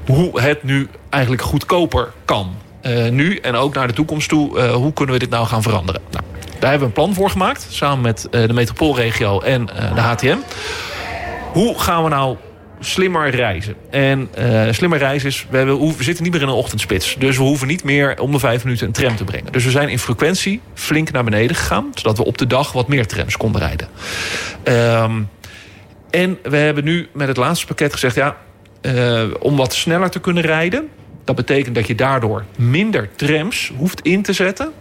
hoe 0.07 0.41
het 0.41 0.63
nu 0.63 0.89
eigenlijk 1.11 1.43
goedkoper 1.43 2.13
kan. 2.25 2.55
Nu 3.11 3.37
en 3.37 3.55
ook 3.55 3.75
naar 3.75 3.87
de 3.87 3.93
toekomst 3.93 4.29
toe. 4.29 4.61
hoe 4.61 4.93
kunnen 4.93 5.15
we 5.15 5.21
dit 5.21 5.31
nou 5.31 5.47
gaan 5.47 5.63
veranderen? 5.63 6.01
Nou, 6.11 6.25
daar 6.59 6.71
hebben 6.71 6.79
we 6.79 6.85
een 6.85 7.05
plan 7.05 7.15
voor 7.15 7.31
gemaakt. 7.31 7.67
Samen 7.71 8.01
met 8.01 8.27
de 8.31 8.53
metropoolregio 8.53 9.41
en 9.41 9.67
de 9.95 10.01
HTM. 10.01 10.37
Hoe 11.53 11.81
gaan 11.81 12.03
we 12.03 12.09
nou 12.09 12.37
slimmer 12.81 13.31
reizen. 13.31 13.75
En 13.91 14.29
uh, 14.39 14.73
slimmer 14.73 14.99
reizen 14.99 15.29
is, 15.29 15.47
we, 15.51 15.95
zitten 15.99 16.25
niet 16.25 16.33
meer 16.33 16.43
in 16.43 16.49
een 16.49 16.55
ochtendspits. 16.55 17.17
Dus 17.19 17.37
we 17.37 17.43
hoeven 17.43 17.67
niet 17.67 17.85
meer 17.85 18.21
om 18.21 18.33
de 18.33 18.39
vijf 18.39 18.65
minuten 18.65 18.87
een 18.87 18.93
tram 18.93 19.17
te 19.17 19.25
brengen. 19.25 19.53
Dus 19.53 19.65
we 19.65 19.71
zijn 19.71 19.89
in 19.89 19.99
frequentie 19.99 20.61
flink 20.75 21.13
naar 21.13 21.25
beneden 21.25 21.57
gegaan. 21.57 21.91
Zodat 21.95 22.17
we 22.17 22.25
op 22.25 22.39
de 22.39 22.47
dag 22.47 22.73
wat 22.73 22.89
meer 22.89 23.07
trams 23.07 23.37
konden 23.37 23.61
rijden. 23.61 23.89
Um, 24.65 25.29
en 26.11 26.39
we 26.43 26.57
hebben 26.57 26.85
nu 26.85 27.09
met 27.13 27.29
het 27.29 27.37
laatste 27.37 27.67
pakket 27.67 27.93
gezegd... 27.93 28.15
ja, 28.15 28.37
uh, 28.83 29.23
om 29.39 29.57
wat 29.57 29.75
sneller 29.75 30.11
te 30.11 30.21
kunnen 30.21 30.43
rijden... 30.43 30.89
dat 31.25 31.37
betekent 31.37 31.75
dat 31.75 31.87
je 31.87 31.95
daardoor 31.95 32.45
minder 32.57 33.09
trams 33.17 33.73
hoeft 33.77 34.01
in 34.01 34.23
te 34.23 34.33
zetten 34.33 34.73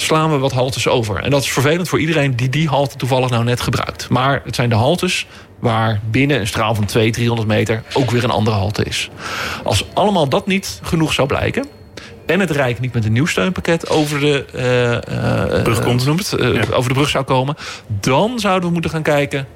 slaan 0.00 0.30
we 0.30 0.38
wat 0.38 0.52
haltes 0.52 0.88
over. 0.88 1.22
En 1.22 1.30
dat 1.30 1.42
is 1.42 1.52
vervelend 1.52 1.88
voor 1.88 2.00
iedereen 2.00 2.36
die 2.36 2.48
die 2.48 2.68
halte 2.68 2.96
toevallig 2.96 3.30
nou 3.30 3.44
net 3.44 3.60
gebruikt. 3.60 4.08
Maar 4.08 4.42
het 4.44 4.54
zijn 4.54 4.68
de 4.68 4.74
haltes 4.74 5.26
waar 5.58 6.00
binnen 6.10 6.40
een 6.40 6.46
straal 6.46 6.74
van 6.74 6.84
200, 6.84 7.14
300 7.14 7.48
meter 7.48 7.82
ook 7.92 8.10
weer 8.10 8.24
een 8.24 8.30
andere 8.30 8.56
halte 8.56 8.84
is. 8.84 9.10
Als 9.64 9.84
allemaal 9.94 10.28
dat 10.28 10.46
niet 10.46 10.80
genoeg 10.82 11.12
zou 11.12 11.28
blijken... 11.28 11.66
en 12.26 12.40
het 12.40 12.50
Rijk 12.50 12.80
niet 12.80 12.94
met 12.94 13.04
een 13.04 13.12
nieuw 13.12 13.26
steunpakket 13.26 13.88
over 13.88 14.20
de, 14.20 14.44
uh, 14.54 15.52
uh, 15.54 15.62
brug, 15.62 15.80
komt. 15.80 16.34
Uh, 16.38 16.54
ja. 16.54 16.62
over 16.72 16.88
de 16.88 16.94
brug 16.94 17.08
zou 17.08 17.24
komen... 17.24 17.54
dan 18.00 18.38
zouden 18.38 18.66
we 18.66 18.72
moeten 18.72 18.90
gaan 18.90 19.02
kijken 19.02 19.46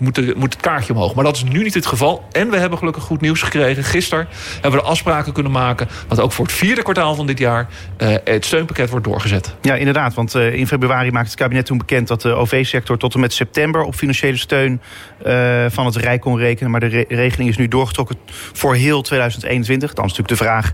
moet, 0.00 0.34
moet 0.36 0.52
het 0.52 0.62
kaartje 0.62 0.92
omhoog. 0.92 1.14
Maar 1.14 1.24
dat 1.24 1.36
is 1.36 1.44
nu 1.44 1.62
niet 1.62 1.74
het 1.74 1.86
geval. 1.86 2.24
En 2.32 2.50
we 2.50 2.56
hebben 2.56 2.78
gelukkig 2.78 3.02
goed 3.02 3.20
nieuws 3.20 3.42
gekregen. 3.42 3.84
Gisteren 3.84 4.28
hebben 4.52 4.70
we 4.70 4.86
de 4.86 4.90
afspraken 4.92 5.32
kunnen 5.32 5.52
maken... 5.52 5.88
dat 6.08 6.20
ook 6.20 6.32
voor 6.32 6.44
het 6.44 6.54
vierde 6.54 6.82
kwartaal 6.82 7.14
van 7.14 7.26
dit 7.26 7.38
jaar... 7.38 7.68
Uh, 7.98 8.14
het 8.24 8.44
steunpakket 8.44 8.90
wordt 8.90 9.04
doorgezet. 9.04 9.54
Ja, 9.60 9.74
inderdaad. 9.74 10.14
Want 10.14 10.34
uh, 10.34 10.54
in 10.54 10.66
februari 10.66 11.10
maakte 11.10 11.30
het 11.30 11.38
kabinet 11.38 11.66
toen 11.66 11.78
bekend... 11.78 12.08
dat 12.08 12.22
de 12.22 12.34
OV-sector 12.34 12.98
tot 12.98 13.14
en 13.14 13.20
met 13.20 13.32
september 13.32 13.82
op 13.82 13.94
financiële 13.94 14.36
steun... 14.36 14.80
Uh, 15.26 15.64
van 15.68 15.86
het 15.86 15.96
Rijk 15.96 16.20
kon 16.20 16.38
rekenen. 16.38 16.70
Maar 16.70 16.80
de 16.80 16.86
re 16.86 17.04
regeling 17.08 17.50
is 17.50 17.56
nu 17.56 17.68
doorgetrokken 17.68 18.16
voor 18.52 18.74
heel 18.74 19.02
2021. 19.02 19.94
Dan 19.94 20.04
is 20.04 20.10
natuurlijk 20.10 20.38
de 20.38 20.44
vraag 20.44 20.72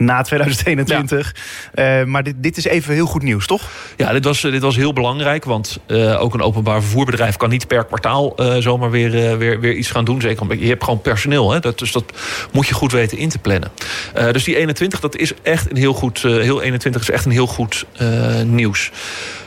na 0.00 0.22
2021. 0.22 1.34
Ja. 1.74 2.00
Uh, 2.00 2.06
maar 2.06 2.22
dit, 2.22 2.34
dit 2.36 2.56
is 2.56 2.64
even 2.64 2.94
heel 2.94 3.06
goed 3.06 3.22
nieuws, 3.22 3.46
toch? 3.46 3.62
Ja, 3.96 4.12
dit 4.12 4.24
was, 4.24 4.40
dit 4.40 4.62
was 4.62 4.76
heel 4.76 4.92
belangrijk. 4.92 5.44
Want 5.44 5.78
uh, 5.86 6.22
ook 6.22 6.34
een 6.34 6.42
openbaar 6.42 6.82
vervoerbedrijf 6.82 7.36
kan 7.36 7.48
niet 7.48 7.66
per 7.66 7.84
kwartaal 7.84 8.34
uh, 8.36 8.56
zomaar 8.56 8.90
weer, 8.90 9.38
weer, 9.38 9.60
weer 9.60 9.74
iets 9.74 9.90
gaan 9.90 10.04
doen. 10.04 10.20
Zeker, 10.20 10.58
je 10.58 10.68
hebt 10.68 10.84
gewoon 10.84 11.00
personeel. 11.00 11.52
Hè? 11.52 11.60
Dat, 11.60 11.78
dus 11.78 11.92
dat 11.92 12.04
moet 12.52 12.66
je 12.66 12.74
goed 12.74 12.92
weten 12.92 13.18
in 13.18 13.28
te 13.28 13.38
plannen. 13.38 13.70
dus 14.32 14.44
die 14.44 14.56
21, 14.56 15.00
dat 15.00 15.16
is 15.16 15.32
echt 15.42 15.70
een 15.70 15.76
heel 15.76 15.94
goed. 15.94 16.22
heel 16.22 16.62
21 16.62 17.02
is 17.02 17.10
echt 17.10 17.24
een 17.24 17.30
heel 17.30 17.46
goed 17.46 17.86
nieuws. 18.44 18.90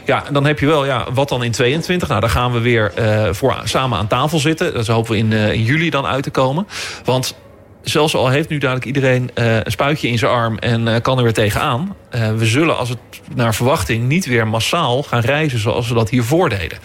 Ja, 0.06 0.26
en 0.28 0.34
dan 0.34 0.46
heb 0.46 0.60
je 0.60 0.66
wel, 0.66 0.86
ja, 0.86 1.06
wat 1.14 1.30
dan 1.30 1.44
in 1.44 1.52
22? 1.52 2.08
Nou, 2.08 2.22
daar 2.22 2.30
gaan 2.30 2.52
we 2.52 2.60
weer 2.60 2.92
voor 3.32 3.62
samen 3.64 3.98
aan 3.98 4.08
tafel 4.08 4.40
zitten. 4.40 4.74
Dat 4.74 4.88
hopen 4.88 5.12
we 5.12 5.18
in, 5.18 5.32
in 5.32 5.64
juli 5.64 5.90
dan 5.90 6.06
uit 6.06 6.24
te 6.24 6.30
komen. 6.30 6.68
Want 7.04 7.36
zelfs 7.84 8.16
al 8.16 8.30
heeft 8.30 8.50
nu 8.50 8.58
dadelijk 8.58 8.86
iedereen 8.86 9.32
uh, 9.36 9.56
een 9.56 9.72
spuitje 9.72 10.08
in 10.08 10.18
zijn 10.18 10.32
arm 10.32 10.58
en 10.58 10.88
uh, 10.88 10.96
kan 11.02 11.18
er 11.18 11.24
weer 11.24 11.34
tegenaan. 11.34 11.96
Uh, 12.16 12.36
we 12.36 12.46
zullen 12.46 12.78
als 12.78 12.90
het 12.90 12.98
naar 13.36 13.56
verwachting 13.56 14.08
niet 14.08 14.26
weer 14.26 14.48
massaal 14.48 15.04
gaan 15.04 15.22
reizen 15.22 15.60
zoals 15.60 15.88
we 15.88 15.94
dat 15.94 16.10
hiervoor 16.10 16.50
deden. 16.50 16.78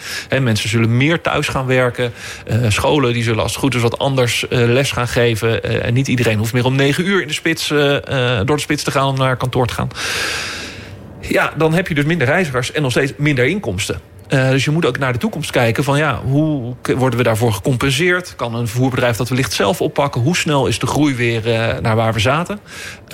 Mensen 0.43 0.69
zullen 0.69 0.97
meer 0.97 1.21
thuis 1.21 1.47
gaan 1.47 1.65
werken. 1.65 2.11
scholen 2.67 3.13
die 3.13 3.23
zullen 3.23 3.43
als 3.43 3.51
het 3.51 3.61
goed 3.61 3.75
is 3.75 3.81
wat 3.81 3.97
anders 3.97 4.45
les 4.49 4.91
gaan 4.91 5.07
geven. 5.07 5.83
en 5.83 5.93
niet 5.93 6.07
iedereen 6.07 6.37
hoeft 6.37 6.53
meer 6.53 6.65
om 6.65 6.75
negen 6.75 7.07
uur 7.07 7.21
in 7.21 7.27
de 7.27 7.33
spits, 7.33 7.67
door 7.67 8.55
de 8.55 8.59
spits 8.59 8.83
te 8.83 8.91
gaan 8.91 9.07
om 9.07 9.17
naar 9.17 9.37
kantoor 9.37 9.67
te 9.67 9.73
gaan. 9.73 9.89
Ja, 11.21 11.53
dan 11.57 11.73
heb 11.73 11.87
je 11.87 11.93
dus 11.93 12.05
minder 12.05 12.27
reizigers 12.27 12.71
en 12.71 12.81
nog 12.81 12.91
steeds 12.91 13.13
minder 13.17 13.45
inkomsten. 13.45 14.01
Uh, 14.29 14.49
dus 14.49 14.63
je 14.63 14.71
moet 14.71 14.85
ook 14.85 14.97
naar 14.97 15.13
de 15.13 15.19
toekomst 15.19 15.51
kijken 15.51 15.83
van 15.83 15.97
ja, 15.97 16.21
hoe 16.21 16.75
worden 16.97 17.17
we 17.17 17.23
daarvoor 17.23 17.53
gecompenseerd? 17.53 18.35
Kan 18.35 18.55
een 18.55 18.67
vervoerbedrijf 18.67 19.17
dat 19.17 19.29
wellicht 19.29 19.53
zelf 19.53 19.81
oppakken? 19.81 20.21
Hoe 20.21 20.35
snel 20.35 20.67
is 20.67 20.79
de 20.79 20.87
groei 20.87 21.15
weer 21.15 21.47
uh, 21.47 21.77
naar 21.81 21.95
waar 21.95 22.13
we 22.13 22.19
zaten? 22.19 22.59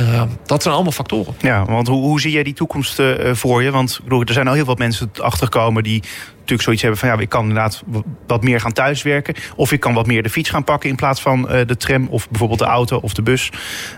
Uh, 0.02 0.24
dat 0.46 0.62
zijn 0.62 0.74
allemaal 0.74 0.92
factoren. 0.92 1.34
Ja, 1.40 1.66
want 1.66 1.88
hoe, 1.88 2.02
hoe 2.02 2.22
zie 2.22 2.32
jij 2.32 2.44
die 2.44 2.54
toekomst 2.54 3.02
voor 3.32 3.64
je? 3.64 3.72
Want 3.72 4.00
bedoel, 4.04 4.22
er 4.22 4.34
zijn 4.34 4.48
al 4.48 4.54
heel 4.54 4.66
wat 4.66 4.78
mensen 4.78 5.12
achtergekomen 5.22 5.84
die 5.84 6.02
natuurlijk 6.32 6.62
zoiets 6.62 6.82
hebben 6.82 7.00
van 7.00 7.10
ja, 7.10 7.18
ik 7.18 7.30
kan 7.30 7.42
inderdaad 7.42 7.84
wat 8.28 8.44
meer 8.44 8.60
gaan 8.60 8.74
thuiswerken. 8.74 9.36
Of 9.56 9.72
ik 9.72 9.80
kan 9.80 9.94
wat 9.94 10.08
meer 10.08 10.24
de 10.24 10.30
fiets 10.30 10.50
gaan 10.50 10.64
pakken 10.64 10.90
in 10.90 10.96
plaats 10.96 11.22
van 11.22 11.42
de 11.42 11.78
tram 11.78 12.08
of 12.08 12.30
bijvoorbeeld 12.30 12.60
de 12.60 12.66
auto 12.66 12.98
of 12.98 13.14
de 13.14 13.22
bus. 13.22 13.52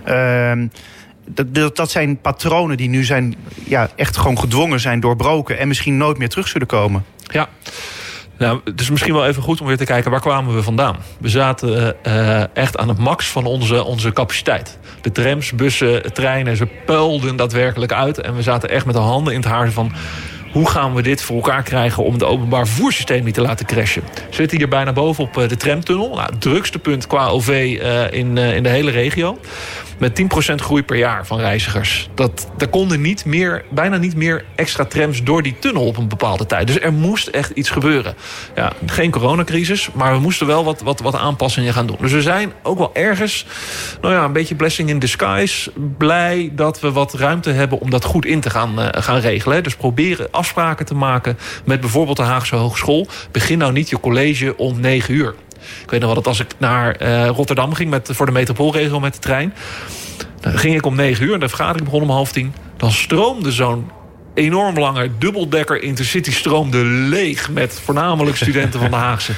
Ehm, 0.03 0.67
dat, 1.27 1.75
dat 1.75 1.91
zijn 1.91 2.21
patronen 2.21 2.77
die 2.77 2.89
nu 2.89 3.03
zijn, 3.03 3.35
ja, 3.63 3.89
echt 3.95 4.17
gewoon 4.17 4.39
gedwongen 4.39 4.79
zijn, 4.79 4.99
doorbroken... 4.99 5.57
en 5.57 5.67
misschien 5.67 5.97
nooit 5.97 6.17
meer 6.17 6.29
terug 6.29 6.47
zullen 6.47 6.67
komen. 6.67 7.05
Ja. 7.27 7.49
Nou, 8.37 8.59
het 8.63 8.79
is 8.79 8.89
misschien 8.89 9.13
wel 9.13 9.27
even 9.27 9.41
goed 9.43 9.61
om 9.61 9.67
weer 9.67 9.77
te 9.77 9.85
kijken 9.85 10.11
waar 10.11 10.21
kwamen 10.21 10.55
we 10.55 10.63
vandaan. 10.63 10.95
We 11.19 11.29
zaten 11.29 11.95
uh, 12.07 12.55
echt 12.55 12.77
aan 12.77 12.87
het 12.87 12.97
max 12.97 13.27
van 13.27 13.45
onze, 13.45 13.83
onze 13.83 14.13
capaciteit. 14.13 14.77
De 15.01 15.11
trams, 15.11 15.51
bussen, 15.51 16.13
treinen, 16.13 16.57
ze 16.57 16.65
puilden 16.85 17.35
daadwerkelijk 17.35 17.91
uit. 17.91 18.21
En 18.21 18.35
we 18.35 18.41
zaten 18.41 18.69
echt 18.69 18.85
met 18.85 18.95
de 18.95 19.01
handen 19.01 19.33
in 19.33 19.39
het 19.39 19.49
haar 19.49 19.71
van 19.71 19.91
hoe 20.57 20.69
gaan 20.69 20.93
we 20.93 21.01
dit 21.01 21.21
voor 21.21 21.35
elkaar 21.35 21.63
krijgen 21.63 22.03
om 22.03 22.13
het 22.13 22.23
openbaar 22.23 22.67
vervoerssysteem 22.67 23.23
niet 23.23 23.33
te 23.33 23.41
laten 23.41 23.65
crashen? 23.65 24.03
We 24.13 24.35
zitten 24.35 24.57
hier 24.57 24.67
bijna 24.67 24.93
bovenop 24.93 25.37
eh, 25.37 25.49
de 25.49 25.57
tramtunnel. 25.57 26.15
Nou, 26.15 26.37
drukste 26.39 26.79
punt 26.79 27.07
qua 27.07 27.27
OV 27.27 27.47
uh, 27.47 28.11
in, 28.11 28.37
uh, 28.37 28.55
in 28.55 28.63
de 28.63 28.69
hele 28.69 28.91
regio 28.91 29.37
met 29.97 30.21
10% 30.51 30.55
groei 30.55 30.83
per 30.83 30.97
jaar 30.97 31.25
van 31.25 31.39
reizigers. 31.39 32.09
Dat, 32.15 32.47
er 32.57 32.67
konden 32.67 33.01
niet 33.01 33.25
meer, 33.25 33.65
bijna 33.69 33.97
niet 33.97 34.15
meer 34.15 34.45
extra 34.55 34.85
trams 34.85 35.23
door 35.23 35.43
die 35.43 35.55
tunnel 35.59 35.85
op 35.85 35.97
een 35.97 36.07
bepaalde 36.07 36.45
tijd. 36.45 36.67
Dus 36.67 36.79
er 36.79 36.93
moest 36.93 37.27
echt 37.27 37.49
iets 37.49 37.69
gebeuren. 37.69 38.15
Ja, 38.55 38.71
geen 38.85 39.11
coronacrisis, 39.11 39.89
maar 39.93 40.13
we 40.13 40.19
moesten 40.19 40.47
wel 40.47 40.63
wat, 40.63 40.81
wat, 40.81 40.99
wat 40.99 41.15
aanpassingen 41.15 41.73
gaan 41.73 41.87
doen. 41.87 41.97
Dus 41.99 42.11
we 42.11 42.21
zijn 42.21 42.51
ook 42.63 42.77
wel 42.77 42.89
ergens, 42.93 43.45
nou 44.01 44.13
ja, 44.13 44.23
een 44.23 44.33
beetje 44.33 44.55
blessing 44.55 44.89
in 44.89 44.99
disguise... 44.99 45.71
blij 45.97 46.51
dat 46.53 46.79
we 46.79 46.91
wat 46.91 47.13
ruimte 47.13 47.49
hebben 47.49 47.79
om 47.79 47.89
dat 47.89 48.03
goed 48.03 48.25
in 48.25 48.39
te 48.39 48.49
gaan, 48.49 48.73
gaan 48.91 49.19
regelen. 49.19 49.63
Dus 49.63 49.75
proberen 49.75 50.27
afspraken 50.47 50.85
te 50.85 50.95
maken 50.95 51.37
met 51.65 51.79
bijvoorbeeld 51.79 52.17
de 52.17 52.23
Haagse 52.23 52.55
Hogeschool. 52.55 53.07
Begin 53.31 53.57
nou 53.57 53.71
niet 53.71 53.89
je 53.89 53.99
college 53.99 54.57
om 54.57 54.79
9 54.79 55.13
uur. 55.13 55.35
Ik 55.83 55.89
weet 55.89 55.99
nog 55.99 56.13
wel 56.13 56.13
dat 56.13 56.27
als 56.27 56.39
ik 56.39 56.47
naar 56.57 57.01
uh, 57.01 57.27
Rotterdam 57.27 57.73
ging 57.73 57.89
met, 57.89 58.09
voor 58.11 58.25
de 58.25 58.31
metropoolregio 58.31 58.99
met 58.99 59.13
de 59.13 59.19
trein... 59.19 59.53
dan 60.39 60.57
ging 60.57 60.75
ik 60.75 60.85
om 60.85 60.95
negen 60.95 61.25
uur 61.25 61.33
en 61.33 61.39
de 61.39 61.49
vergadering 61.49 61.83
begon 61.83 62.01
om 62.01 62.09
half 62.09 62.31
tien. 62.31 62.53
Dan 62.77 62.91
stroomde 62.91 63.51
zo'n 63.51 63.91
enorm 64.37 64.79
lange 64.79 65.09
dubbeldekker 65.17 65.81
intercity 65.81 66.31
stroomde 66.31 66.83
leeg... 66.83 67.49
met 67.49 67.81
voornamelijk 67.83 68.35
studenten 68.35 68.79
van 68.79 68.89
de 68.89 68.95
Haagse. 68.95 69.31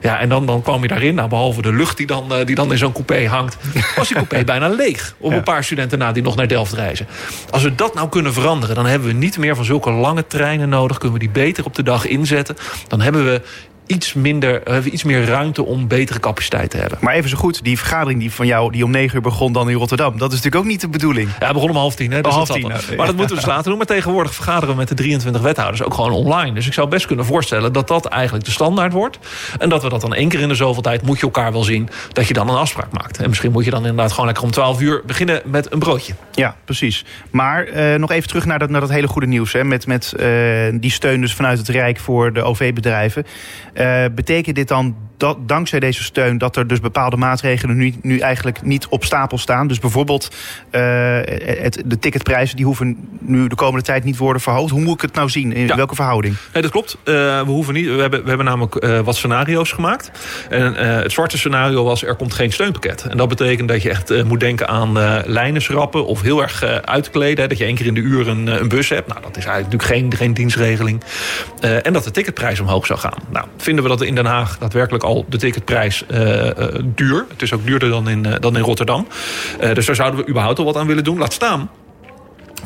Ja, 0.00 0.18
en 0.20 0.28
dan, 0.28 0.46
dan 0.46 0.62
kwam 0.62 0.82
je 0.82 0.88
daarin, 0.88 1.14
nou, 1.14 1.28
behalve 1.28 1.62
de 1.62 1.72
lucht 1.72 1.96
die 1.96 2.06
dan, 2.06 2.32
die 2.44 2.54
dan 2.54 2.72
in 2.72 2.78
zo'n 2.78 2.92
coupé 2.92 3.26
hangt... 3.26 3.56
was 3.96 4.08
die 4.08 4.16
coupé 4.16 4.44
bijna 4.52 4.68
leeg 4.68 5.14
op 5.18 5.32
een 5.32 5.42
paar 5.42 5.64
studenten 5.64 5.98
na 5.98 6.12
die 6.12 6.22
nog 6.22 6.36
naar 6.36 6.48
Delft 6.48 6.72
reizen. 6.72 7.06
Als 7.50 7.62
we 7.62 7.74
dat 7.74 7.94
nou 7.94 8.08
kunnen 8.08 8.32
veranderen, 8.32 8.74
dan 8.74 8.86
hebben 8.86 9.08
we 9.08 9.14
niet 9.14 9.38
meer 9.38 9.56
van 9.56 9.64
zulke 9.64 9.90
lange 9.90 10.26
treinen 10.26 10.68
nodig... 10.68 10.98
kunnen 10.98 11.18
we 11.18 11.24
die 11.24 11.42
beter 11.42 11.64
op 11.64 11.74
de 11.74 11.82
dag 11.82 12.06
inzetten. 12.06 12.56
Dan 12.88 13.00
hebben 13.00 13.24
we 13.24 13.42
iets, 13.86 14.12
minder, 14.12 14.84
iets 14.86 15.04
meer 15.04 15.24
ruimte 15.24 15.64
om 15.64 15.88
betere 15.88 16.20
capaciteit 16.20 16.70
te 16.70 16.76
hebben. 16.76 16.98
Maar 17.00 17.14
even 17.14 17.30
zo 17.30 17.36
goed, 17.36 17.64
die 17.64 17.78
vergadering 17.78 18.20
die 18.20 18.32
van 18.32 18.46
jou 18.46 18.72
die 18.72 18.84
om 18.84 18.90
negen 18.90 19.16
uur 19.16 19.22
begon 19.22 19.52
dan 19.52 19.70
in 19.70 19.76
Rotterdam... 19.76 20.18
dat 20.18 20.32
is 20.32 20.36
natuurlijk 20.36 20.64
ook 20.64 20.70
niet 20.70 20.80
de 20.80 20.88
bedoeling. 20.88 21.28
Ja, 21.40 21.52
begon 21.52 21.70
om 21.70 21.76
half 21.76 21.94
tien. 21.94 22.12
Hè, 22.12 22.20
dus 22.20 22.34
half 22.34 22.48
tien 22.48 22.68
nou, 22.68 22.96
maar 22.96 23.06
dat 23.06 23.16
moeten 23.16 23.36
we 23.36 23.42
dus 23.42 23.50
laten 23.50 23.64
doen. 23.64 23.76
Maar 23.76 23.86
tegenwoordig 23.86 24.34
vergaderen 24.34 24.68
we 24.68 24.74
met 24.74 24.88
de 24.88 24.94
23 24.94 25.42
wethouders 25.42 25.82
ook 25.82 25.94
gewoon 25.94 26.12
online. 26.12 26.54
Dus 26.54 26.66
ik 26.66 26.72
zou 26.72 26.88
best 26.88 27.06
kunnen 27.06 27.24
voorstellen 27.24 27.72
dat 27.72 27.88
dat 27.88 28.06
eigenlijk 28.06 28.44
de 28.44 28.50
standaard 28.50 28.92
wordt. 28.92 29.18
En 29.58 29.68
dat 29.68 29.82
we 29.82 29.88
dat 29.88 30.00
dan 30.00 30.14
één 30.14 30.28
keer 30.28 30.40
in 30.40 30.48
de 30.48 30.54
zoveel 30.54 30.82
tijd... 30.82 31.02
moet 31.02 31.16
je 31.16 31.22
elkaar 31.22 31.52
wel 31.52 31.62
zien 31.62 31.88
dat 32.12 32.28
je 32.28 32.34
dan 32.34 32.48
een 32.48 32.56
afspraak 32.56 32.92
maakt. 32.92 33.18
En 33.18 33.28
misschien 33.28 33.52
moet 33.52 33.64
je 33.64 33.70
dan 33.70 33.80
inderdaad 33.80 34.10
gewoon 34.10 34.26
lekker 34.26 34.44
om 34.44 34.50
12 34.50 34.80
uur 34.80 35.02
beginnen 35.06 35.42
met 35.44 35.72
een 35.72 35.78
broodje. 35.78 36.14
Ja, 36.36 36.56
precies. 36.64 37.04
Maar 37.30 37.68
uh, 37.68 37.94
nog 37.94 38.10
even 38.10 38.28
terug 38.28 38.44
naar 38.44 38.58
dat, 38.58 38.70
naar 38.70 38.80
dat 38.80 38.90
hele 38.90 39.06
goede 39.06 39.26
nieuws. 39.26 39.52
Hè, 39.52 39.64
met 39.64 39.86
met 39.86 40.14
uh, 40.16 40.26
die 40.80 40.90
steun 40.90 41.20
dus 41.20 41.34
vanuit 41.34 41.58
het 41.58 41.68
Rijk 41.68 41.98
voor 41.98 42.32
de 42.32 42.42
OV-bedrijven. 42.42 43.24
Uh, 43.74 44.04
betekent 44.14 44.56
dit 44.56 44.68
dan 44.68 44.96
dat 45.16 45.48
dankzij 45.48 45.80
deze 45.80 46.02
steun 46.02 46.38
dat 46.38 46.56
er 46.56 46.66
dus 46.66 46.80
bepaalde 46.80 47.16
maatregelen 47.16 47.76
nu, 47.76 47.94
nu 48.02 48.18
eigenlijk 48.18 48.62
niet 48.62 48.86
op 48.86 49.04
stapel 49.04 49.38
staan? 49.38 49.66
Dus 49.66 49.78
bijvoorbeeld 49.78 50.28
uh, 50.70 50.80
het, 51.60 51.82
de 51.86 51.98
ticketprijzen 51.98 52.56
die 52.56 52.64
hoeven 52.64 53.08
nu 53.20 53.46
de 53.46 53.54
komende 53.54 53.84
tijd 53.84 54.04
niet 54.04 54.16
worden 54.16 54.42
verhoogd. 54.42 54.70
Hoe 54.70 54.80
moet 54.80 54.94
ik 54.94 55.00
het 55.00 55.14
nou 55.14 55.28
zien? 55.28 55.52
In 55.52 55.76
welke 55.76 55.94
verhouding? 55.94 56.34
Nee, 56.52 56.62
dat 56.62 56.70
klopt. 56.70 56.96
Uh, 57.04 57.14
we, 57.14 57.44
hoeven 57.46 57.74
niet, 57.74 57.86
we, 57.86 58.00
hebben, 58.00 58.22
we 58.22 58.28
hebben 58.28 58.46
namelijk 58.46 58.84
uh, 58.84 59.00
wat 59.00 59.16
scenario's 59.16 59.72
gemaakt. 59.72 60.10
En 60.50 60.74
het 60.74 61.12
zwarte 61.12 61.38
scenario 61.38 61.84
was 61.84 62.02
er 62.04 62.14
komt 62.14 62.34
geen 62.34 62.52
steunpakket. 62.52 63.02
En 63.02 63.16
dat 63.16 63.28
betekent 63.28 63.68
dat 63.68 63.82
je 63.82 63.90
echt 63.90 64.24
moet 64.24 64.40
denken 64.40 64.68
aan 64.68 64.92
lijnen 65.26 65.62
schrappen 65.62 66.06
of 66.06 66.22
heel 66.22 66.42
erg 66.42 66.62
uitkleden. 66.64 67.48
Dat 67.48 67.58
je 67.58 67.64
één 67.64 67.74
keer 67.74 67.86
in 67.86 67.94
de 67.94 68.00
uur 68.00 68.28
een, 68.28 68.46
een 68.46 68.68
bus 68.68 68.88
hebt. 68.88 69.08
Nou, 69.08 69.20
dat 69.20 69.36
is 69.36 69.44
eigenlijk 69.44 69.72
natuurlijk 69.72 70.10
geen, 70.10 70.18
geen 70.18 70.34
dienstregeling. 70.34 71.02
en 71.60 71.92
dat 71.92 72.04
de 72.04 72.10
ticketprijs 72.10 72.60
omhoog 72.60 72.86
zou 72.86 72.98
gaan. 72.98 73.18
Nou, 73.30 73.46
vinden 73.56 73.82
we 73.84 73.90
dat 73.90 74.02
in 74.02 74.14
Den 74.14 74.26
Haag 74.26 74.58
daadwerkelijk 74.58 75.04
al 75.06 75.24
de 75.28 75.36
ticketprijs 75.36 76.04
uh, 76.10 76.50
duur. 76.84 77.24
Het 77.28 77.42
is 77.42 77.52
ook 77.52 77.66
duurder 77.66 77.88
dan 77.88 78.08
in, 78.08 78.26
uh, 78.26 78.34
dan 78.40 78.56
in 78.56 78.62
Rotterdam. 78.62 79.06
dus 79.74 79.86
daar 79.86 79.94
zouden 79.94 80.20
we 80.20 80.28
überhaupt 80.30 80.58
al 80.58 80.64
wat 80.64 80.76
aan 80.76 80.86
willen 80.86 81.04
doen. 81.04 81.18
Laat 81.18 81.32
staan 81.32 81.70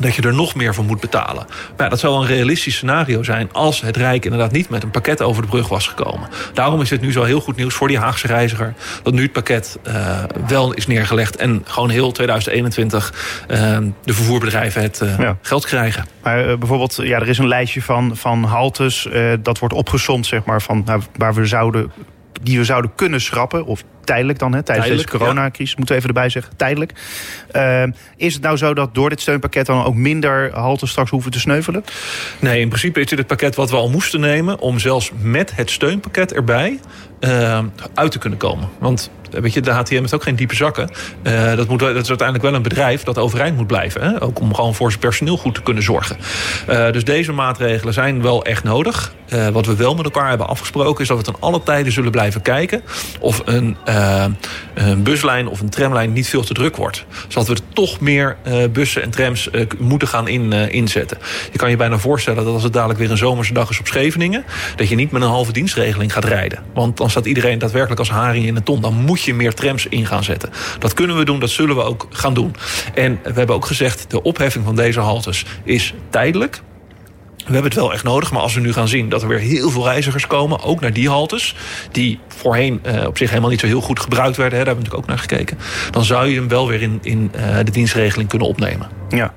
dat 0.01 0.15
je 0.15 0.23
er 0.23 0.35
nog 0.35 0.55
meer 0.55 0.75
voor 0.75 0.85
moet 0.85 1.01
betalen. 1.01 1.47
Maar 1.47 1.85
ja, 1.85 1.89
dat 1.89 1.99
zou 1.99 2.21
een 2.21 2.27
realistisch 2.27 2.75
scenario 2.75 3.23
zijn... 3.23 3.49
als 3.53 3.81
het 3.81 3.97
Rijk 3.97 4.25
inderdaad 4.25 4.53
niet 4.53 4.69
met 4.69 4.83
een 4.83 4.91
pakket 4.91 5.23
over 5.23 5.43
de 5.43 5.49
brug 5.49 5.69
was 5.69 5.89
gekomen. 5.89 6.29
Daarom 6.55 6.81
is 6.81 6.89
dit 6.89 7.01
nu 7.01 7.13
zo 7.13 7.23
heel 7.23 7.41
goed 7.41 7.57
nieuws 7.57 7.75
voor 7.75 7.89
die 7.89 7.99
Haagse 7.99 8.27
reiziger... 8.27 8.75
dat 9.03 9.13
nu 9.13 9.23
het 9.23 9.33
pakket 9.33 9.79
uh, 9.87 10.19
wel 10.47 10.73
is 10.73 10.87
neergelegd... 10.87 11.37
en 11.37 11.63
gewoon 11.65 11.91
heel 11.91 12.13
2021 12.13 13.15
uh, 13.51 13.79
de 14.05 14.15
vervoerbedrijven 14.15 14.83
het 14.83 15.01
uh, 15.03 15.19
ja. 15.19 15.37
geld 15.43 15.67
krijgen. 15.67 16.05
Maar 16.23 16.59
bijvoorbeeld, 16.59 16.99
ja, 17.03 17.21
er 17.21 17.29
is 17.29 17.39
een 17.39 17.49
lijstje 17.49 17.83
van, 17.83 18.17
van 18.17 18.45
haltes... 18.45 19.09
dat 19.43 19.59
wordt 19.59 19.75
opgezond, 19.75 20.27
zeg 20.27 20.45
maar, 20.45 20.63
van, 20.63 20.83
nou, 20.85 21.03
waar 21.17 21.35
we 21.35 21.47
zouden 21.47 21.93
die 22.43 22.59
we 22.59 22.65
zouden 22.65 22.95
kunnen 22.95 23.21
schrappen, 23.21 23.65
of 23.65 23.85
tijdelijk 24.05 24.39
dan, 24.39 24.53
hè, 24.53 24.63
tijdens 24.63 24.87
tijdelijk, 24.87 25.13
deze 25.13 25.25
coronacrisis, 25.25 25.71
ja. 25.71 25.77
moeten 25.77 25.95
we 25.95 26.01
even 26.01 26.15
erbij 26.15 26.31
zeggen, 26.31 26.57
tijdelijk. 26.57 26.93
Uh, 27.53 27.83
is 28.17 28.35
het 28.35 28.43
nou 28.43 28.57
zo 28.57 28.75
dat 28.75 28.95
door 28.95 29.09
dit 29.09 29.21
steunpakket 29.21 29.67
dan 29.67 29.85
ook 29.85 29.95
minder 29.95 30.55
halten 30.55 30.89
straks 30.89 31.11
hoeven 31.11 31.31
te 31.31 31.41
sneuvelen? 31.41 31.85
Nee, 32.39 32.61
in 32.61 32.69
principe 32.69 33.01
is 33.01 33.07
dit 33.07 33.19
het 33.19 33.27
pakket 33.27 33.55
wat 33.55 33.71
we 33.71 33.77
al 33.77 33.91
moesten 33.91 34.21
nemen 34.21 34.59
om 34.59 34.79
zelfs 34.79 35.11
met 35.21 35.57
het 35.57 35.71
steunpakket 35.71 36.33
erbij 36.33 36.79
uh, 37.21 37.59
uit 37.95 38.13
te 38.13 38.19
kunnen 38.19 38.39
komen. 38.39 38.69
Want 38.79 39.11
weet 39.31 39.53
je, 39.53 39.61
de 39.61 39.71
HTM 39.71 39.95
heeft 39.95 40.15
ook 40.15 40.23
geen 40.23 40.37
diepe 40.37 40.55
zakken. 40.55 40.91
Uh, 41.23 41.57
dat, 41.57 41.69
moet, 41.69 41.79
dat 41.79 41.97
is 41.97 42.09
uiteindelijk 42.09 42.43
wel 42.43 42.55
een 42.55 42.63
bedrijf 42.63 43.03
dat 43.03 43.19
overeind 43.19 43.57
moet 43.57 43.67
blijven. 43.67 44.03
Hè? 44.03 44.23
Ook 44.23 44.41
om 44.41 44.55
gewoon 44.55 44.75
voor 44.75 44.89
zijn 44.89 45.01
personeel 45.01 45.37
goed 45.37 45.55
te 45.55 45.63
kunnen 45.63 45.83
zorgen. 45.83 46.17
Uh, 46.69 46.93
dus 46.93 47.05
deze 47.05 47.33
maatregelen 47.33 47.95
zijn 47.95 48.23
wel 48.23 48.45
echt 48.45 48.65
nodig. 48.65 49.15
Wat 49.53 49.67
we 49.67 49.77
wel 49.77 49.95
met 49.95 50.05
elkaar 50.05 50.29
hebben 50.29 50.49
afgesproken... 50.49 51.03
is 51.03 51.09
dat 51.09 51.17
we 51.17 51.25
ten 51.25 51.41
alle 51.41 51.63
tijden 51.63 51.93
zullen 51.93 52.11
blijven 52.11 52.43
kijken... 52.43 52.83
of 53.21 53.43
een, 53.45 53.77
een 54.75 55.03
buslijn 55.03 55.49
of 55.49 55.61
een 55.61 55.69
tramlijn 55.69 56.13
niet 56.13 56.29
veel 56.29 56.45
te 56.45 56.55
druk 56.55 56.77
wordt. 56.77 57.05
Zodat 57.29 57.49
we 57.49 57.55
er 57.55 57.61
toch 57.73 58.01
meer 58.01 58.37
bussen 58.73 59.03
en 59.03 59.11
trams 59.11 59.49
moeten 59.79 60.09
gaan 60.09 60.29
in, 60.29 60.53
inzetten. 60.53 61.19
Je 61.53 61.59
kan 61.59 61.71
je 61.71 61.77
bijna 61.77 61.99
voorstellen 61.99 62.45
dat 62.45 62.55
als 62.55 62.63
het 62.63 62.73
dadelijk 62.73 62.99
weer 62.99 63.11
een 63.11 63.17
zomerse 63.17 63.53
dag 63.53 63.71
is 63.71 63.81
op 63.81 63.87
Scheveningen... 63.87 64.45
dat 64.77 64.89
je 64.89 64.95
niet 64.95 65.11
met 65.11 65.23
een 65.23 65.29
halve 65.29 65.53
dienstregeling 65.53 66.13
gaat 66.13 66.25
rijden. 66.25 66.59
Want 66.75 66.97
dan 66.97 67.11
staat 67.11 67.27
iedereen 67.27 67.59
daadwerkelijk 67.59 68.01
als 68.01 68.11
haring 68.11 68.47
in 68.47 68.55
de 68.55 68.63
ton. 68.63 68.81
Dan 68.81 68.95
moet 68.95 69.23
je 69.23 69.35
meer 69.35 69.55
trams 69.55 69.87
in 69.87 70.07
gaan 70.07 70.25
zetten. 70.25 70.51
Dat 70.79 70.95
kunnen 70.95 71.17
we 71.17 71.25
doen, 71.25 71.41
dat 71.41 71.51
zullen 71.51 71.77
we 71.77 71.83
ook 71.83 72.07
gaan 72.11 72.35
doen. 72.35 72.55
En 72.95 73.19
we 73.23 73.33
hebben 73.33 73.57
ook 73.57 73.67
gezegd, 73.67 74.11
de 74.11 74.23
opheffing 74.23 74.65
van 74.65 74.77
deze 74.77 75.01
haltes 75.01 75.45
is 75.65 75.95
tijdelijk. 76.11 76.61
We 77.51 77.57
hebben 77.57 77.73
het 77.73 77.81
wel 77.81 77.93
echt 77.93 78.05
nodig, 78.05 78.33
maar 78.33 78.43
als 78.43 78.55
we 78.55 78.61
nu 78.61 78.73
gaan 78.73 78.89
zien 78.89 79.09
dat 79.09 79.23
er 79.23 79.29
weer 79.29 79.39
heel 79.39 79.71
veel 79.71 79.85
reizigers 79.85 80.27
komen, 80.27 80.63
ook 80.63 80.81
naar 80.81 80.93
die 80.93 81.09
haltes, 81.09 81.55
die 81.93 82.19
voorheen 82.29 82.81
uh, 82.87 83.07
op 83.07 83.17
zich 83.17 83.29
helemaal 83.29 83.51
niet 83.51 83.61
zo 83.61 83.67
heel 83.67 83.81
goed 83.81 84.01
gebruikt 84.01 84.37
werden, 84.37 84.59
hè, 84.59 84.65
daar 84.65 84.75
hebben 84.75 84.85
we 84.85 84.91
natuurlijk 84.91 85.29
ook 85.29 85.37
naar 85.37 85.47
gekeken, 85.47 85.59
dan 85.91 86.05
zou 86.05 86.29
je 86.29 86.35
hem 86.35 86.49
wel 86.49 86.69
weer 86.69 86.83
in, 86.83 86.99
in 87.03 87.33
uh, 87.37 87.57
de 87.65 87.71
dienstregeling 87.71 88.29
kunnen 88.29 88.49
opnemen. 88.49 89.00
Ja, 89.11 89.33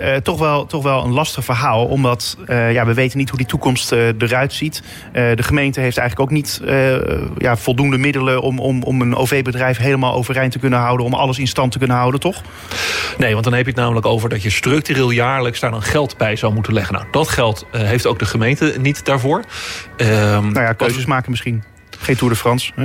uh, 0.00 0.16
toch, 0.16 0.38
wel, 0.38 0.66
toch 0.66 0.82
wel 0.82 1.04
een 1.04 1.12
lastig 1.12 1.44
verhaal. 1.44 1.86
Omdat 1.86 2.36
ja, 2.48 2.86
we 2.86 2.94
weten 2.94 3.18
niet 3.18 3.28
hoe 3.28 3.38
die 3.38 3.46
toekomst 3.46 3.92
eruit 3.92 4.52
ziet. 4.52 4.82
de 5.12 5.42
gemeente 5.42 5.80
heeft 5.80 5.98
eigenlijk 5.98 6.30
ook 6.30 6.36
niet 6.36 6.60
ja, 7.38 7.56
voldoende 7.56 7.98
middelen 7.98 8.40
om, 8.40 8.58
om, 8.58 8.82
om 8.82 9.00
een 9.00 9.14
OV-bedrijf 9.14 9.78
helemaal 9.78 10.14
overeind 10.14 10.52
te 10.52 10.58
kunnen 10.58 10.78
houden. 10.78 11.06
Om 11.06 11.14
alles 11.14 11.38
in 11.38 11.46
stand 11.46 11.72
te 11.72 11.78
kunnen 11.78 11.96
houden, 11.96 12.20
toch? 12.20 12.42
Nee, 13.18 13.32
want 13.32 13.44
dan 13.44 13.52
heb 13.52 13.64
je 13.64 13.70
het 13.70 13.80
namelijk 13.80 14.06
over 14.06 14.28
dat 14.28 14.42
je 14.42 14.50
structureel 14.50 15.10
jaarlijks 15.10 15.60
daar 15.60 15.70
dan 15.70 15.82
geld 15.82 16.16
bij 16.16 16.36
zou 16.36 16.54
moeten 16.54 16.72
leggen. 16.72 16.94
Nou, 16.94 17.06
dat 17.10 17.28
geld 17.28 17.66
heeft 17.70 18.06
ook 18.06 18.18
de 18.18 18.26
gemeente 18.26 18.74
niet 18.80 19.04
daarvoor. 19.04 19.44
Ehm, 19.96 20.52
nou 20.52 20.60
ja, 20.60 20.72
keuzes 20.72 21.04
maken 21.04 21.30
misschien. 21.30 21.64
Geen 21.98 22.16
Tour 22.16 22.32
de 22.32 22.38
France. 22.38 22.72
Hè? 22.74 22.84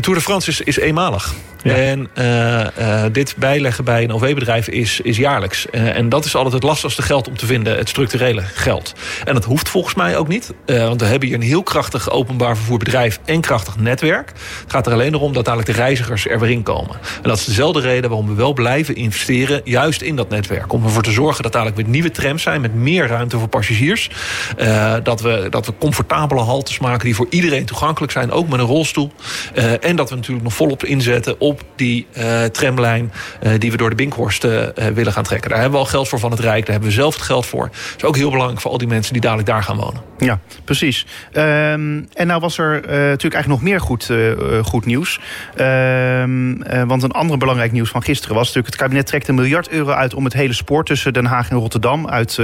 Tour 0.00 0.18
de 0.18 0.24
France 0.24 0.50
is, 0.50 0.60
is 0.60 0.78
eenmalig. 0.78 1.34
En 1.74 2.08
uh, 2.18 2.60
uh, 2.60 3.02
dit 3.12 3.34
bijleggen 3.36 3.84
bij 3.84 4.04
een 4.04 4.12
OV-bedrijf 4.12 4.68
is, 4.68 5.00
is 5.00 5.16
jaarlijks. 5.16 5.66
Uh, 5.70 5.96
en 5.96 6.08
dat 6.08 6.24
is 6.24 6.34
altijd 6.34 6.54
het 6.54 6.62
lastigste 6.62 7.02
geld 7.02 7.28
om 7.28 7.36
te 7.36 7.46
vinden, 7.46 7.76
het 7.76 7.88
structurele 7.88 8.42
geld. 8.42 8.94
En 9.24 9.34
dat 9.34 9.44
hoeft 9.44 9.68
volgens 9.68 9.94
mij 9.94 10.16
ook 10.16 10.28
niet. 10.28 10.52
want 10.66 11.00
we 11.00 11.06
hebben 11.06 11.28
hier 11.28 11.36
een 11.36 11.42
heel 11.42 11.62
krachtig 11.62 12.10
openbaar 12.10 12.56
vervoerbedrijf 12.56 13.20
en 13.24 13.40
krachtig 13.40 13.76
netwerk. 13.76 14.32
Het 14.62 14.72
gaat 14.72 14.86
er 14.86 14.92
alleen 14.92 15.14
om 15.14 15.32
dat 15.32 15.44
dadelijk 15.44 15.70
de 15.70 15.76
reizigers 15.76 16.28
er 16.28 16.40
weer 16.40 16.50
in 16.50 16.62
komen. 16.62 16.96
En 17.22 17.28
dat 17.28 17.38
is 17.38 17.44
dezelfde 17.44 17.80
reden 17.80 18.10
waarom 18.10 18.28
we 18.28 18.34
wel 18.34 18.52
blijven 18.52 18.94
investeren, 18.96 19.60
juist 19.64 20.02
in 20.02 20.16
dat 20.16 20.28
netwerk. 20.28 20.72
Om 20.72 20.84
ervoor 20.84 21.02
te 21.02 21.10
zorgen 21.10 21.42
dat 21.42 21.52
dadelijk 21.52 21.76
weer 21.76 21.88
nieuwe 21.88 22.10
trams 22.10 22.42
zijn 22.42 22.60
met 22.60 22.74
meer 22.74 23.06
ruimte 23.06 23.38
voor 23.38 23.48
passagiers. 23.48 24.10
dat, 25.02 25.20
we, 25.20 25.46
dat 25.50 25.66
we 25.66 25.72
comfortabele 25.78 26.40
haltes 26.40 26.78
maken 26.78 27.04
die 27.04 27.14
voor 27.14 27.26
iedereen 27.30 27.64
toegankelijk 27.64 28.12
zijn, 28.12 28.30
ook 28.30 28.48
met 28.48 28.60
een 28.60 28.66
rolstoel. 28.66 29.12
En 29.80 29.96
dat 29.96 30.08
we 30.08 30.16
natuurlijk 30.16 30.44
nog 30.44 30.54
volop 30.54 30.84
inzetten 30.84 31.40
op 31.40 31.62
die 31.76 32.06
uh, 32.18 32.44
tramlijn 32.44 33.12
uh, 33.42 33.52
die 33.58 33.70
we 33.70 33.76
door 33.76 33.90
de 33.90 33.96
Binkhorst 33.96 34.42
willen 34.94 35.12
gaan 35.12 35.24
trekken. 35.24 35.50
Daar 35.50 35.60
hebben 35.60 35.78
we 35.78 35.84
al 35.84 35.90
geld 35.90 36.08
voor 36.08 36.18
van 36.18 36.30
het 36.30 36.40
Rijk, 36.40 36.62
daar 36.64 36.72
hebben 36.72 36.88
we 36.88 36.94
zelf 36.94 37.14
het 37.14 37.22
geld 37.22 37.46
voor. 37.46 37.64
Dat 37.64 37.96
is 37.96 38.04
ook 38.04 38.16
heel 38.16 38.30
belangrijk 38.30 38.60
voor 38.60 38.70
al 38.70 38.78
die 38.78 38.88
mensen 38.88 39.12
die 39.12 39.22
dadelijk 39.22 39.48
daar 39.48 39.62
gaan 39.62 39.76
wonen. 39.76 40.00
Ja, 40.18 40.40
precies. 40.64 41.06
Um, 41.32 42.08
en 42.12 42.26
nou 42.26 42.40
was 42.40 42.58
er 42.58 42.72
natuurlijk 42.72 43.34
eigenlijk 43.34 43.48
nog 43.48 43.62
meer 43.62 43.80
goed, 43.80 44.10
goed 44.66 44.84
nieuws. 44.84 45.20
Um, 45.60 46.62
want 46.86 47.02
een 47.02 47.10
ander 47.10 47.38
belangrijk 47.38 47.72
nieuws 47.72 47.90
van 47.90 48.02
gisteren 48.02 48.34
was 48.36 48.46
natuurlijk... 48.46 48.74
het 48.74 48.82
kabinet 48.82 49.06
trekt 49.06 49.28
een 49.28 49.34
miljard 49.34 49.68
euro 49.68 49.90
uit 49.90 50.14
om 50.14 50.24
het 50.24 50.32
hele 50.32 50.52
spoor 50.52 50.84
tussen 50.84 51.12
Den 51.12 51.24
Haag 51.24 51.50
en 51.50 51.56
Rotterdam... 51.56 52.08
uit 52.08 52.38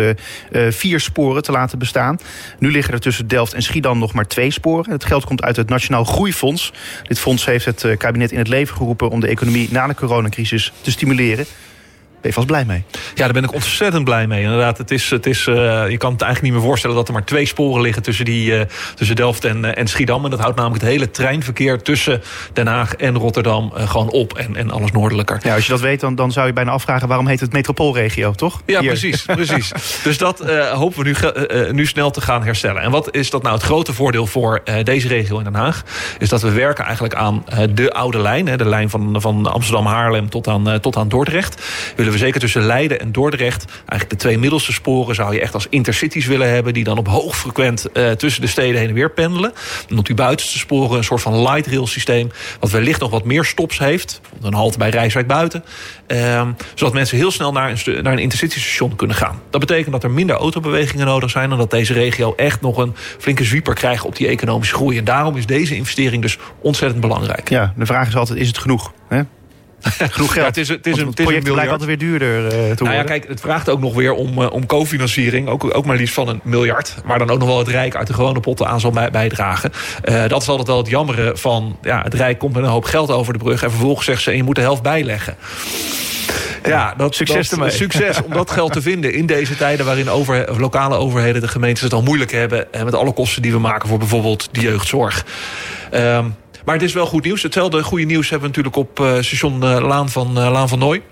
vier 0.69 1.01
sporen 1.01 1.43
te 1.43 1.53
laten 1.53 1.79
bestaan. 1.79 2.19
Nu 2.59 2.71
liggen 2.71 2.95
er 2.95 3.01
tussen 3.01 3.29
Delft 3.29 3.55
en 3.55 3.63
Schiedam 3.63 3.99
nog 3.99 4.13
maar 4.13 4.27
twee 4.27 4.51
sporen. 4.51 4.93
Het 4.93 5.05
geld 5.05 5.25
komt 5.25 5.43
uit 5.43 5.57
het 5.57 5.69
Nationaal 5.69 6.05
Groeifonds. 6.05 6.73
Dit 7.13 7.21
fonds 7.21 7.45
heeft 7.45 7.65
het 7.65 7.87
kabinet 7.99 8.33
in 8.33 8.39
het 8.39 8.49
leven 8.49 8.77
geroepen 8.77 9.11
om 9.11 9.21
de 9.21 9.27
economie 9.27 9.69
na 9.71 9.87
de 9.87 9.95
coronacrisis 9.95 10.73
te 10.81 10.91
stimuleren. 10.91 11.47
Ben 12.23 12.31
je 12.31 12.37
vast 12.37 12.47
blij 12.47 12.65
mee? 12.65 12.85
Ja, 13.15 13.25
daar 13.25 13.33
ben 13.33 13.45
ik 13.45 13.53
ontzettend 13.53 14.05
blij 14.05 14.27
mee. 14.27 14.43
Inderdaad, 14.43 14.79
het 14.79 14.91
is, 14.91 15.11
het 15.11 15.27
is, 15.27 15.47
uh, 15.47 15.55
je 15.89 15.97
kan 15.97 16.13
het 16.13 16.23
eigenlijk 16.23 16.43
niet 16.43 16.53
meer 16.53 16.61
voorstellen 16.61 16.97
dat 16.97 17.07
er 17.09 17.13
maar 17.13 17.25
twee 17.25 17.47
sporen 17.47 17.83
liggen 17.83 18.03
tussen, 18.03 18.25
die, 18.25 18.53
uh, 18.53 18.61
tussen 18.95 19.17
Delft 19.17 19.45
en, 19.45 19.65
uh, 19.65 19.79
en 19.79 19.87
Schiedam. 19.87 20.25
En 20.25 20.31
dat 20.31 20.41
houdt 20.41 20.57
namelijk 20.57 20.83
het 20.83 20.91
hele 20.91 21.11
treinverkeer 21.11 21.83
tussen 21.83 22.23
Den 22.53 22.67
Haag 22.67 22.95
en 22.95 23.17
Rotterdam 23.17 23.73
gewoon 23.75 24.11
op 24.11 24.37
en, 24.37 24.57
en 24.57 24.71
alles 24.71 24.93
noordelijker. 24.93 25.41
Ja, 25.43 25.55
als 25.55 25.67
je 25.67 25.73
dat 25.73 25.81
weet, 25.81 26.01
dan, 26.01 26.15
dan 26.15 26.33
zou 26.33 26.47
je 26.47 26.53
bijna 26.53 26.71
afvragen 26.71 27.09
waarom 27.09 27.27
heet 27.27 27.41
het 27.41 27.53
metropoolregio, 27.53 28.33
toch? 28.33 28.63
Ja, 28.67 28.81
precies. 28.81 29.25
precies. 29.45 29.73
Dus 30.05 30.19
dat 30.19 30.39
hopen 30.73 31.05
we 31.05 31.33
nu, 31.69 31.73
nu 31.73 31.87
snel 31.87 32.11
te 32.11 32.21
gaan 32.21 32.45
herstellen. 32.45 32.83
En 32.83 32.91
wat 32.91 33.15
is 33.15 33.31
dat 33.31 33.43
nou 33.43 33.55
het 33.55 33.65
grote 33.65 33.93
voordeel 33.93 34.27
voor 34.27 34.63
deze 34.83 35.09
regio 35.09 35.39
in 35.39 35.45
Den 35.45 35.55
Haag? 35.55 35.83
Is 36.19 36.29
dat 36.29 36.43
we 36.43 36.51
werken 36.51 36.85
eigenlijk 36.85 37.15
aan 37.15 37.45
de 37.75 37.93
oude 37.93 38.19
lijn, 38.19 38.49
hè, 38.49 38.57
de 38.57 38.69
lijn 38.69 38.91
van, 38.91 39.21
van 39.21 39.53
Amsterdam-Haarlem 39.53 40.31
tot 40.31 40.49
aan, 40.49 40.81
tot 40.81 40.97
aan 40.97 41.09
Dordrecht. 41.09 41.63
Willen 41.97 42.12
we 42.13 42.19
zeker 42.19 42.41
tussen 42.41 42.63
Leiden 42.63 43.01
en 43.01 43.13
Dordrecht... 43.13 43.65
eigenlijk 43.75 44.11
de 44.11 44.17
twee 44.17 44.39
middelste 44.39 44.73
sporen 44.73 45.15
zou 45.15 45.35
je 45.35 45.41
echt 45.41 45.55
als 45.55 45.67
intercities 45.71 46.27
willen 46.27 46.51
hebben... 46.51 46.75
die 46.75 46.85
dan 46.85 46.99
op 46.99 47.09
hoogfrequent 47.09 47.87
uh, 47.95 48.11
tussen 48.11 48.43
de 48.43 48.49
steden 48.49 48.81
heen 48.81 48.89
en 48.89 48.95
weer 48.95 49.11
pendelen. 49.11 49.53
En 49.89 49.99
op 49.99 50.07
die 50.07 50.15
buitenste 50.15 50.59
sporen 50.59 50.97
een 50.97 51.05
soort 51.05 51.21
van 51.23 51.43
light 51.43 51.67
rail 51.67 51.87
systeem... 51.87 52.31
wat 52.61 52.71
wellicht 52.71 53.01
nog 53.01 53.11
wat 53.11 53.25
meer 53.25 53.45
stops 53.45 53.79
heeft. 53.79 54.21
Een 54.43 54.55
halte 54.55 54.79
bij 54.79 54.91
Rijswijk 54.91 55.27
buiten. 55.27 55.65
Uh, 56.07 56.49
zodat 56.75 56.95
mensen 56.95 57.17
heel 57.17 57.31
snel 57.31 57.53
naar 57.53 57.71
een, 57.71 58.03
naar 58.03 58.13
een 58.13 58.19
intercity-station 58.19 58.97
kunnen 58.97 59.17
gaan. 59.17 59.41
Dat 59.51 59.61
betekent 59.61 59.93
dat 59.93 60.05
er 60.05 60.11
minder 60.11 60.37
autobewegingen 60.37 61.07
nodig 61.07 61.31
zijn... 61.31 61.51
en 61.51 61.57
dat 61.57 61.71
deze 61.71 61.93
regio 61.93 62.35
echt 62.37 62.61
nog 62.61 62.77
een 62.77 62.95
flinke 63.19 63.45
zwieper 63.45 63.75
krijgt 63.75 64.05
op 64.05 64.17
die 64.17 64.27
economische 64.27 64.75
groei. 64.75 64.99
En 64.99 65.05
daarom 65.05 65.37
is 65.37 65.47
deze 65.47 65.77
investering 65.77 66.23
dus 66.23 66.39
ontzettend 66.61 67.01
belangrijk. 67.01 67.49
Ja, 67.49 67.73
de 67.77 67.87
vraag 67.87 68.09
is 68.09 68.17
altijd, 68.17 68.39
is 68.39 68.47
het 68.47 68.59
genoeg? 68.59 68.93
Hè? 69.09 69.23
Genoeg 70.11 70.33
geld. 70.33 70.47
het 70.47 70.57
is, 70.57 70.69
het 70.69 70.87
is 70.87 70.99
een, 70.99 71.07
het 71.07 71.15
project 71.15 71.49
lijkt 71.49 71.71
altijd 71.71 71.89
weer 71.89 71.99
duurder 71.99 72.45
uh, 72.45 72.51
te 72.51 72.57
worden. 72.57 72.77
Nou 72.85 72.97
ja, 72.97 73.03
kijk, 73.03 73.29
het 73.29 73.41
vraagt 73.41 73.69
ook 73.69 73.81
nog 73.81 73.95
weer 73.95 74.13
om, 74.13 74.39
uh, 74.39 74.53
om 74.53 74.67
cofinanciering. 74.67 75.49
Ook, 75.49 75.77
ook 75.77 75.85
maar 75.85 75.97
liefst 75.97 76.15
van 76.15 76.29
een 76.29 76.41
miljard. 76.45 76.95
Waar 77.05 77.19
dan 77.19 77.31
ook 77.31 77.39
nog 77.39 77.49
wel 77.49 77.59
het 77.59 77.69
Rijk 77.69 77.97
uit 77.97 78.07
de 78.07 78.15
gewone 78.15 78.41
potten 78.41 78.69
aan 78.69 78.81
zal 78.81 78.91
bijdragen. 78.91 79.73
Uh, 80.05 80.29
dat 80.29 80.43
is 80.43 80.49
altijd 80.49 80.69
wel 80.69 80.79
het 80.79 80.89
jammere 80.89 81.33
van... 81.37 81.79
Ja, 81.83 82.03
het 82.03 82.15
Rijk 82.15 82.39
komt 82.39 82.55
met 82.55 82.63
een 82.63 82.69
hoop 82.69 82.85
geld 82.85 83.11
over 83.11 83.33
de 83.33 83.39
brug... 83.39 83.63
en 83.63 83.71
vervolgens 83.71 84.07
zegt 84.07 84.23
ze, 84.23 84.31
en 84.31 84.37
je 84.37 84.43
moet 84.43 84.55
de 84.55 84.61
helft 84.61 84.83
bijleggen. 84.83 85.37
Ja, 86.65 86.95
dat, 86.97 87.15
succes 87.15 87.49
dat, 87.49 87.59
ermee. 87.59 87.75
Succes 87.75 88.23
om 88.23 88.33
dat 88.33 88.51
geld 88.51 88.73
te 88.73 88.83
vinden 88.91 89.13
in 89.13 89.27
deze 89.27 89.57
tijden... 89.57 89.87
waarin 89.87 90.11
over, 90.11 90.61
lokale 90.61 90.97
overheden, 90.97 91.41
de 91.41 91.49
gemeentes 91.49 91.83
het 91.83 91.93
al 91.93 92.03
moeilijk 92.03 92.33
hebben... 92.33 92.73
en 92.73 92.85
met 92.85 92.95
alle 92.95 93.13
kosten 93.13 93.43
die 93.43 93.53
we 93.53 93.59
maken 93.59 93.89
voor 93.89 93.99
bijvoorbeeld 93.99 94.49
de 94.53 94.61
jeugdzorg. 94.61 95.25
Um, 95.95 96.35
maar 96.65 96.75
het 96.75 96.85
is 96.85 96.93
wel 96.93 97.07
goed 97.07 97.25
nieuws. 97.25 97.43
Hetzelfde 97.43 97.83
goede 97.83 98.05
nieuws 98.05 98.31
hebben 98.31 98.51
we 98.51 98.57
natuurlijk 98.57 98.91
op 98.91 99.01
uh, 99.01 99.23
station 99.23 99.65
uh, 99.65 99.79
Laan, 99.79 100.09
van, 100.09 100.39
uh, 100.39 100.51
Laan 100.51 100.69
van 100.69 100.79
Nooy. 100.79 101.03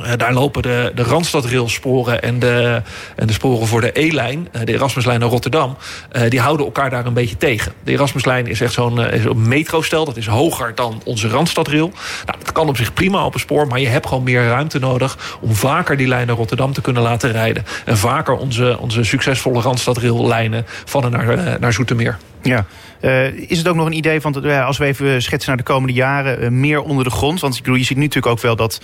Uh, 0.00 0.12
daar 0.16 0.32
lopen 0.32 0.62
de, 0.62 0.92
de 0.94 1.02
Randstadrailsporen 1.02 2.22
en 2.22 2.38
de, 2.38 2.82
en 3.16 3.26
de 3.26 3.32
sporen 3.32 3.66
voor 3.66 3.80
de 3.80 3.90
E-lijn, 4.00 4.48
uh, 4.52 4.64
de 4.64 4.72
Erasmuslijn 4.72 5.20
naar 5.20 5.28
Rotterdam, 5.28 5.76
uh, 6.12 6.22
die 6.28 6.40
houden 6.40 6.66
elkaar 6.66 6.90
daar 6.90 7.06
een 7.06 7.12
beetje 7.12 7.36
tegen. 7.36 7.72
De 7.84 7.92
Erasmuslijn 7.92 8.46
is 8.46 8.60
echt 8.60 8.72
zo'n 8.72 9.00
metrostel, 9.34 10.04
dat 10.04 10.16
is 10.16 10.26
hoger 10.26 10.74
dan 10.74 11.00
onze 11.04 11.28
Randstadrail. 11.28 11.92
Nou, 12.26 12.38
dat 12.38 12.52
kan 12.52 12.68
op 12.68 12.76
zich 12.76 12.92
prima 12.92 13.24
op 13.24 13.34
een 13.34 13.40
spoor, 13.40 13.66
maar 13.66 13.80
je 13.80 13.88
hebt 13.88 14.06
gewoon 14.06 14.22
meer 14.22 14.46
ruimte 14.46 14.78
nodig 14.78 15.38
om 15.40 15.54
vaker 15.54 15.96
die 15.96 16.08
lijn 16.08 16.26
naar 16.26 16.36
Rotterdam 16.36 16.72
te 16.72 16.80
kunnen 16.80 17.02
laten 17.02 17.32
rijden. 17.32 17.64
En 17.84 17.96
vaker 17.96 18.36
onze, 18.36 18.78
onze 18.80 19.04
succesvolle 19.04 19.60
Randstadraillijnen 19.60 20.66
van 20.84 21.04
en 21.04 21.10
naar, 21.10 21.60
naar 21.60 21.72
Zoetermeer. 21.72 22.18
Ja. 22.42 22.66
Uh, 23.00 23.26
is 23.26 23.58
het 23.58 23.68
ook 23.68 23.76
nog 23.76 23.86
een 23.86 23.92
idee 23.92 24.20
van, 24.20 24.62
als 24.64 24.78
we 24.78 24.84
even 24.84 25.22
schetsen 25.22 25.48
naar 25.48 25.64
de 25.64 25.72
komende 25.72 25.94
jaren, 25.94 26.42
uh, 26.42 26.48
meer 26.48 26.82
onder 26.82 27.04
de 27.04 27.10
grond? 27.10 27.40
Want 27.40 27.56
ik 27.56 27.66
je 27.66 27.84
ziet 27.84 27.96
nu 27.96 28.02
natuurlijk 28.02 28.32
ook 28.32 28.40
wel 28.40 28.56
dat, 28.56 28.80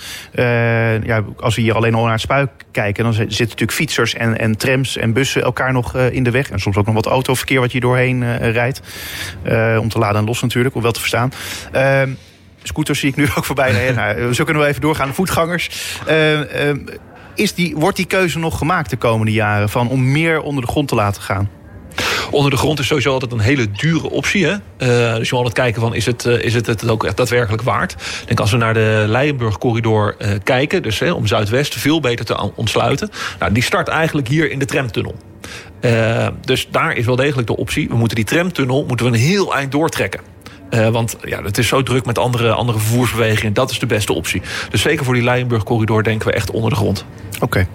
ja, 1.05 1.25
als 1.37 1.55
we 1.55 1.63
hier 1.63 1.75
alleen 1.75 1.95
al 1.95 2.03
naar 2.03 2.13
het 2.13 2.21
spuik 2.21 2.51
kijken, 2.71 3.05
dan 3.05 3.13
zitten 3.13 3.39
natuurlijk 3.39 3.73
fietsers 3.73 4.15
en, 4.15 4.39
en 4.39 4.57
trams 4.57 4.97
en 4.97 5.13
bussen 5.13 5.43
elkaar 5.43 5.73
nog 5.73 5.97
in 5.97 6.23
de 6.23 6.31
weg. 6.31 6.51
En 6.51 6.61
soms 6.61 6.77
ook 6.77 6.87
nog 6.87 6.95
wat 6.95 7.07
autoverkeer 7.07 7.61
wat 7.61 7.73
je 7.73 7.81
doorheen 7.81 8.39
rijdt. 8.39 8.81
om 9.81 9.89
te 9.89 9.99
laden 9.99 10.21
en 10.21 10.27
los 10.27 10.43
natuurlijk, 10.43 10.75
om 10.75 10.83
wel 10.83 10.93
te 10.93 11.01
verstaan. 11.01 11.33
Ehm, 11.73 12.11
scooters 12.63 12.99
zie 12.99 13.09
ik 13.09 13.17
nu 13.17 13.29
ook 13.37 13.45
voorbij. 13.45 13.93
nou, 13.93 14.35
zo 14.35 14.45
kunnen 14.45 14.63
we 14.63 14.69
even 14.69 14.81
doorgaan. 14.81 15.15
Voetgangers. 15.15 15.99
Ehm, 16.07 16.79
is 17.35 17.55
die, 17.55 17.77
wordt 17.77 17.97
die 17.97 18.07
keuze 18.07 18.39
nog 18.39 18.59
gemaakt 18.59 18.91
de 18.91 18.97
komende 18.97 19.33
jaren 19.33 19.69
van 19.69 19.89
om 19.89 20.13
meer 20.13 20.41
onder 20.41 20.65
de 20.65 20.71
grond 20.71 20.89
te 20.89 20.95
laten 20.95 21.23
gaan? 21.23 21.49
Onder 22.31 22.51
de 22.51 22.57
grond 22.57 22.79
is 22.79 22.87
sowieso 22.87 23.13
altijd 23.13 23.33
een 23.33 23.39
hele 23.39 23.71
dure 23.71 24.11
optie. 24.11 24.47
Hè? 24.47 24.53
Uh, 24.53 24.59
dus 24.79 25.29
je 25.29 25.35
moet 25.35 25.45
altijd 25.45 25.53
kijken 25.53 25.81
van 25.81 25.95
is 25.95 26.07
het, 26.07 26.25
uh, 26.25 26.45
is 26.45 26.55
het 26.55 26.67
het 26.67 26.89
ook 26.89 27.05
echt 27.05 27.17
daadwerkelijk 27.17 27.63
waard. 27.63 27.95
Denk 28.27 28.41
als 28.41 28.51
we 28.51 28.57
naar 28.57 28.75
de 28.75 29.05
Leijenburg-corridor 29.07 30.17
uh, 30.19 30.29
kijken... 30.45 30.83
dus 30.83 30.99
hè, 30.99 31.13
om 31.13 31.27
Zuidwest 31.27 31.75
veel 31.75 32.01
beter 32.01 32.25
te 32.25 32.51
ontsluiten... 32.55 33.11
Nou, 33.39 33.53
die 33.53 33.63
start 33.63 33.89
eigenlijk 33.89 34.29
hier 34.29 34.51
in 34.51 34.59
de 34.59 34.65
tramtunnel. 34.65 35.15
dus 36.41 36.69
daar 36.71 36.97
is 36.97 37.07
wel 37.07 37.17
degelijk 37.17 37.47
de 37.47 37.57
optie. 37.57 37.89
We 37.89 37.97
moeten 37.97 38.17
die 38.17 38.25
tramtunnel 38.25 38.85
moeten 38.89 39.07
we 39.07 39.13
een 39.13 39.19
heel 39.19 39.55
eind 39.55 39.73
doortrekken. 39.73 40.21
Want 40.71 41.17
ja, 41.23 41.43
het 41.43 41.59
is 41.59 41.69
zo 41.69 41.83
druk 41.83 42.07
met 42.07 42.19
andere, 42.19 42.53
andere 42.53 42.79
vervoersbewegingen. 42.79 43.53
Dat 43.53 43.71
is 43.71 43.79
de 43.79 43.87
beste 43.87 44.13
optie. 44.13 44.43
Dus 44.71 44.83
zeker 44.83 45.05
voor 45.05 45.15
die 45.15 45.23
Leijenburg-corridor 45.23 46.03
denken 46.03 46.29
we 46.29 46.35
echt 46.35 46.51
onder 46.51 46.71
de 46.71 46.77
grond. 46.77 47.05
Oké. 47.41 47.67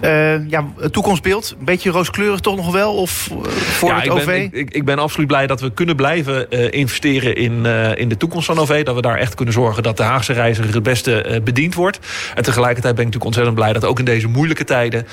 Okay. 0.00 0.36
Uh, 0.36 0.48
ja, 0.50 0.66
het 0.78 0.92
toekomstbeeld, 0.92 1.54
een 1.58 1.64
beetje 1.64 1.90
rooskleurig 1.90 2.40
toch 2.40 2.56
nog 2.56 2.72
wel? 2.72 2.94
Of 2.94 3.28
uh, 3.32 3.50
voor 3.50 3.88
ja, 3.88 3.94
het 3.94 4.04
ik 4.04 4.12
OV? 4.12 4.24
Ben, 4.24 4.50
ik, 4.52 4.70
ik, 4.70 4.84
ben 4.84 4.98
absoluut 4.98 5.26
blij 5.26 5.46
dat 5.46 5.60
we 5.60 5.72
kunnen 5.72 5.96
blijven 5.96 6.46
uh, 6.50 6.72
investeren 6.72 7.36
in, 7.36 7.66
in 7.96 8.08
de 8.08 8.16
toekomst 8.16 8.46
van 8.46 8.58
OV. 8.58 8.84
Dat 8.84 8.94
we 8.94 9.00
daar 9.00 9.18
echt 9.18 9.34
kunnen 9.34 9.54
zorgen 9.54 9.82
dat 9.82 9.96
de 9.96 10.02
Haagse 10.02 10.32
reiziger 10.32 10.74
het 10.74 10.82
beste 10.82 11.40
bediend 11.44 11.74
wordt. 11.74 11.98
En 12.34 12.42
tegelijkertijd 12.42 12.94
ben 12.94 13.06
ik 13.06 13.12
natuurlijk 13.12 13.24
ontzettend 13.24 13.54
blij 13.54 13.72
dat 13.72 13.84
ook 13.84 13.98
in 13.98 14.04
deze 14.04 14.28
moeilijke 14.28 14.64
tijden... 14.64 15.06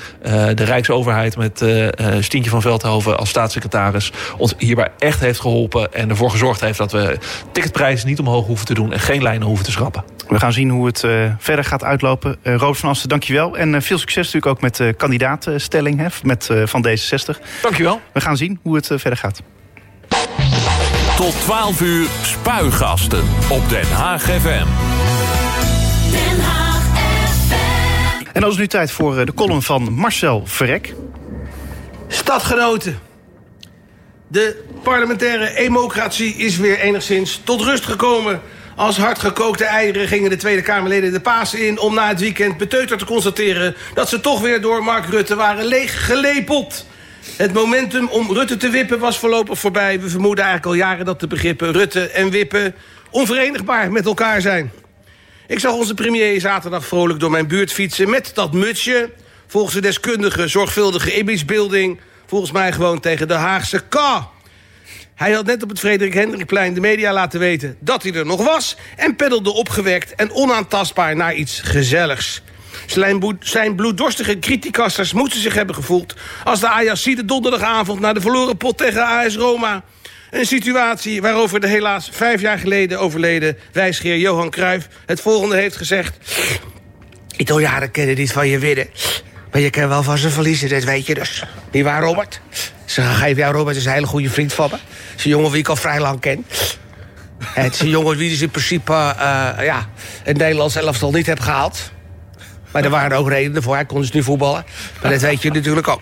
de 0.54 0.64
Rijksoverheid 0.64 1.36
met 1.36 1.64
Stientje 2.20 2.50
van 2.50 2.62
Veldhoven 2.62 3.18
als 3.18 3.28
staatssecretaris... 3.28 4.12
ons 4.36 4.54
hierbij 4.58 4.88
echt 4.98 5.20
heeft 5.20 5.40
geholpen 5.40 5.92
en 5.92 6.10
ervoor 6.10 6.30
gezorgd 6.30 6.60
heeft... 6.60 6.78
dat 6.78 6.92
we 6.92 7.18
ticketprijzen 7.52 8.08
niet 8.08 8.18
omhoog 8.18 8.46
hoeven 8.46 8.66
te 8.66 8.74
doen 8.74 8.92
en 8.92 9.00
geen 9.00 9.22
lijnen 9.22 9.46
hoeven 9.46 9.64
te 9.64 9.72
schrappen. 9.72 10.04
We 10.28 10.38
gaan 10.38 10.52
zien 10.52 10.70
hoe 10.70 10.86
het 10.86 11.06
verder 11.38 11.64
gaat 11.64 11.84
uitlopen. 11.84 12.36
Robert 12.42 12.78
van 12.78 12.88
Asten, 12.88 13.08
dankjewel. 13.08 13.56
En 13.56 13.74
uh, 13.74 13.80
veel 13.98 14.08
succes 14.08 14.32
natuurlijk 14.32 14.56
ook 14.56 14.60
met 14.60 14.76
de 14.76 14.94
kandidaatstelling 14.96 15.98
hè, 15.98 16.06
met, 16.22 16.48
van 16.64 16.86
D66. 16.88 17.40
Dankjewel. 17.62 18.00
We 18.12 18.20
gaan 18.20 18.36
zien 18.36 18.58
hoe 18.62 18.76
het 18.76 18.86
verder 18.86 19.16
gaat. 19.16 19.42
Tot 21.16 21.40
12 21.40 21.80
uur 21.80 22.08
spuigasten 22.22 23.24
op 23.50 23.68
Den 23.68 23.86
Haag 23.86 24.22
FM. 24.22 24.66
En 28.32 28.40
dan 28.40 28.50
is 28.50 28.56
nu 28.56 28.66
tijd 28.66 28.90
voor 28.90 29.18
eh, 29.18 29.26
de 29.26 29.34
column 29.34 29.62
van 29.62 29.92
Marcel 29.92 30.42
Verrek. 30.46 30.94
Stadgenoten. 32.08 32.98
De 34.28 34.64
parlementaire 34.82 35.54
democratie 35.56 36.34
is 36.34 36.56
weer 36.56 36.78
enigszins 36.78 37.40
tot 37.44 37.60
rust 37.60 37.84
gekomen. 37.84 38.40
Als 38.76 38.96
hardgekookte 38.96 39.64
eieren 39.64 40.08
gingen 40.08 40.30
de 40.30 40.36
Tweede 40.36 40.62
Kamerleden 40.62 41.12
de 41.12 41.20
Pasen 41.20 41.66
in... 41.66 41.78
om 41.78 41.94
na 41.94 42.08
het 42.08 42.20
weekend 42.20 42.56
beteuterd 42.56 42.98
te 42.98 43.04
constateren... 43.04 43.74
dat 43.94 44.08
ze 44.08 44.20
toch 44.20 44.40
weer 44.40 44.60
door 44.60 44.84
Mark 44.84 45.06
Rutte 45.06 45.34
waren 45.34 45.64
leeggelepeld. 45.64 46.86
Het 47.36 47.52
momentum 47.52 48.08
om 48.08 48.32
Rutte 48.32 48.56
te 48.56 48.68
wippen 48.68 48.98
was 48.98 49.18
voorlopig 49.18 49.58
voorbij. 49.58 50.00
We 50.00 50.08
vermoeden 50.08 50.44
eigenlijk 50.44 50.74
al 50.74 50.86
jaren 50.88 51.04
dat 51.04 51.20
de 51.20 51.26
begrippen 51.26 51.72
Rutte 51.72 52.08
en 52.08 52.30
wippen... 52.30 52.74
onverenigbaar 53.10 53.92
met 53.92 54.06
elkaar 54.06 54.40
zijn. 54.40 54.72
Ik 55.46 55.58
zag 55.58 55.72
onze 55.72 55.94
premier 55.94 56.40
zaterdag 56.40 56.86
vrolijk 56.86 57.20
door 57.20 57.30
mijn 57.30 57.46
buurt 57.46 57.72
fietsen... 57.72 58.10
met 58.10 58.30
dat 58.34 58.52
mutsje, 58.52 59.10
volgens 59.46 59.74
de 59.74 59.80
deskundige 59.80 60.48
zorgvuldige 60.48 61.18
imagebeelding... 61.18 62.00
volgens 62.26 62.52
mij 62.52 62.72
gewoon 62.72 63.00
tegen 63.00 63.28
de 63.28 63.34
Haagse 63.34 63.82
K. 63.88 63.98
Hij 65.14 65.32
had 65.32 65.46
net 65.46 65.62
op 65.62 65.68
het 65.68 65.78
Frederik 65.78 66.14
Hendrikplein 66.14 66.74
de 66.74 66.80
media 66.80 67.12
laten 67.12 67.40
weten 67.40 67.76
dat 67.80 68.02
hij 68.02 68.12
er 68.12 68.26
nog 68.26 68.44
was... 68.44 68.76
en 68.96 69.16
peddelde 69.16 69.52
opgewekt 69.52 70.14
en 70.14 70.32
onaantastbaar 70.32 71.16
naar 71.16 71.34
iets 71.34 71.60
gezelligs. 71.60 72.42
Zijn 73.40 73.74
bloeddorstige 73.76 74.38
criticasters 74.38 75.12
moeten 75.12 75.40
zich 75.40 75.54
hebben 75.54 75.74
gevoeld... 75.74 76.14
als 76.44 76.60
de 76.60 76.68
Ajaxide 76.68 77.24
donderdagavond 77.24 78.00
naar 78.00 78.14
de 78.14 78.20
verloren 78.20 78.56
pot 78.56 78.78
tegen 78.78 79.06
AS 79.06 79.36
Roma... 79.36 79.82
Een 80.34 80.46
situatie 80.46 81.22
waarover 81.22 81.60
de 81.60 81.66
helaas 81.66 82.08
vijf 82.12 82.40
jaar 82.40 82.58
geleden 82.58 83.00
overleden 83.00 83.58
wijsgeer 83.72 84.18
Johan 84.18 84.50
Cruijff 84.50 84.88
het 85.06 85.20
volgende 85.20 85.56
heeft 85.56 85.76
gezegd. 85.76 86.16
Italianen 87.36 87.90
kennen 87.90 88.16
niet 88.16 88.32
van 88.32 88.48
je 88.48 88.58
winnen. 88.58 88.88
Maar 89.54 89.62
je 89.62 89.70
kan 89.70 89.88
wel 89.88 90.02
van 90.02 90.18
ze 90.18 90.30
verliezen, 90.30 90.68
dat 90.68 90.84
weet 90.84 91.06
je 91.06 91.14
dus. 91.14 91.44
Niet 91.70 91.84
waar, 91.84 92.02
Robert? 92.02 92.40
Ze 92.84 93.02
geven 93.02 93.36
jou, 93.36 93.54
Robert 93.54 93.76
is 93.76 93.84
een 93.84 93.92
hele 93.92 94.06
goede 94.06 94.30
vriend 94.30 94.52
van 94.52 94.68
me. 94.70 94.76
Het 94.76 95.18
is 95.18 95.24
een 95.24 95.30
jongen 95.30 95.50
wie 95.50 95.60
ik 95.60 95.68
al 95.68 95.76
vrij 95.76 96.00
lang 96.00 96.20
ken. 96.20 96.46
Het 97.44 97.74
is 97.74 97.80
een 97.80 97.88
jongen 97.88 98.16
wie 98.16 98.30
dus 98.30 98.40
in 98.40 98.50
principe 98.50 98.92
uh, 98.92 99.64
ja, 99.64 99.88
het 100.22 100.36
Nederlands 100.36 100.76
elftal 100.76 101.10
niet 101.10 101.26
heb 101.26 101.40
gehaald. 101.40 101.92
Maar 102.70 102.84
er 102.84 102.90
waren 102.90 103.18
ook 103.18 103.28
redenen 103.28 103.62
voor. 103.62 103.74
Hij 103.74 103.84
kon 103.84 104.00
dus 104.00 104.10
nu 104.10 104.22
voetballen. 104.22 104.64
Maar 105.02 105.10
dat 105.10 105.20
weet 105.20 105.42
je 105.42 105.50
natuurlijk 105.50 105.88
ook. 105.88 106.00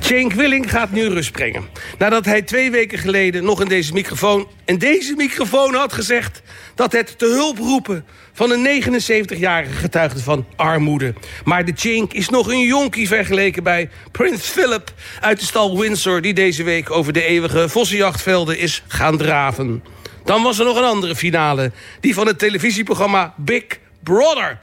Cenk 0.00 0.32
Willing 0.32 0.70
gaat 0.70 0.90
nu 0.90 1.08
rust 1.08 1.32
brengen. 1.32 1.68
Nadat 1.98 2.24
hij 2.24 2.42
twee 2.42 2.70
weken 2.70 2.98
geleden 2.98 3.44
nog 3.44 3.60
in 3.60 3.68
deze 3.68 3.92
microfoon... 3.92 4.48
en 4.64 4.78
deze 4.78 5.14
microfoon 5.16 5.74
had 5.74 5.92
gezegd... 5.92 6.42
dat 6.74 6.92
het 6.92 7.18
te 7.18 7.26
hulp 7.26 7.58
roepen 7.58 8.04
van 8.36 8.50
een 8.50 8.82
79-jarige 8.82 9.72
getuigde 9.72 10.20
van 10.22 10.46
armoede. 10.56 11.14
Maar 11.44 11.64
de 11.64 11.72
Cenk 11.74 12.12
is 12.12 12.28
nog 12.28 12.48
een 12.48 12.60
jonkie 12.60 13.08
vergeleken 13.08 13.62
bij 13.62 13.88
Prins 14.12 14.48
Philip... 14.48 14.92
uit 15.20 15.38
de 15.40 15.46
stal 15.46 15.78
Windsor 15.78 16.20
die 16.20 16.34
deze 16.34 16.62
week 16.62 16.90
over 16.90 17.12
de 17.12 17.24
eeuwige 17.24 17.68
vossenjachtvelden 17.68 18.58
is 18.58 18.82
gaan 18.86 19.16
draven. 19.16 19.84
Dan 20.24 20.42
was 20.42 20.58
er 20.58 20.64
nog 20.64 20.76
een 20.76 20.84
andere 20.84 21.16
finale. 21.16 21.72
Die 22.00 22.14
van 22.14 22.26
het 22.26 22.38
televisieprogramma 22.38 23.34
Big 23.36 23.64
Brother 24.02 24.58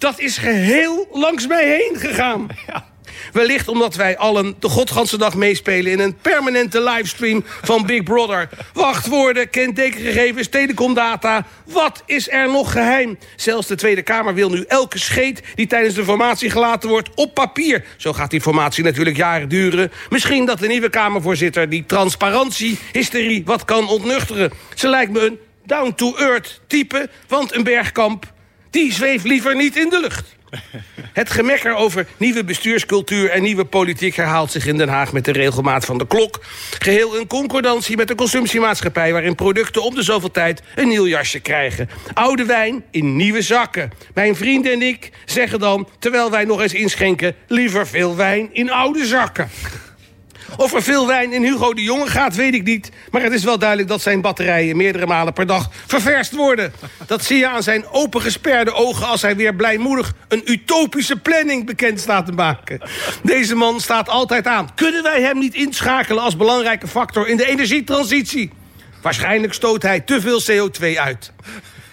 dat 0.00 0.18
is 0.18 0.38
geheel 0.38 1.08
langs 1.12 1.46
mij 1.46 1.68
heen 1.68 1.96
gegaan. 1.98 2.46
Wellicht 3.32 3.68
omdat 3.68 3.94
wij 3.94 4.18
allen 4.18 4.54
de 4.58 4.68
godganse 4.68 5.18
dag 5.18 5.34
meespelen... 5.34 5.92
in 5.92 5.98
een 5.98 6.16
permanente 6.22 6.82
livestream 6.82 7.44
van 7.62 7.86
Big 7.86 8.02
Brother. 8.02 8.48
Wachtwoorden, 8.72 9.50
kentekengegevens, 9.50 10.48
telecomdata. 10.48 11.46
Wat 11.64 12.02
is 12.06 12.30
er 12.30 12.48
nog 12.48 12.72
geheim? 12.72 13.18
Zelfs 13.36 13.66
de 13.66 13.74
Tweede 13.74 14.02
Kamer 14.02 14.34
wil 14.34 14.50
nu 14.50 14.64
elke 14.68 14.98
scheet... 14.98 15.42
die 15.54 15.66
tijdens 15.66 15.94
de 15.94 16.04
formatie 16.04 16.50
gelaten 16.50 16.88
wordt 16.88 17.10
op 17.14 17.34
papier. 17.34 17.84
Zo 17.96 18.12
gaat 18.12 18.30
die 18.30 18.40
formatie 18.40 18.84
natuurlijk 18.84 19.16
jaren 19.16 19.48
duren. 19.48 19.92
Misschien 20.10 20.46
dat 20.46 20.58
de 20.58 20.68
nieuwe 20.68 20.90
Kamervoorzitter 20.90 21.68
die 21.68 21.86
transparantie, 21.86 22.78
hysterie... 22.92 23.42
wat 23.44 23.64
kan 23.64 23.88
ontnuchteren. 23.88 24.50
Ze 24.74 24.88
lijkt 24.88 25.12
me 25.12 25.26
een 25.26 25.38
down-to-earth 25.64 26.60
type, 26.66 27.08
want 27.28 27.54
een 27.54 27.64
bergkamp 27.64 28.32
die 28.70 28.92
zweeft 28.92 29.24
liever 29.24 29.56
niet 29.56 29.76
in 29.76 29.88
de 29.88 30.00
lucht. 30.00 30.36
Het 31.12 31.30
gemekker 31.30 31.74
over 31.74 32.06
nieuwe 32.16 32.44
bestuurscultuur 32.44 33.30
en 33.30 33.42
nieuwe 33.42 33.64
politiek 33.64 34.16
herhaalt 34.16 34.50
zich 34.50 34.66
in 34.66 34.78
Den 34.78 34.88
Haag 34.88 35.12
met 35.12 35.24
de 35.24 35.32
regelmaat 35.32 35.84
van 35.84 35.98
de 35.98 36.06
klok. 36.06 36.40
Geheel 36.78 37.16
in 37.16 37.26
concordantie 37.26 37.96
met 37.96 38.08
de 38.08 38.14
consumptiemaatschappij 38.14 39.12
waarin 39.12 39.34
producten 39.34 39.82
om 39.82 39.94
de 39.94 40.02
zoveel 40.02 40.30
tijd 40.30 40.62
een 40.74 40.88
nieuw 40.88 41.06
jasje 41.06 41.40
krijgen. 41.40 41.88
Oude 42.12 42.44
wijn 42.44 42.84
in 42.90 43.16
nieuwe 43.16 43.42
zakken. 43.42 43.90
Mijn 44.14 44.36
vrienden 44.36 44.72
en 44.72 44.82
ik 44.82 45.10
zeggen 45.24 45.58
dan, 45.58 45.88
terwijl 45.98 46.30
wij 46.30 46.44
nog 46.44 46.60
eens 46.60 46.74
inschenken, 46.74 47.34
liever 47.46 47.86
veel 47.86 48.16
wijn 48.16 48.48
in 48.52 48.70
oude 48.70 49.06
zakken. 49.06 49.50
Of 50.56 50.74
er 50.74 50.82
veel 50.82 51.06
wijn 51.06 51.32
in 51.32 51.42
Hugo 51.42 51.74
de 51.74 51.82
Jonge 51.82 52.06
gaat, 52.06 52.34
weet 52.34 52.54
ik 52.54 52.62
niet. 52.62 52.90
Maar 53.10 53.22
het 53.22 53.32
is 53.32 53.44
wel 53.44 53.58
duidelijk 53.58 53.88
dat 53.88 54.02
zijn 54.02 54.20
batterijen 54.20 54.76
meerdere 54.76 55.06
malen 55.06 55.32
per 55.32 55.46
dag 55.46 55.70
ververst 55.86 56.34
worden. 56.34 56.72
Dat 57.06 57.24
zie 57.24 57.38
je 57.38 57.48
aan 57.48 57.62
zijn 57.62 57.86
opengesperde 57.86 58.72
ogen 58.72 59.06
als 59.06 59.22
hij 59.22 59.36
weer 59.36 59.54
blijmoedig 59.54 60.12
een 60.28 60.42
utopische 60.50 61.16
planning 61.16 61.66
bekend 61.66 62.00
staat 62.00 62.26
te 62.26 62.32
maken. 62.32 62.80
Deze 63.22 63.54
man 63.54 63.80
staat 63.80 64.08
altijd 64.08 64.46
aan. 64.46 64.74
Kunnen 64.74 65.02
wij 65.02 65.22
hem 65.22 65.38
niet 65.38 65.54
inschakelen 65.54 66.22
als 66.22 66.36
belangrijke 66.36 66.88
factor 66.88 67.28
in 67.28 67.36
de 67.36 67.46
energietransitie? 67.46 68.50
Waarschijnlijk 69.02 69.52
stoot 69.52 69.82
hij 69.82 70.00
te 70.00 70.20
veel 70.20 70.42
CO2 70.50 70.98
uit. 70.98 71.32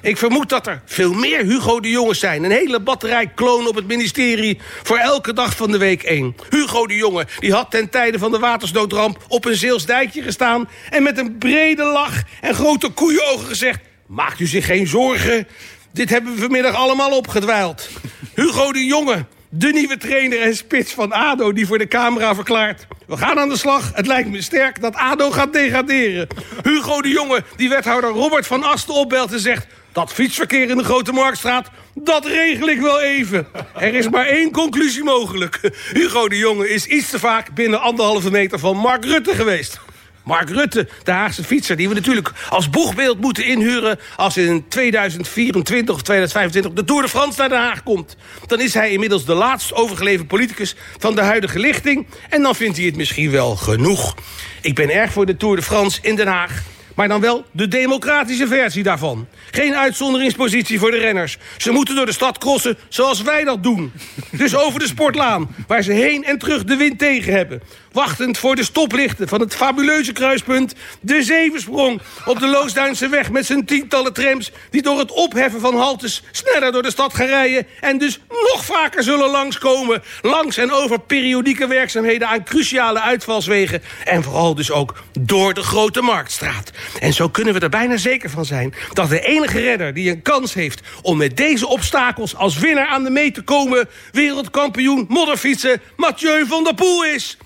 Ik 0.08 0.18
vermoed 0.18 0.49
dat 0.49 0.68
er 0.68 0.82
veel 0.86 1.14
meer 1.14 1.39
Hugo 1.45 1.80
de 1.80 1.89
Jonge 1.89 2.14
zijn. 2.14 2.43
Een 2.43 2.51
hele 2.51 2.80
batterij 2.80 3.28
klonen 3.28 3.70
op 3.70 3.76
het 3.76 3.88
ministerie 3.88 4.60
voor 4.84 4.97
elke 4.97 5.34
dag 5.34 5.55
van 5.55 5.72
de 5.72 5.78
week 5.78 6.03
één. 6.03 6.36
Hugo 6.49 6.88
de 6.88 6.95
Jonge 6.95 7.28
die 7.39 7.53
had 7.53 7.72
ten 7.72 7.89
tijde 7.89 8.20
van 8.20 8.32
de 8.32 8.39
watersnoodramp 8.39 9.26
op 9.28 9.45
een 9.45 9.55
Zeelsdijkje 9.55 10.22
gestaan... 10.22 10.70
en 10.89 11.03
met 11.03 11.18
een 11.18 11.38
brede 11.38 11.84
lach 11.84 12.22
en 12.41 12.55
grote 12.55 12.89
koeienogen 12.89 13.47
gezegd... 13.47 13.80
maakt 14.05 14.39
u 14.39 14.47
zich 14.47 14.66
geen 14.66 14.88
zorgen, 14.88 15.47
dit 15.93 16.10
hebben 16.10 16.34
we 16.34 16.41
vanmiddag 16.41 16.76
allemaal 16.76 17.18
opgedwijld. 17.18 17.89
Hugo 18.36 18.72
de 18.72 18.86
Jonge, 18.86 19.26
de 19.49 19.72
nieuwe 19.74 19.97
trainer 19.97 20.41
en 20.41 20.55
spits 20.55 20.93
van 20.93 21.12
ADO... 21.12 21.53
die 21.53 21.68
voor 21.68 21.78
de 21.78 21.88
camera 21.88 22.36
verklaart... 22.36 22.88
we 23.08 23.18
gaan 23.18 23.39
aan 23.39 23.49
de 23.49 23.58
slag, 23.58 23.91
het 23.93 24.08
lijkt 24.08 24.30
me 24.30 24.41
sterk 24.41 24.82
dat 24.82 24.95
ADO 24.95 25.32
gaat 25.32 25.53
degraderen. 25.53 26.28
Hugo 26.64 27.01
de 27.01 27.10
Jonge, 27.10 27.43
die 27.55 27.70
wethouder 27.70 28.10
Robert 28.10 28.47
van 28.47 28.64
Asten 28.64 28.93
opbelt 28.93 29.32
en 29.32 29.39
zegt... 29.39 29.68
Dat 29.98 30.14
fietsverkeer 30.14 30.70
in 30.70 30.78
de 30.78 30.84
Grote 30.84 31.12
Marktstraat, 31.12 31.70
dat 31.93 32.26
regel 32.26 32.70
ik 32.70 32.82
wel 32.82 33.02
even. 33.02 33.48
Er 33.80 33.93
is 33.93 34.10
maar 34.10 34.26
één 34.26 34.52
conclusie 34.52 35.04
mogelijk. 35.04 35.60
Hugo 35.93 36.28
de 36.28 36.38
Jonge 36.38 36.70
is 36.70 36.86
iets 36.86 37.10
te 37.10 37.20
vaak 37.20 37.54
binnen 37.54 37.82
anderhalve 37.82 38.32
meter 38.32 38.60
van 38.60 38.78
Mark 38.78 39.06
Rutte 39.06 39.36
geweest. 39.36 39.80
Mark 40.24 40.50
Rutte, 40.50 40.88
de 41.04 41.12
Haagse 41.12 41.43
fietser, 41.43 41.76
die 41.76 41.89
we 41.89 41.93
natuurlijk 41.93 42.32
als 42.50 42.70
boegbeeld 42.70 43.20
moeten 43.20 43.45
inhuren... 43.45 44.00
als 44.16 44.38
in 44.38 44.66
2024 44.68 45.95
of 45.95 46.02
2025 46.02 46.72
de 46.74 46.84
Tour 46.84 47.02
de 47.02 47.10
France 47.10 47.39
naar 47.39 47.50
Den 47.50 47.60
Haag 47.60 47.84
komt. 47.84 48.16
Dan 48.45 48.60
is 48.60 48.74
hij 48.74 48.91
inmiddels 48.91 49.26
de 49.26 49.34
laatst 49.34 49.74
overgeleverde 49.74 50.28
politicus 50.28 50.76
van 50.98 51.16
de 51.16 51.22
huidige 51.22 51.60
lichting... 51.60 52.08
en 52.30 52.41
dan 52.41 52.56
vindt 52.56 52.78
hij 52.78 52.86
het 52.86 52.95
misschien 52.95 53.32
wel 53.32 53.56
genoeg. 53.56 54.16
Ik 54.62 54.76
ben 54.76 54.89
erg 54.89 55.12
voor 55.12 55.26
de 55.26 55.38
Tour 55.38 55.56
de 55.56 55.62
France 55.62 56.00
in 56.02 56.16
Den 56.16 56.28
Haag... 56.28 56.64
Maar 56.98 57.08
dan 57.08 57.22
wel 57.22 57.45
de 57.52 57.68
democratische 57.68 58.48
versie 58.48 58.84
daarvan. 58.84 59.28
Geen 59.52 59.76
uitzonderingspositie 59.76 60.80
voor 60.80 60.91
de 60.91 60.98
renners. 60.98 61.38
Ze 61.58 61.72
moeten 61.72 61.95
door 61.95 62.06
de 62.06 62.12
stad 62.12 62.38
crossen 62.38 62.78
zoals 62.89 63.22
wij 63.22 63.43
dat 63.43 63.64
doen. 63.64 63.91
Dus 64.32 64.56
over 64.56 64.80
de 64.80 64.88
sportlaan, 64.88 65.56
waar 65.68 65.82
ze 65.82 65.91
heen 65.91 66.24
en 66.24 66.38
terug 66.38 66.64
de 66.64 66.76
wind 66.76 67.00
tegen 67.00 67.34
hebben. 67.34 67.62
Wachtend 67.98 68.38
voor 68.38 68.56
de 68.56 68.64
stoplichten 68.64 69.28
van 69.28 69.39
het 69.39 69.56
fabuleuze 69.56 70.12
kruispunt... 70.12 70.74
de 71.00 71.24
Zevensprong 71.24 72.02
op 72.26 72.39
de 72.39 72.48
Loosduinse 72.48 73.10
weg 73.10 73.32
met 73.32 73.45
zijn 73.45 73.66
tientallen 73.66 74.14
trams... 74.14 74.52
die 74.70 74.82
door 74.82 75.00
het 75.00 75.12
opheffen 75.12 75.60
van 75.60 75.76
haltes 75.76 76.24
sneller 76.32 76.72
door 76.72 76.82
de 76.82 76.91
stad 76.91 77.14
gaan 77.14 77.26
rijden... 77.26 77.68
en 77.82 77.98
dus 77.98 78.20
nog 78.30 78.66
vaker 78.66 79.04
zullen 79.04 79.30
langskomen. 79.30 80.04
Langs 80.22 80.58
en 80.58 80.72
over 80.72 81.00
periodieke 81.00 81.68
werkzaamheden 81.68 82.28
aan 82.28 82.43
cruciale 82.43 83.02
uitvalswegen... 83.02 83.82
en 84.06 84.24
vooral 84.24 84.56
dus 84.56 84.72
ook 84.72 85.04
door 85.20 85.54
de 85.54 85.64
Grote 85.64 86.02
Marktstraat. 86.02 86.72
En 87.00 87.14
zo 87.14 87.30
kunnen 87.30 87.54
we 87.54 87.60
er 87.60 87.70
bijna 87.70 87.98
zeker 87.98 88.30
van 88.30 88.45
zijn... 88.45 88.74
dat 88.93 89.10
de 89.10 89.22
enige 89.22 89.60
redder 89.60 89.93
die 89.93 90.10
een 90.10 90.22
kans 90.22 90.54
heeft 90.54 90.82
om 91.02 91.18
met 91.18 91.38
deze 91.38 91.68
obstakels... 91.68 92.36
als 92.36 92.58
winnaar 92.58 92.88
aan 92.88 93.04
de 93.04 93.10
mee 93.10 93.32
te 93.32 93.41
komen... 93.41 93.89
wereldkampioen 94.12 95.06
modderfietsen 95.10 95.82
Mathieu 95.95 96.45
van 96.45 96.64
der 96.64 96.74
Poel 96.74 97.06
is... 97.06 97.38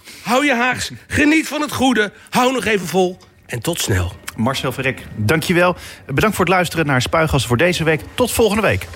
je 0.46 0.54
haags, 0.54 0.92
geniet 1.08 1.48
van 1.48 1.62
het 1.62 1.72
goede, 1.72 2.12
hou 2.30 2.54
nog 2.54 2.66
even 2.66 2.88
vol 2.88 3.18
en 3.46 3.60
tot 3.60 3.82
snel. 3.82 4.12
Marcel 4.36 4.72
Verrek, 4.72 5.02
dankjewel. 5.16 5.76
Bedankt 6.06 6.36
voor 6.36 6.46
het 6.46 6.54
luisteren 6.54 6.86
naar 6.86 7.02
Spuigas 7.02 7.46
voor 7.46 7.58
deze 7.58 7.84
week. 7.84 8.02
Tot 8.16 8.32
volgende 8.32 8.62
week. 8.62 8.88